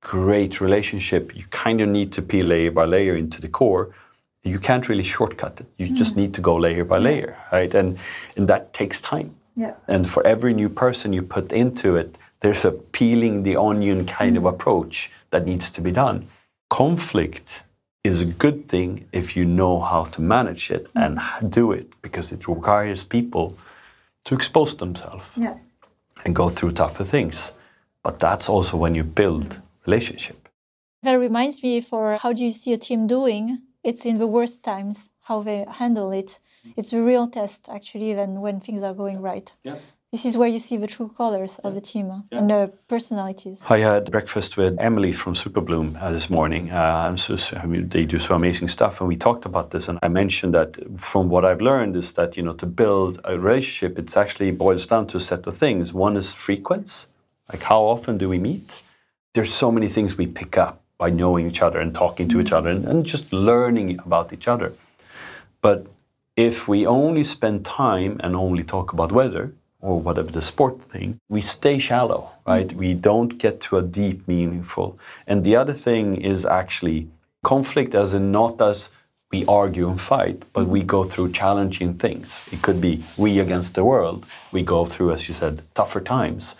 great 0.00 0.60
relationship 0.60 1.36
you 1.36 1.44
kind 1.50 1.80
of 1.80 1.88
need 1.88 2.10
to 2.12 2.22
peel 2.22 2.46
layer 2.46 2.70
by 2.70 2.84
layer 2.84 3.16
into 3.16 3.40
the 3.40 3.48
core. 3.48 3.94
You 4.42 4.58
can't 4.58 4.88
really 4.88 5.02
shortcut 5.02 5.60
it. 5.60 5.66
You 5.76 5.94
just 5.94 6.14
mm. 6.14 6.22
need 6.22 6.34
to 6.34 6.40
go 6.40 6.56
layer 6.56 6.84
by 6.84 6.98
layer 6.98 7.36
right? 7.52 7.72
And 7.74 7.98
and 8.36 8.48
that 8.48 8.72
takes 8.72 9.00
time. 9.00 9.36
Yeah. 9.56 9.74
and 9.88 10.08
for 10.08 10.26
every 10.26 10.54
new 10.54 10.70
person 10.70 11.12
you 11.12 11.22
put 11.22 11.52
into 11.52 11.96
it, 11.96 12.16
there's 12.40 12.64
a 12.64 12.70
peeling 12.70 13.42
the 13.42 13.56
onion 13.56 14.06
kind 14.06 14.36
of 14.38 14.44
mm. 14.44 14.48
approach 14.54 15.10
that 15.30 15.44
needs 15.44 15.70
to 15.72 15.80
be 15.82 15.90
done. 15.90 16.26
Conflict 16.70 17.64
is 18.02 18.22
a 18.22 18.24
good 18.24 18.68
thing 18.68 19.06
if 19.12 19.36
you 19.36 19.44
know 19.44 19.80
how 19.80 20.04
to 20.04 20.22
manage 20.22 20.70
it 20.70 20.84
mm. 20.94 21.02
and 21.02 21.52
do 21.52 21.72
it 21.72 21.92
because 22.00 22.32
it 22.32 22.48
requires 22.48 23.04
people 23.04 23.58
to 24.24 24.34
expose 24.34 24.76
themselves. 24.76 25.24
Yeah. 25.36 25.56
And 26.24 26.34
go 26.34 26.48
through 26.48 26.72
tougher 26.72 27.04
things. 27.04 27.52
But 28.02 28.20
that's 28.20 28.48
also 28.48 28.76
when 28.76 28.94
you 28.94 29.04
build 29.04 29.60
relationship. 29.86 30.48
That 31.02 31.14
reminds 31.14 31.62
me 31.62 31.80
for 31.80 32.16
how 32.16 32.32
do 32.32 32.44
you 32.44 32.50
see 32.50 32.72
a 32.72 32.78
team 32.78 33.06
doing? 33.06 33.62
It's 33.82 34.04
in 34.04 34.18
the 34.18 34.26
worst 34.26 34.62
times, 34.62 35.10
how 35.22 35.42
they 35.42 35.64
handle 35.68 36.10
it. 36.12 36.40
It's 36.76 36.92
a 36.92 37.00
real 37.00 37.26
test 37.26 37.68
actually 37.70 38.12
than 38.14 38.40
when 38.42 38.60
things 38.60 38.82
are 38.82 38.94
going 38.94 39.20
right. 39.20 39.54
This 40.12 40.24
is 40.24 40.36
where 40.36 40.48
you 40.48 40.58
see 40.58 40.76
the 40.76 40.88
true 40.88 41.08
colors 41.08 41.60
of 41.60 41.76
the 41.76 41.80
team 41.80 42.10
uh, 42.10 42.22
and 42.32 42.50
the 42.50 42.72
personalities. 42.88 43.62
I 43.70 43.78
had 43.78 44.10
breakfast 44.10 44.56
with 44.56 44.76
Emily 44.80 45.12
from 45.12 45.34
Superbloom 45.34 46.02
uh, 46.02 46.10
this 46.10 46.28
morning. 46.28 46.72
Uh, 46.72 47.04
I'm 47.06 47.16
so, 47.16 47.36
so- 47.36 47.56
I 47.58 47.66
mean, 47.66 47.88
they 47.90 48.06
do 48.06 48.18
so 48.18 48.34
amazing 48.34 48.66
stuff, 48.66 49.00
and 49.00 49.06
we 49.06 49.14
talked 49.14 49.44
about 49.44 49.70
this. 49.70 49.86
And 49.86 50.00
I 50.02 50.08
mentioned 50.08 50.52
that 50.54 50.76
from 51.00 51.28
what 51.28 51.44
I've 51.44 51.60
learned 51.60 51.94
is 51.94 52.12
that 52.14 52.36
you 52.36 52.42
know 52.42 52.54
to 52.54 52.66
build 52.66 53.20
a 53.22 53.38
relationship, 53.38 54.00
it's 54.00 54.16
actually 54.16 54.50
boils 54.50 54.84
down 54.88 55.06
to 55.08 55.16
a 55.18 55.20
set 55.20 55.46
of 55.46 55.56
things. 55.56 55.92
One 55.92 56.16
is 56.16 56.34
frequency, 56.34 57.06
like 57.52 57.62
how 57.62 57.82
often 57.84 58.18
do 58.18 58.28
we 58.28 58.40
meet? 58.40 58.82
There's 59.34 59.54
so 59.54 59.70
many 59.70 59.86
things 59.86 60.18
we 60.18 60.26
pick 60.26 60.58
up 60.58 60.82
by 60.98 61.10
knowing 61.10 61.46
each 61.46 61.62
other 61.62 61.78
and 61.78 61.94
talking 61.94 62.28
to 62.30 62.40
each 62.40 62.50
other 62.50 62.68
and, 62.68 62.84
and 62.84 63.06
just 63.06 63.32
learning 63.32 64.00
about 64.00 64.32
each 64.32 64.48
other. 64.48 64.72
But 65.62 65.86
if 66.36 66.66
we 66.66 66.84
only 66.84 67.22
spend 67.22 67.64
time 67.64 68.20
and 68.24 68.34
only 68.34 68.64
talk 68.64 68.92
about 68.92 69.12
weather 69.12 69.54
or 69.80 70.00
whatever 70.00 70.30
the 70.30 70.42
sport 70.42 70.82
thing, 70.82 71.18
we 71.28 71.40
stay 71.40 71.78
shallow, 71.78 72.30
right? 72.46 72.68
Mm. 72.68 72.74
We 72.74 72.94
don't 72.94 73.38
get 73.38 73.60
to 73.62 73.78
a 73.78 73.82
deep, 73.82 74.28
meaningful. 74.28 74.98
And 75.26 75.44
the 75.44 75.56
other 75.56 75.72
thing 75.72 76.20
is 76.20 76.44
actually 76.44 77.08
conflict, 77.42 77.94
as 77.94 78.12
in 78.12 78.30
not 78.30 78.60
as 78.60 78.90
we 79.30 79.46
argue 79.46 79.88
and 79.88 80.00
fight, 80.00 80.44
but 80.52 80.66
we 80.66 80.82
go 80.82 81.04
through 81.04 81.32
challenging 81.32 81.94
things. 81.94 82.42
It 82.52 82.62
could 82.62 82.80
be 82.80 83.02
we 83.16 83.38
against 83.38 83.74
the 83.74 83.84
world. 83.84 84.26
We 84.52 84.62
go 84.62 84.86
through, 84.86 85.12
as 85.12 85.28
you 85.28 85.34
said, 85.34 85.62
tougher 85.74 86.00
times 86.00 86.56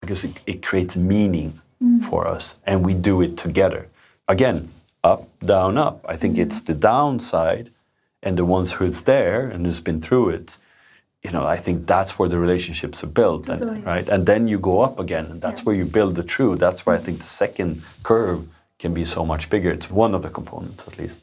because 0.00 0.24
it, 0.24 0.36
it 0.46 0.62
creates 0.62 0.96
meaning 0.96 1.60
mm. 1.82 2.02
for 2.02 2.26
us 2.26 2.56
and 2.64 2.84
we 2.84 2.94
do 2.94 3.20
it 3.20 3.36
together. 3.36 3.88
Again, 4.28 4.70
up, 5.02 5.28
down, 5.40 5.76
up. 5.76 6.04
I 6.08 6.16
think 6.16 6.36
mm. 6.36 6.40
it's 6.40 6.60
the 6.60 6.74
downside 6.74 7.70
and 8.22 8.38
the 8.38 8.44
ones 8.44 8.72
who's 8.72 9.02
there 9.02 9.46
and 9.46 9.66
who's 9.66 9.80
been 9.80 10.00
through 10.00 10.30
it. 10.30 10.56
You 11.24 11.30
know, 11.30 11.46
I 11.46 11.56
think 11.56 11.86
that's 11.86 12.18
where 12.18 12.28
the 12.28 12.38
relationships 12.38 13.02
are 13.02 13.12
built, 13.20 13.48
and, 13.48 13.84
right? 13.84 14.06
And 14.08 14.26
then 14.26 14.46
you 14.46 14.58
go 14.58 14.80
up 14.80 14.98
again, 14.98 15.24
and 15.30 15.40
that's 15.40 15.64
where 15.64 15.74
you 15.74 15.86
build 15.86 16.16
the 16.16 16.22
true. 16.22 16.54
That's 16.54 16.84
why 16.84 16.94
I 16.94 16.98
think 16.98 17.20
the 17.20 17.32
second 17.42 17.82
curve 18.02 18.46
can 18.78 18.92
be 18.92 19.06
so 19.06 19.24
much 19.24 19.48
bigger. 19.48 19.70
It's 19.70 19.90
one 19.90 20.14
of 20.14 20.22
the 20.22 20.28
components, 20.28 20.86
at 20.86 20.98
least. 20.98 21.18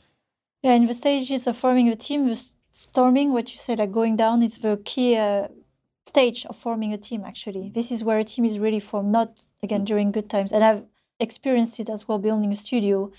Yeah, 0.64 0.74
in 0.74 0.88
the 0.88 0.96
stages 0.96 1.46
of 1.46 1.56
forming 1.56 1.88
a 1.90 1.96
team, 1.96 2.28
the 2.28 2.36
storming, 2.72 3.32
what 3.32 3.52
you 3.52 3.60
said, 3.60 3.78
like 3.78 3.92
going 3.92 4.16
down, 4.16 4.42
is 4.42 4.58
the 4.58 4.82
key 4.84 5.18
uh, 5.18 5.48
stage 6.06 6.46
of 6.48 6.56
forming 6.56 6.94
a 6.94 6.98
team, 6.98 7.24
actually. 7.24 7.70
This 7.70 7.92
is 7.92 8.04
where 8.04 8.18
a 8.18 8.24
team 8.24 8.44
is 8.46 8.58
really 8.58 8.80
formed, 8.80 9.12
not 9.12 9.30
again 9.62 9.86
during 9.86 10.12
good 10.12 10.30
times. 10.30 10.52
And 10.52 10.64
I've 10.64 10.84
experienced 11.20 11.80
it 11.80 11.90
as 11.90 12.08
well 12.08 12.18
building 12.18 12.52
a 12.52 12.56
studio 12.56 13.12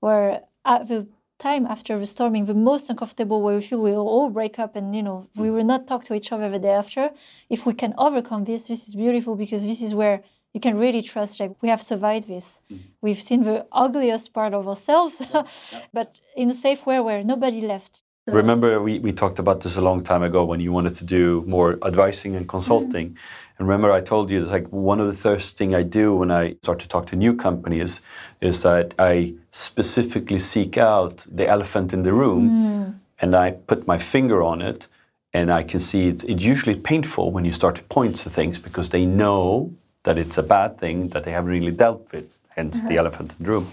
where 0.00 0.42
at 0.64 0.88
the 0.88 1.08
time 1.38 1.66
after 1.66 1.98
the 1.98 2.06
storming, 2.06 2.44
the 2.46 2.54
most 2.54 2.90
uncomfortable 2.90 3.40
where 3.42 3.56
we 3.56 3.62
feel 3.62 3.80
we'll 3.80 4.08
all 4.16 4.30
break 4.30 4.58
up 4.58 4.76
and, 4.76 4.94
you 4.94 5.02
know, 5.02 5.28
we 5.36 5.48
mm. 5.48 5.54
will 5.54 5.64
not 5.64 5.86
talk 5.86 6.04
to 6.04 6.14
each 6.14 6.32
other 6.32 6.48
the 6.50 6.58
day 6.58 6.70
after. 6.70 7.10
If 7.48 7.64
we 7.66 7.74
can 7.74 7.94
overcome 7.96 8.44
this, 8.44 8.68
this 8.68 8.88
is 8.88 8.94
beautiful 8.94 9.36
because 9.36 9.64
this 9.64 9.80
is 9.80 9.94
where 9.94 10.22
you 10.52 10.60
can 10.60 10.76
really 10.78 11.02
trust 11.02 11.38
like 11.40 11.52
we 11.62 11.68
have 11.68 11.82
survived 11.82 12.28
this. 12.28 12.60
Mm. 12.70 12.80
We've 13.00 13.22
seen 13.22 13.42
the 13.42 13.66
ugliest 13.70 14.32
part 14.32 14.54
of 14.54 14.66
ourselves, 14.66 15.24
but 15.92 16.16
in 16.36 16.50
a 16.50 16.54
safe 16.54 16.84
way 16.86 16.98
where 17.00 17.22
nobody 17.22 17.60
left. 17.60 18.02
Remember, 18.32 18.80
we, 18.80 18.98
we 18.98 19.12
talked 19.12 19.38
about 19.38 19.60
this 19.60 19.76
a 19.76 19.80
long 19.80 20.04
time 20.04 20.22
ago 20.22 20.44
when 20.44 20.60
you 20.60 20.72
wanted 20.72 20.94
to 20.96 21.04
do 21.04 21.44
more 21.46 21.78
advising 21.84 22.36
and 22.36 22.48
consulting. 22.48 23.10
Mm-hmm. 23.10 23.58
And 23.58 23.68
remember, 23.68 23.90
I 23.90 24.00
told 24.00 24.30
you 24.30 24.44
that 24.44 24.50
like 24.50 24.68
one 24.68 25.00
of 25.00 25.06
the 25.06 25.20
first 25.28 25.56
thing 25.56 25.74
I 25.74 25.82
do 25.82 26.14
when 26.14 26.30
I 26.30 26.54
start 26.62 26.78
to 26.80 26.88
talk 26.88 27.06
to 27.08 27.16
new 27.16 27.34
companies 27.34 28.00
is 28.40 28.62
that 28.62 28.94
I 28.98 29.34
specifically 29.52 30.38
seek 30.38 30.76
out 30.78 31.24
the 31.28 31.48
elephant 31.48 31.92
in 31.92 32.02
the 32.02 32.12
room 32.12 32.50
mm. 32.50 32.94
and 33.20 33.34
I 33.34 33.52
put 33.52 33.86
my 33.86 33.98
finger 33.98 34.42
on 34.42 34.62
it 34.62 34.86
and 35.32 35.50
I 35.52 35.62
can 35.64 35.80
see 35.80 36.08
it. 36.08 36.22
It's 36.24 36.42
usually 36.42 36.76
painful 36.76 37.32
when 37.32 37.44
you 37.44 37.52
start 37.52 37.76
to 37.76 37.82
point 37.82 38.16
to 38.18 38.30
things 38.30 38.58
because 38.58 38.90
they 38.90 39.04
know 39.04 39.72
that 40.04 40.18
it's 40.18 40.38
a 40.38 40.42
bad 40.42 40.78
thing 40.78 41.08
that 41.08 41.24
they 41.24 41.32
haven't 41.32 41.50
really 41.50 41.72
dealt 41.72 42.12
with, 42.12 42.28
hence 42.50 42.80
the 42.80 42.86
uh-huh. 42.86 42.98
elephant 42.98 43.34
in 43.38 43.44
the 43.44 43.50
room. 43.50 43.72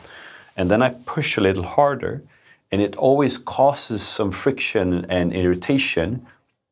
And 0.57 0.71
then 0.71 0.81
I 0.81 0.89
push 0.89 1.37
a 1.37 1.41
little 1.41 1.63
harder 1.63 2.23
and 2.75 2.83
it 2.83 2.97
always 2.97 3.37
causes 3.37 4.03
some 4.03 4.31
friction 4.31 5.05
and 5.07 5.31
irritation. 5.31 6.25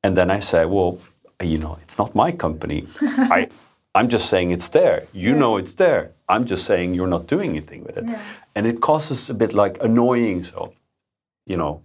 And 0.03 0.17
then 0.17 0.29
I 0.29 0.41
say, 0.41 0.65
well, 0.65 0.99
you 1.41 1.57
know, 1.57 1.77
it's 1.81 1.97
not 1.97 2.13
my 2.13 2.29
company. 2.33 2.85
I, 3.01 3.47
I'm 3.95 4.09
just 4.09 4.27
saying 4.27 4.51
it's 4.51 4.67
there. 4.67 5.05
You 5.13 5.33
know 5.33 5.55
it's 5.55 5.75
there. 5.75 6.11
I'm 6.27 6.45
just 6.45 6.65
saying 6.65 6.93
you're 6.93 7.07
not 7.07 7.25
doing 7.27 7.51
anything 7.51 7.85
with 7.85 7.95
it. 7.95 8.03
Yeah. 8.05 8.21
And 8.53 8.67
it 8.67 8.81
causes 8.81 9.29
a 9.29 9.33
bit 9.33 9.53
like 9.53 9.81
annoying. 9.81 10.43
So, 10.43 10.73
you 11.45 11.55
know, 11.55 11.81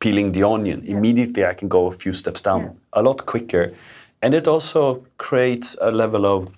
peeling 0.00 0.32
the 0.32 0.42
onion. 0.46 0.84
Immediately 0.84 1.46
I 1.46 1.54
can 1.54 1.68
go 1.68 1.86
a 1.86 1.92
few 1.92 2.12
steps 2.12 2.42
down 2.42 2.60
Yeah. 2.60 3.00
a 3.00 3.02
lot 3.02 3.24
quicker. 3.24 3.72
And 4.20 4.34
it 4.34 4.46
also 4.46 5.06
creates 5.16 5.76
a 5.80 5.90
level 5.90 6.26
of 6.26 6.50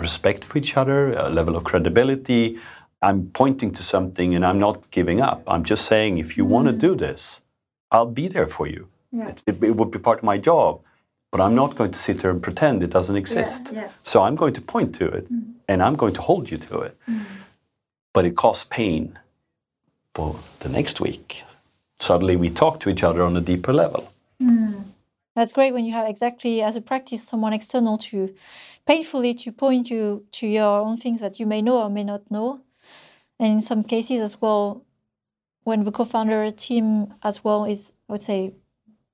respect 0.00 0.44
for 0.44 0.58
each 0.58 0.76
other, 0.76 1.12
a 1.12 1.28
level 1.28 1.56
of 1.56 1.64
credibility. 1.64 2.56
I'm 3.06 3.20
pointing 3.42 3.70
to 3.78 3.82
something 3.94 4.34
and 4.34 4.44
I'm 4.44 4.58
not 4.58 4.90
giving 4.90 5.20
up. 5.20 5.40
I'm 5.46 5.64
just 5.72 5.84
saying, 5.86 6.18
if 6.18 6.36
you 6.36 6.44
want 6.44 6.66
to 6.68 6.74
mm. 6.74 6.80
do 6.88 6.92
this, 7.06 7.40
I'll 7.92 8.12
be 8.22 8.26
there 8.26 8.48
for 8.56 8.66
you. 8.66 8.88
Yeah. 9.12 9.28
It, 9.28 9.42
it, 9.46 9.62
it 9.62 9.76
would 9.76 9.92
be 9.92 10.00
part 10.00 10.18
of 10.18 10.24
my 10.24 10.38
job, 10.38 10.80
but 11.30 11.40
I'm 11.40 11.54
not 11.54 11.76
going 11.76 11.92
to 11.92 11.98
sit 12.06 12.18
there 12.20 12.32
and 12.32 12.42
pretend 12.42 12.82
it 12.82 12.90
doesn't 12.90 13.18
exist. 13.24 13.70
yeah. 13.72 13.90
So 14.02 14.16
I'm 14.24 14.34
going 14.34 14.54
to 14.54 14.60
point 14.60 14.90
to 14.96 15.06
it 15.06 15.32
mm. 15.32 15.52
and 15.68 15.82
I'm 15.84 15.96
going 16.02 16.14
to 16.14 16.20
hold 16.20 16.50
you 16.50 16.58
to 16.58 16.80
it. 16.80 16.94
Mm. 17.08 17.24
But 18.12 18.24
it 18.24 18.34
costs 18.34 18.64
pain. 18.64 19.18
But 20.12 20.34
the 20.60 20.68
next 20.68 21.00
week, 21.00 21.44
suddenly 22.00 22.34
we 22.34 22.50
talk 22.50 22.80
to 22.80 22.90
each 22.90 23.04
other 23.04 23.22
on 23.22 23.36
a 23.36 23.40
deeper 23.40 23.72
level. 23.72 24.02
That's 25.36 25.52
great 25.52 25.72
when 25.74 25.84
you 25.84 25.92
have 25.92 26.08
exactly 26.08 26.62
as 26.62 26.74
a 26.76 26.80
practice 26.80 27.22
someone 27.22 27.52
external 27.52 27.98
to 28.08 28.34
painfully 28.86 29.32
to 29.34 29.52
point 29.52 29.90
you 29.90 30.24
to 30.38 30.46
your 30.46 30.80
own 30.80 30.96
things 30.96 31.20
that 31.20 31.38
you 31.38 31.46
may 31.46 31.60
know 31.62 31.82
or 31.82 31.90
may 31.90 32.04
not 32.04 32.22
know. 32.30 32.62
And 33.38 33.52
in 33.54 33.60
some 33.60 33.82
cases 33.84 34.20
as 34.20 34.40
well, 34.40 34.84
when 35.64 35.84
the 35.84 35.92
co-founder 35.92 36.50
team 36.50 37.14
as 37.22 37.42
well 37.44 37.64
is 37.64 37.92
I 38.08 38.12
would 38.12 38.22
say 38.22 38.54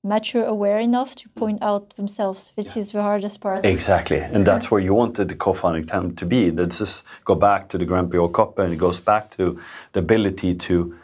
mature 0.05 0.45
aware 0.45 0.79
enough 0.79 1.15
to 1.15 1.29
point 1.31 1.63
out 1.63 1.95
themselves. 1.97 2.53
This 2.57 2.77
is 2.77 2.93
the 2.93 3.03
hardest 3.03 3.41
part. 3.41 3.65
Exactly, 3.65 4.19
and 4.19 4.45
that's 4.45 4.71
where 4.71 4.81
you 4.81 4.95
wanted 4.95 5.29
the 5.29 5.37
co-founding 5.37 5.87
team 5.87 6.15
to 6.17 6.27
be. 6.27 6.51
Let's 6.51 6.79
just 6.79 7.05
go 7.25 7.35
back 7.35 7.69
to 7.71 7.79
the 7.79 7.85
Grand 7.85 8.11
Prix 8.11 8.29
Cup, 8.33 8.59
and 8.59 8.73
it 8.73 8.77
goes 8.77 9.01
back 9.01 9.31
to 9.37 9.61
the 9.93 10.01
ability 10.01 10.55
to 10.57 10.97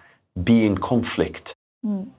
be 0.43 0.67
in 0.67 0.79
conflict. 0.79 1.55
Mm. 1.85 2.11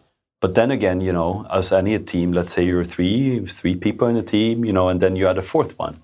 But 0.42 0.56
then 0.56 0.72
again, 0.72 1.02
you 1.02 1.12
know, 1.12 1.46
as 1.52 1.74
any 1.74 2.00
team, 2.00 2.32
let's 2.32 2.54
say 2.54 2.64
you're 2.64 2.86
three, 2.86 3.46
three 3.46 3.76
people 3.76 4.08
in 4.08 4.16
a 4.16 4.24
team, 4.24 4.64
you 4.64 4.72
know, 4.72 4.88
and 4.88 5.02
then 5.02 5.18
you 5.18 5.28
add 5.28 5.38
a 5.38 5.42
fourth 5.42 5.78
one. 5.78 6.02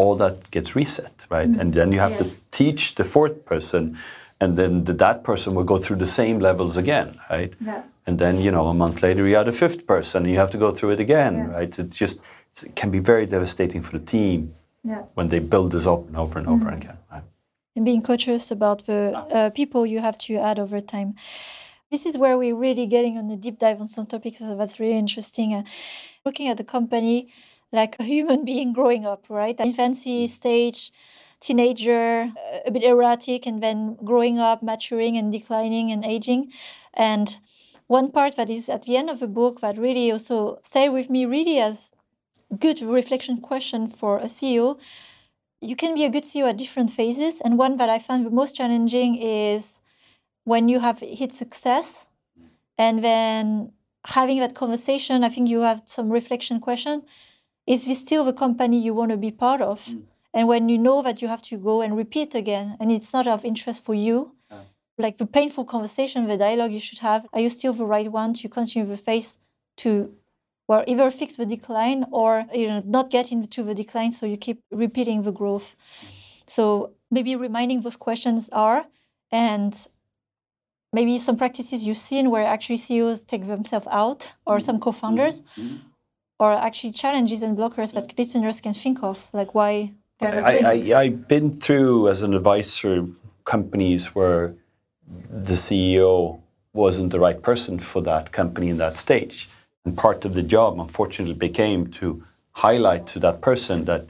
All 0.00 0.14
that 0.16 0.50
gets 0.50 0.70
reset, 0.76 1.12
right? 1.36 1.48
And 1.60 1.72
then 1.72 1.88
you 1.92 2.00
have 2.00 2.12
Yes. 2.12 2.20
to 2.22 2.40
teach 2.50 2.94
the 2.94 3.04
fourth 3.04 3.36
person, 3.52 3.82
and 4.40 4.56
then 4.58 4.84
the, 4.84 4.92
that 4.92 5.22
person 5.22 5.54
will 5.56 5.64
go 5.72 5.78
through 5.78 5.98
the 5.98 6.12
same 6.20 6.38
levels 6.48 6.76
again, 6.76 7.08
right? 7.30 7.52
Yeah. 7.60 7.82
And 8.06 8.18
then, 8.18 8.34
you 8.44 8.50
know, 8.50 8.66
a 8.68 8.74
month 8.74 9.02
later, 9.02 9.26
you 9.26 9.36
add 9.40 9.48
a 9.48 9.52
fifth 9.64 9.82
person, 9.86 10.22
and 10.24 10.30
you 10.32 10.38
have 10.38 10.50
to 10.50 10.58
go 10.58 10.70
through 10.76 10.92
it 10.96 11.00
again, 11.00 11.34
Yeah. 11.34 11.56
right? 11.56 11.78
It's 11.78 11.96
just, 12.04 12.16
it 12.62 12.74
can 12.80 12.90
be 12.90 12.98
very 13.12 13.26
devastating 13.26 13.82
for 13.82 13.98
the 13.98 14.04
team 14.04 14.38
Yeah. 14.84 15.02
when 15.14 15.28
they 15.28 15.40
build 15.40 15.72
this 15.72 15.86
up 15.86 16.02
and 16.08 16.16
over 16.16 16.38
and 16.38 16.48
over 16.48 16.68
again. 16.68 16.98
Right? 17.12 17.22
and 17.76 17.84
being 17.84 18.02
cautious 18.02 18.50
about 18.50 18.86
the 18.86 19.00
uh, 19.38 19.50
people 19.50 19.84
you 19.84 20.00
have 20.00 20.16
to 20.16 20.32
add 20.48 20.58
over 20.58 20.80
time. 20.80 21.14
This 21.90 22.06
is 22.06 22.16
where 22.16 22.36
we're 22.38 22.56
really 22.66 22.86
getting 22.86 23.18
on 23.18 23.30
a 23.30 23.36
deep 23.36 23.58
dive 23.58 23.78
on 23.80 23.86
some 23.86 24.06
topics 24.06 24.38
that's 24.40 24.80
really 24.80 24.96
interesting. 24.96 25.52
Uh, 25.52 25.62
looking 26.24 26.48
at 26.48 26.56
the 26.56 26.64
company 26.64 27.28
like 27.76 27.96
a 28.00 28.04
human 28.04 28.44
being 28.44 28.72
growing 28.72 29.06
up, 29.06 29.26
right? 29.28 29.58
Infancy 29.60 30.26
stage, 30.26 30.90
teenager, 31.40 32.32
uh, 32.36 32.58
a 32.66 32.70
bit 32.72 32.82
erratic, 32.82 33.46
and 33.46 33.62
then 33.62 33.96
growing 34.04 34.38
up, 34.38 34.62
maturing 34.62 35.16
and 35.16 35.30
declining 35.32 35.92
and 35.92 36.04
aging. 36.04 36.52
And 36.94 37.38
one 37.86 38.10
part 38.10 38.34
that 38.36 38.50
is 38.50 38.68
at 38.68 38.82
the 38.82 38.96
end 38.96 39.08
of 39.10 39.20
the 39.20 39.28
book 39.28 39.60
that 39.60 39.78
really 39.78 40.10
also 40.10 40.58
stayed 40.62 40.88
with 40.88 41.08
me 41.08 41.24
really 41.24 41.60
as 41.60 41.92
good 42.58 42.80
reflection 42.82 43.40
question 43.40 43.86
for 43.86 44.18
a 44.18 44.24
CEO 44.26 44.78
you 45.60 45.76
can 45.76 45.94
be 45.94 46.04
a 46.04 46.10
good 46.10 46.24
CEO 46.24 46.48
at 46.48 46.58
different 46.58 46.90
phases. 46.90 47.40
And 47.40 47.58
one 47.58 47.76
that 47.78 47.88
I 47.88 47.98
find 47.98 48.24
the 48.24 48.30
most 48.30 48.56
challenging 48.56 49.16
is 49.16 49.80
when 50.44 50.68
you 50.68 50.80
have 50.80 51.00
hit 51.00 51.32
success 51.32 52.08
and 52.78 53.02
then 53.02 53.72
having 54.06 54.38
that 54.40 54.54
conversation. 54.54 55.24
I 55.24 55.28
think 55.28 55.48
you 55.48 55.62
have 55.62 55.82
some 55.86 56.10
reflection 56.10 56.60
question. 56.60 57.02
Is 57.66 57.86
this 57.86 58.00
still 58.00 58.24
the 58.24 58.32
company 58.32 58.78
you 58.78 58.94
want 58.94 59.10
to 59.10 59.16
be 59.16 59.30
part 59.30 59.60
of? 59.60 59.84
Mm. 59.86 60.02
And 60.32 60.48
when 60.48 60.68
you 60.68 60.78
know 60.78 61.02
that 61.02 61.22
you 61.22 61.28
have 61.28 61.42
to 61.42 61.56
go 61.56 61.80
and 61.80 61.96
repeat 61.96 62.34
again, 62.34 62.76
and 62.78 62.92
it's 62.92 63.12
not 63.12 63.26
of 63.26 63.44
interest 63.44 63.84
for 63.84 63.94
you, 63.94 64.32
ah. 64.50 64.60
like 64.98 65.16
the 65.16 65.26
painful 65.26 65.64
conversation, 65.64 66.26
the 66.26 66.36
dialogue 66.36 66.72
you 66.72 66.80
should 66.80 66.98
have, 66.98 67.26
are 67.32 67.40
you 67.40 67.48
still 67.48 67.72
the 67.72 67.86
right 67.86 68.10
one 68.12 68.34
to 68.34 68.48
continue 68.48 68.86
the 68.86 68.96
phase 68.96 69.38
to 69.78 70.14
well, 70.68 70.82
either 70.86 71.10
fix 71.10 71.36
the 71.36 71.46
decline 71.46 72.04
or 72.10 72.44
you 72.52 72.68
know 72.68 72.82
not 72.84 73.10
get 73.10 73.30
into 73.30 73.62
the 73.62 73.74
decline, 73.74 74.10
so 74.10 74.26
you 74.26 74.36
keep 74.36 74.62
repeating 74.70 75.22
the 75.22 75.32
growth. 75.32 75.76
Mm. 75.76 76.08
So 76.48 76.92
maybe 77.10 77.36
reminding 77.36 77.80
those 77.80 77.96
questions 77.96 78.50
are, 78.50 78.86
and 79.30 79.72
maybe 80.92 81.18
some 81.18 81.36
practices 81.36 81.86
you've 81.86 82.04
seen 82.10 82.30
where 82.30 82.44
actually 82.44 82.78
CEOs 82.78 83.22
take 83.22 83.46
themselves 83.46 83.86
out, 83.90 84.34
or 84.44 84.58
mm. 84.58 84.62
some 84.62 84.80
co-founders, 84.80 85.44
or 86.38 86.52
actually 86.52 86.92
challenges 86.92 87.42
and 87.42 87.56
blockers 87.56 87.92
that 87.94 88.08
mm. 88.08 88.18
listeners 88.18 88.60
can 88.60 88.74
think 88.74 89.02
of, 89.02 89.28
like 89.32 89.54
why 89.54 89.92
they're 90.18 90.40
not 90.40 90.50
doing 90.50 90.64
I, 90.64 90.72
it. 90.72 90.92
I, 90.92 91.00
I've 91.00 91.28
been 91.28 91.52
through 91.52 92.08
as 92.08 92.22
an 92.22 92.34
advisor 92.34 93.06
companies 93.44 94.14
where 94.14 94.54
the 95.30 95.54
CEO 95.54 96.40
wasn't 96.72 97.10
the 97.12 97.20
right 97.20 97.40
person 97.40 97.78
for 97.78 98.02
that 98.02 98.32
company 98.32 98.68
in 98.68 98.78
that 98.78 98.98
stage. 98.98 99.48
And 99.84 99.96
part 99.96 100.24
of 100.24 100.34
the 100.34 100.42
job, 100.42 100.78
unfortunately, 100.78 101.34
became 101.34 101.86
to 101.92 102.24
highlight 102.52 103.06
to 103.08 103.18
that 103.20 103.40
person 103.40 103.84
that 103.84 104.06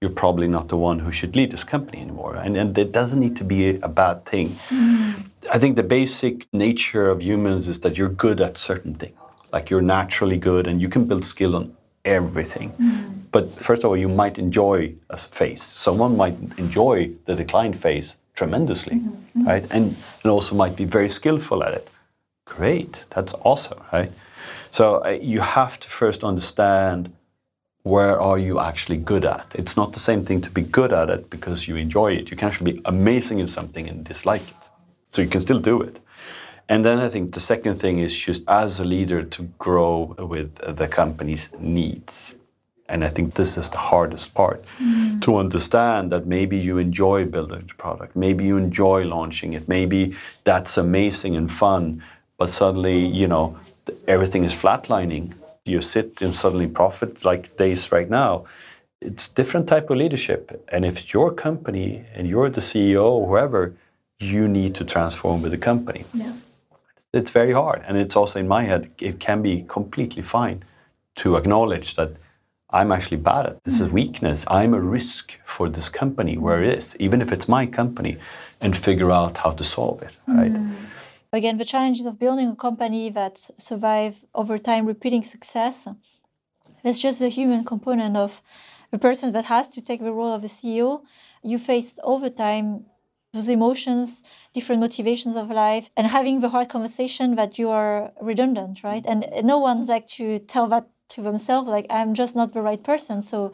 you're 0.00 0.10
probably 0.10 0.48
not 0.48 0.68
the 0.68 0.76
one 0.76 1.00
who 1.00 1.10
should 1.10 1.34
lead 1.34 1.50
this 1.50 1.64
company 1.64 2.00
anymore. 2.00 2.36
And, 2.36 2.56
and 2.56 2.76
it 2.78 2.92
doesn't 2.92 3.20
need 3.20 3.36
to 3.36 3.44
be 3.44 3.76
a 3.80 3.88
bad 3.88 4.24
thing. 4.24 4.50
Mm. 4.68 5.24
I 5.50 5.58
think 5.58 5.76
the 5.76 5.82
basic 5.82 6.46
nature 6.52 7.10
of 7.10 7.20
humans 7.22 7.68
is 7.68 7.80
that 7.80 7.96
you're 7.98 8.08
good 8.08 8.40
at 8.40 8.56
certain 8.56 8.94
things. 8.94 9.16
Like 9.52 9.70
you're 9.70 9.82
naturally 9.82 10.36
good 10.36 10.66
and 10.66 10.80
you 10.80 10.88
can 10.88 11.04
build 11.06 11.24
skill 11.24 11.56
on 11.56 11.76
everything. 12.04 12.70
Mm-hmm. 12.72 13.18
But 13.30 13.54
first 13.54 13.84
of 13.84 13.90
all, 13.90 13.96
you 13.96 14.08
might 14.08 14.38
enjoy 14.38 14.94
a 15.10 15.18
phase. 15.18 15.62
Someone 15.62 16.16
might 16.16 16.36
enjoy 16.58 17.10
the 17.26 17.34
decline 17.34 17.74
phase 17.74 18.16
tremendously, 18.34 18.96
mm-hmm. 18.96 19.08
Mm-hmm. 19.08 19.46
right? 19.46 19.66
And, 19.70 19.96
and 20.22 20.30
also 20.30 20.54
might 20.54 20.76
be 20.76 20.84
very 20.84 21.10
skillful 21.10 21.62
at 21.62 21.74
it. 21.74 21.90
Great, 22.46 23.04
that's 23.10 23.34
awesome, 23.44 23.80
right? 23.92 24.10
So 24.70 25.04
uh, 25.04 25.10
you 25.10 25.40
have 25.40 25.78
to 25.80 25.88
first 25.88 26.24
understand 26.24 27.12
where 27.82 28.20
are 28.20 28.38
you 28.38 28.60
actually 28.60 28.96
good 28.96 29.24
at. 29.24 29.46
It's 29.54 29.76
not 29.76 29.92
the 29.92 30.00
same 30.00 30.24
thing 30.24 30.40
to 30.42 30.50
be 30.50 30.62
good 30.62 30.92
at 30.92 31.08
it 31.10 31.30
because 31.30 31.68
you 31.68 31.76
enjoy 31.76 32.12
it. 32.12 32.30
You 32.30 32.36
can 32.36 32.48
actually 32.48 32.72
be 32.72 32.80
amazing 32.84 33.38
in 33.38 33.46
something 33.46 33.88
and 33.88 34.04
dislike 34.04 34.42
it. 34.42 34.56
So 35.10 35.22
you 35.22 35.28
can 35.28 35.40
still 35.40 35.58
do 35.58 35.80
it. 35.82 35.98
And 36.68 36.84
then 36.84 36.98
I 36.98 37.08
think 37.08 37.32
the 37.32 37.40
second 37.40 37.80
thing 37.80 37.98
is 37.98 38.16
just 38.16 38.42
as 38.46 38.78
a 38.78 38.84
leader 38.84 39.22
to 39.22 39.42
grow 39.58 40.14
with 40.18 40.54
the 40.76 40.86
company's 40.86 41.50
needs. 41.58 42.34
And 42.90 43.04
I 43.04 43.08
think 43.08 43.34
this 43.34 43.56
is 43.56 43.68
the 43.70 43.78
hardest 43.78 44.34
part 44.34 44.64
mm-hmm. 44.78 45.20
to 45.20 45.36
understand 45.36 46.10
that 46.12 46.26
maybe 46.26 46.56
you 46.56 46.78
enjoy 46.78 47.26
building 47.26 47.66
the 47.66 47.74
product, 47.74 48.16
maybe 48.16 48.44
you 48.44 48.56
enjoy 48.56 49.04
launching 49.04 49.52
it, 49.52 49.68
maybe 49.68 50.16
that's 50.44 50.78
amazing 50.78 51.36
and 51.36 51.52
fun, 51.52 52.02
but 52.38 52.48
suddenly, 52.48 52.98
you 53.06 53.28
know, 53.28 53.58
everything 54.06 54.44
is 54.44 54.54
flatlining. 54.54 55.34
You 55.66 55.82
sit 55.82 56.22
in 56.22 56.32
suddenly 56.32 56.66
profit 56.66 57.24
like 57.24 57.56
days 57.58 57.92
right 57.92 58.08
now. 58.08 58.44
It's 59.02 59.28
different 59.28 59.68
type 59.68 59.90
of 59.90 59.98
leadership. 59.98 60.64
And 60.68 60.84
if 60.84 61.00
it's 61.00 61.12
your 61.12 61.30
company 61.30 62.04
and 62.14 62.26
you're 62.26 62.48
the 62.48 62.62
CEO 62.62 63.04
or 63.04 63.26
whoever, 63.28 63.74
you 64.18 64.48
need 64.48 64.74
to 64.76 64.84
transform 64.84 65.42
with 65.42 65.52
the 65.52 65.58
company 65.58 66.04
Yeah. 66.14 66.32
It's 67.18 67.30
very 67.30 67.52
hard. 67.52 67.82
And 67.86 67.96
it's 67.96 68.16
also 68.16 68.38
in 68.38 68.48
my 68.48 68.62
head, 68.64 68.90
it 68.98 69.20
can 69.20 69.42
be 69.42 69.64
completely 69.68 70.22
fine 70.22 70.64
to 71.16 71.36
acknowledge 71.36 71.96
that 71.96 72.12
I'm 72.70 72.92
actually 72.92 73.16
bad 73.16 73.46
at 73.46 73.64
this 73.64 73.80
is 73.80 73.88
mm. 73.88 73.92
weakness. 73.92 74.44
I'm 74.48 74.74
a 74.74 74.80
risk 74.80 75.34
for 75.44 75.68
this 75.68 75.88
company 75.88 76.36
where 76.36 76.62
it 76.62 76.78
is, 76.78 76.96
even 77.00 77.22
if 77.22 77.32
it's 77.32 77.48
my 77.48 77.64
company, 77.66 78.18
and 78.60 78.76
figure 78.76 79.10
out 79.10 79.38
how 79.38 79.52
to 79.52 79.64
solve 79.64 80.02
it. 80.02 80.14
Right? 80.26 80.52
Mm. 80.52 80.74
again 81.32 81.56
the 81.58 81.64
challenges 81.64 82.06
of 82.06 82.18
building 82.18 82.48
a 82.48 82.56
company 82.56 83.10
that 83.10 83.36
survive 83.58 84.24
over 84.34 84.56
time 84.70 84.86
repeating 84.86 85.22
success 85.22 85.76
it's 86.84 86.98
just 86.98 87.18
the 87.18 87.28
human 87.28 87.64
component 87.64 88.16
of 88.16 88.42
the 88.92 88.98
person 88.98 89.32
that 89.32 89.44
has 89.44 89.68
to 89.68 89.80
take 89.88 90.00
the 90.00 90.12
role 90.12 90.34
of 90.38 90.42
a 90.44 90.52
ceo 90.56 91.02
you 91.42 91.58
face 91.58 91.98
over 92.02 92.28
time 92.30 92.66
those 93.32 93.48
emotions 93.48 94.22
different 94.54 94.80
motivations 94.80 95.36
of 95.36 95.50
life 95.50 95.90
and 95.96 96.06
having 96.06 96.40
the 96.40 96.48
hard 96.48 96.68
conversation 96.68 97.34
that 97.36 97.58
you 97.58 97.68
are 97.68 98.12
redundant 98.20 98.82
right 98.82 99.04
and 99.06 99.26
no 99.42 99.58
one's 99.58 99.88
like 99.88 100.06
to 100.06 100.38
tell 100.40 100.66
that 100.66 100.86
to 101.08 101.22
themselves 101.22 101.68
like 101.68 101.86
i'm 101.90 102.14
just 102.14 102.34
not 102.34 102.52
the 102.52 102.62
right 102.62 102.82
person 102.82 103.20
so 103.22 103.52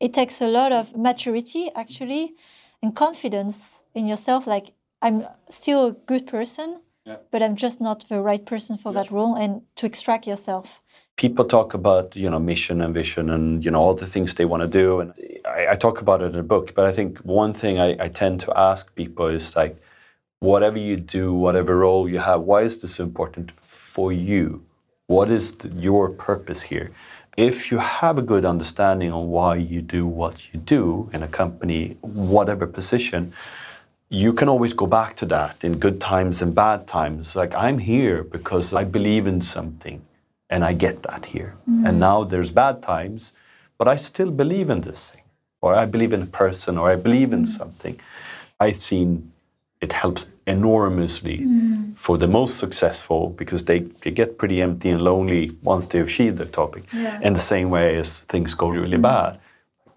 it 0.00 0.12
takes 0.12 0.40
a 0.40 0.48
lot 0.48 0.72
of 0.72 0.96
maturity 0.96 1.70
actually 1.74 2.34
and 2.82 2.94
confidence 2.94 3.82
in 3.94 4.06
yourself 4.06 4.46
like 4.46 4.72
i'm 5.02 5.26
still 5.48 5.86
a 5.86 5.92
good 5.92 6.26
person 6.26 6.80
yeah. 7.06 7.16
but 7.30 7.42
I'm 7.42 7.56
just 7.56 7.80
not 7.80 8.08
the 8.08 8.20
right 8.20 8.44
person 8.44 8.76
for 8.76 8.92
yeah. 8.92 9.02
that 9.02 9.10
role, 9.10 9.34
and 9.34 9.62
to 9.76 9.86
extract 9.86 10.26
yourself. 10.26 10.82
People 11.16 11.46
talk 11.46 11.72
about 11.74 12.14
you 12.14 12.28
know 12.28 12.38
mission 12.38 12.80
and 12.82 12.92
vision 12.92 13.30
and 13.30 13.64
you 13.64 13.70
know 13.70 13.80
all 13.80 13.94
the 13.94 14.06
things 14.06 14.34
they 14.34 14.44
want 14.44 14.62
to 14.62 14.68
do, 14.68 15.00
and 15.00 15.14
I, 15.46 15.72
I, 15.72 15.76
talk 15.76 16.00
about 16.00 16.20
it 16.20 16.26
in 16.26 16.32
the 16.32 16.42
book. 16.42 16.74
But 16.74 16.84
I 16.84 16.92
think 16.92 17.18
one 17.18 17.54
thing 17.54 17.78
I, 17.78 17.96
I 18.04 18.08
tend 18.08 18.40
to 18.40 18.58
ask 18.58 18.94
people 18.94 19.26
is 19.28 19.56
like, 19.56 19.76
whatever 20.40 20.78
you 20.78 20.96
do, 20.96 21.32
whatever 21.32 21.78
role 21.78 22.08
you 22.08 22.18
have, 22.18 22.42
why 22.42 22.62
is 22.62 22.80
this 22.82 23.00
important 23.00 23.52
for 23.62 24.12
you? 24.12 24.62
What 25.06 25.30
is 25.30 25.52
the, 25.52 25.68
your 25.68 26.10
purpose 26.10 26.62
here? 26.62 26.90
If 27.36 27.70
you 27.70 27.78
have 27.78 28.18
a 28.18 28.22
good 28.22 28.44
understanding 28.44 29.12
on 29.12 29.28
why 29.28 29.56
you 29.56 29.80
do 29.82 30.06
what 30.06 30.52
you 30.52 30.60
do 30.60 31.10
in 31.12 31.22
a 31.22 31.28
company, 31.28 31.96
whatever 32.00 32.66
position, 32.66 33.32
you 34.08 34.32
can 34.32 34.48
always 34.48 34.72
go 34.72 34.86
back 34.86 35.16
to 35.16 35.26
that 35.26 35.62
in 35.62 35.78
good 35.78 36.00
times 36.00 36.40
and 36.40 36.54
bad 36.54 36.86
times. 36.86 37.34
Like, 37.34 37.54
I'm 37.54 37.78
here 37.78 38.22
because 38.22 38.72
I 38.72 38.84
believe 38.84 39.26
in 39.26 39.42
something 39.42 40.02
and 40.48 40.64
I 40.64 40.72
get 40.72 41.02
that 41.02 41.26
here. 41.26 41.56
Mm. 41.68 41.88
And 41.88 42.00
now 42.00 42.24
there's 42.24 42.50
bad 42.50 42.82
times, 42.82 43.32
but 43.78 43.88
I 43.88 43.96
still 43.96 44.30
believe 44.30 44.70
in 44.70 44.80
this 44.82 45.10
thing, 45.10 45.22
or 45.60 45.74
I 45.74 45.86
believe 45.86 46.12
in 46.12 46.22
a 46.22 46.26
person, 46.26 46.78
or 46.78 46.90
I 46.90 46.96
believe 46.96 47.32
in 47.32 47.42
mm. 47.42 47.48
something. 47.48 47.98
I've 48.58 48.76
seen 48.76 49.32
it 49.80 49.92
helps 49.92 50.26
enormously 50.46 51.38
mm. 51.38 51.96
for 51.96 52.16
the 52.16 52.26
most 52.26 52.58
successful 52.58 53.30
because 53.30 53.64
they, 53.66 53.80
they 53.80 54.10
get 54.10 54.38
pretty 54.38 54.62
empty 54.62 54.88
and 54.90 55.02
lonely 55.02 55.52
once 55.62 55.86
they 55.86 55.98
have 55.98 56.06
achieve 56.06 56.36
the 56.36 56.46
topic. 56.46 56.84
Yeah. 56.92 57.20
In 57.20 57.34
the 57.34 57.40
same 57.40 57.68
way 57.68 57.98
as 57.98 58.20
things 58.20 58.54
go 58.54 58.68
really 58.68 58.96
mm. 58.96 59.02
bad. 59.02 59.38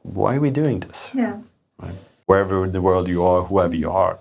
Why 0.02 0.36
are 0.36 0.40
we 0.40 0.50
doing 0.50 0.80
this? 0.82 1.10
Yeah. 1.14 1.40
Right? 1.78 1.96
wherever 2.30 2.64
in 2.64 2.72
the 2.74 2.82
world 2.90 3.08
you 3.08 3.24
are, 3.24 3.42
whoever 3.42 3.76
you 3.76 3.90
are. 3.90 4.20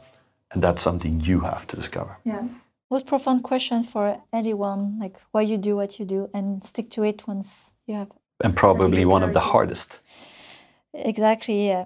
And 0.51 0.63
that's 0.65 0.81
something 0.81 1.21
you 1.21 1.41
have 1.41 1.67
to 1.67 1.77
discover. 1.77 2.17
Yeah. 2.25 2.45
Most 2.91 3.07
profound 3.07 3.43
question 3.43 3.83
for 3.83 4.23
anyone, 4.33 4.99
like 4.99 5.21
why 5.33 5.43
you 5.43 5.59
do 5.59 5.77
what 5.77 5.99
you 5.99 6.05
do 6.07 6.31
and 6.33 6.65
stick 6.65 6.91
to 6.91 7.03
it 7.03 7.27
once 7.27 7.73
you 7.87 7.95
have. 7.95 8.11
And 8.43 8.57
probably 8.57 9.05
one 9.05 9.23
of 9.23 9.35
the 9.35 9.41
hardest. 9.41 9.99
Exactly, 10.95 11.67
yeah. 11.67 11.85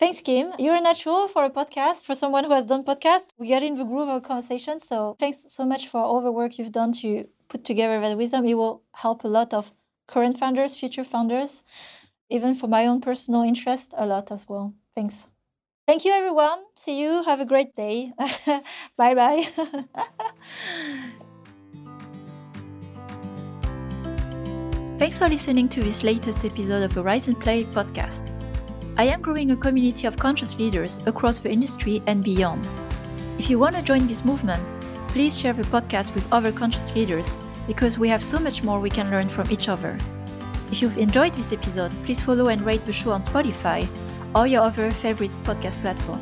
Thanks, 0.00 0.22
Kim. 0.22 0.52
You're 0.58 0.76
a 0.76 0.80
natural 0.80 1.28
for 1.28 1.44
a 1.44 1.50
podcast, 1.50 2.06
for 2.06 2.14
someone 2.14 2.44
who 2.44 2.52
has 2.52 2.66
done 2.66 2.84
podcast. 2.84 3.26
We 3.38 3.48
get 3.48 3.62
in 3.62 3.76
the 3.76 3.84
groove 3.84 4.08
of 4.08 4.22
conversation. 4.22 4.80
So 4.80 5.14
thanks 5.18 5.44
so 5.50 5.66
much 5.66 5.88
for 5.88 6.00
all 6.00 6.22
the 6.22 6.32
work 6.32 6.58
you've 6.58 6.72
done 6.72 6.92
to 7.02 7.28
put 7.48 7.64
together 7.64 8.00
that 8.00 8.16
wisdom. 8.16 8.46
It 8.46 8.54
will 8.54 8.82
help 8.94 9.24
a 9.24 9.28
lot 9.28 9.52
of 9.52 9.72
current 10.08 10.38
founders, 10.38 10.74
future 10.74 11.04
founders, 11.04 11.62
even 12.30 12.54
for 12.54 12.66
my 12.66 12.86
own 12.86 13.00
personal 13.00 13.42
interest, 13.42 13.92
a 13.96 14.06
lot 14.06 14.32
as 14.32 14.48
well. 14.48 14.74
Thanks. 14.94 15.28
Thank 15.86 16.04
you, 16.04 16.12
everyone. 16.12 16.60
See 16.76 17.00
you. 17.00 17.22
Have 17.24 17.40
a 17.40 17.46
great 17.46 17.74
day. 17.74 18.12
bye 18.96 19.14
bye. 19.14 19.44
Thanks 24.98 25.18
for 25.18 25.28
listening 25.28 25.68
to 25.70 25.82
this 25.82 26.02
latest 26.02 26.44
episode 26.44 26.82
of 26.84 26.96
and 26.96 27.40
Play 27.40 27.64
podcast. 27.64 28.30
I 28.98 29.04
am 29.04 29.22
growing 29.22 29.50
a 29.50 29.56
community 29.56 30.06
of 30.06 30.18
conscious 30.18 30.58
leaders 30.58 31.00
across 31.06 31.38
the 31.38 31.50
industry 31.50 32.02
and 32.06 32.22
beyond. 32.22 32.68
If 33.38 33.48
you 33.48 33.58
want 33.58 33.74
to 33.76 33.82
join 33.82 34.06
this 34.06 34.26
movement, 34.26 34.62
please 35.08 35.38
share 35.38 35.54
the 35.54 35.62
podcast 35.62 36.14
with 36.14 36.30
other 36.30 36.52
conscious 36.52 36.94
leaders 36.94 37.34
because 37.66 37.98
we 37.98 38.08
have 38.10 38.22
so 38.22 38.38
much 38.38 38.62
more 38.62 38.78
we 38.78 38.90
can 38.90 39.10
learn 39.10 39.28
from 39.28 39.50
each 39.50 39.70
other. 39.70 39.96
If 40.70 40.82
you've 40.82 40.98
enjoyed 40.98 41.32
this 41.32 41.52
episode, 41.52 41.90
please 42.04 42.22
follow 42.22 42.48
and 42.48 42.60
rate 42.60 42.84
the 42.84 42.92
show 42.92 43.12
on 43.12 43.22
Spotify 43.22 43.88
or 44.34 44.46
your 44.46 44.62
other 44.62 44.90
favorite 44.90 45.32
podcast 45.44 45.80
platform. 45.82 46.20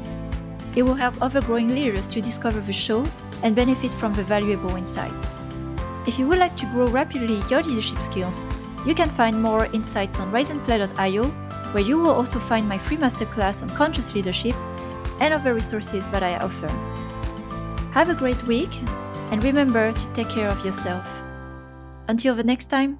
It 0.76 0.82
will 0.82 0.94
help 0.94 1.20
other 1.20 1.40
growing 1.40 1.68
leaders 1.68 2.06
to 2.08 2.20
discover 2.20 2.60
the 2.60 2.72
show 2.72 3.06
and 3.42 3.54
benefit 3.54 3.92
from 3.92 4.12
the 4.14 4.22
valuable 4.22 4.76
insights. 4.76 5.36
If 6.06 6.18
you 6.18 6.26
would 6.26 6.38
like 6.38 6.56
to 6.56 6.66
grow 6.66 6.86
rapidly 6.86 7.42
your 7.50 7.62
leadership 7.62 7.98
skills, 7.98 8.46
you 8.86 8.94
can 8.94 9.10
find 9.10 9.40
more 9.40 9.66
insights 9.74 10.18
on 10.18 10.32
riseandplay.io, 10.32 11.24
where 11.72 11.82
you 11.82 11.98
will 11.98 12.10
also 12.10 12.38
find 12.38 12.68
my 12.68 12.78
free 12.78 12.96
masterclass 12.96 13.60
on 13.62 13.68
conscious 13.70 14.14
leadership 14.14 14.54
and 15.20 15.34
other 15.34 15.52
resources 15.52 16.08
that 16.10 16.22
I 16.22 16.38
offer. 16.38 16.68
Have 17.92 18.08
a 18.08 18.14
great 18.14 18.42
week 18.44 18.70
and 19.30 19.42
remember 19.42 19.92
to 19.92 20.12
take 20.12 20.28
care 20.30 20.48
of 20.48 20.64
yourself. 20.64 21.06
Until 22.08 22.34
the 22.34 22.44
next 22.44 22.70
time, 22.70 22.98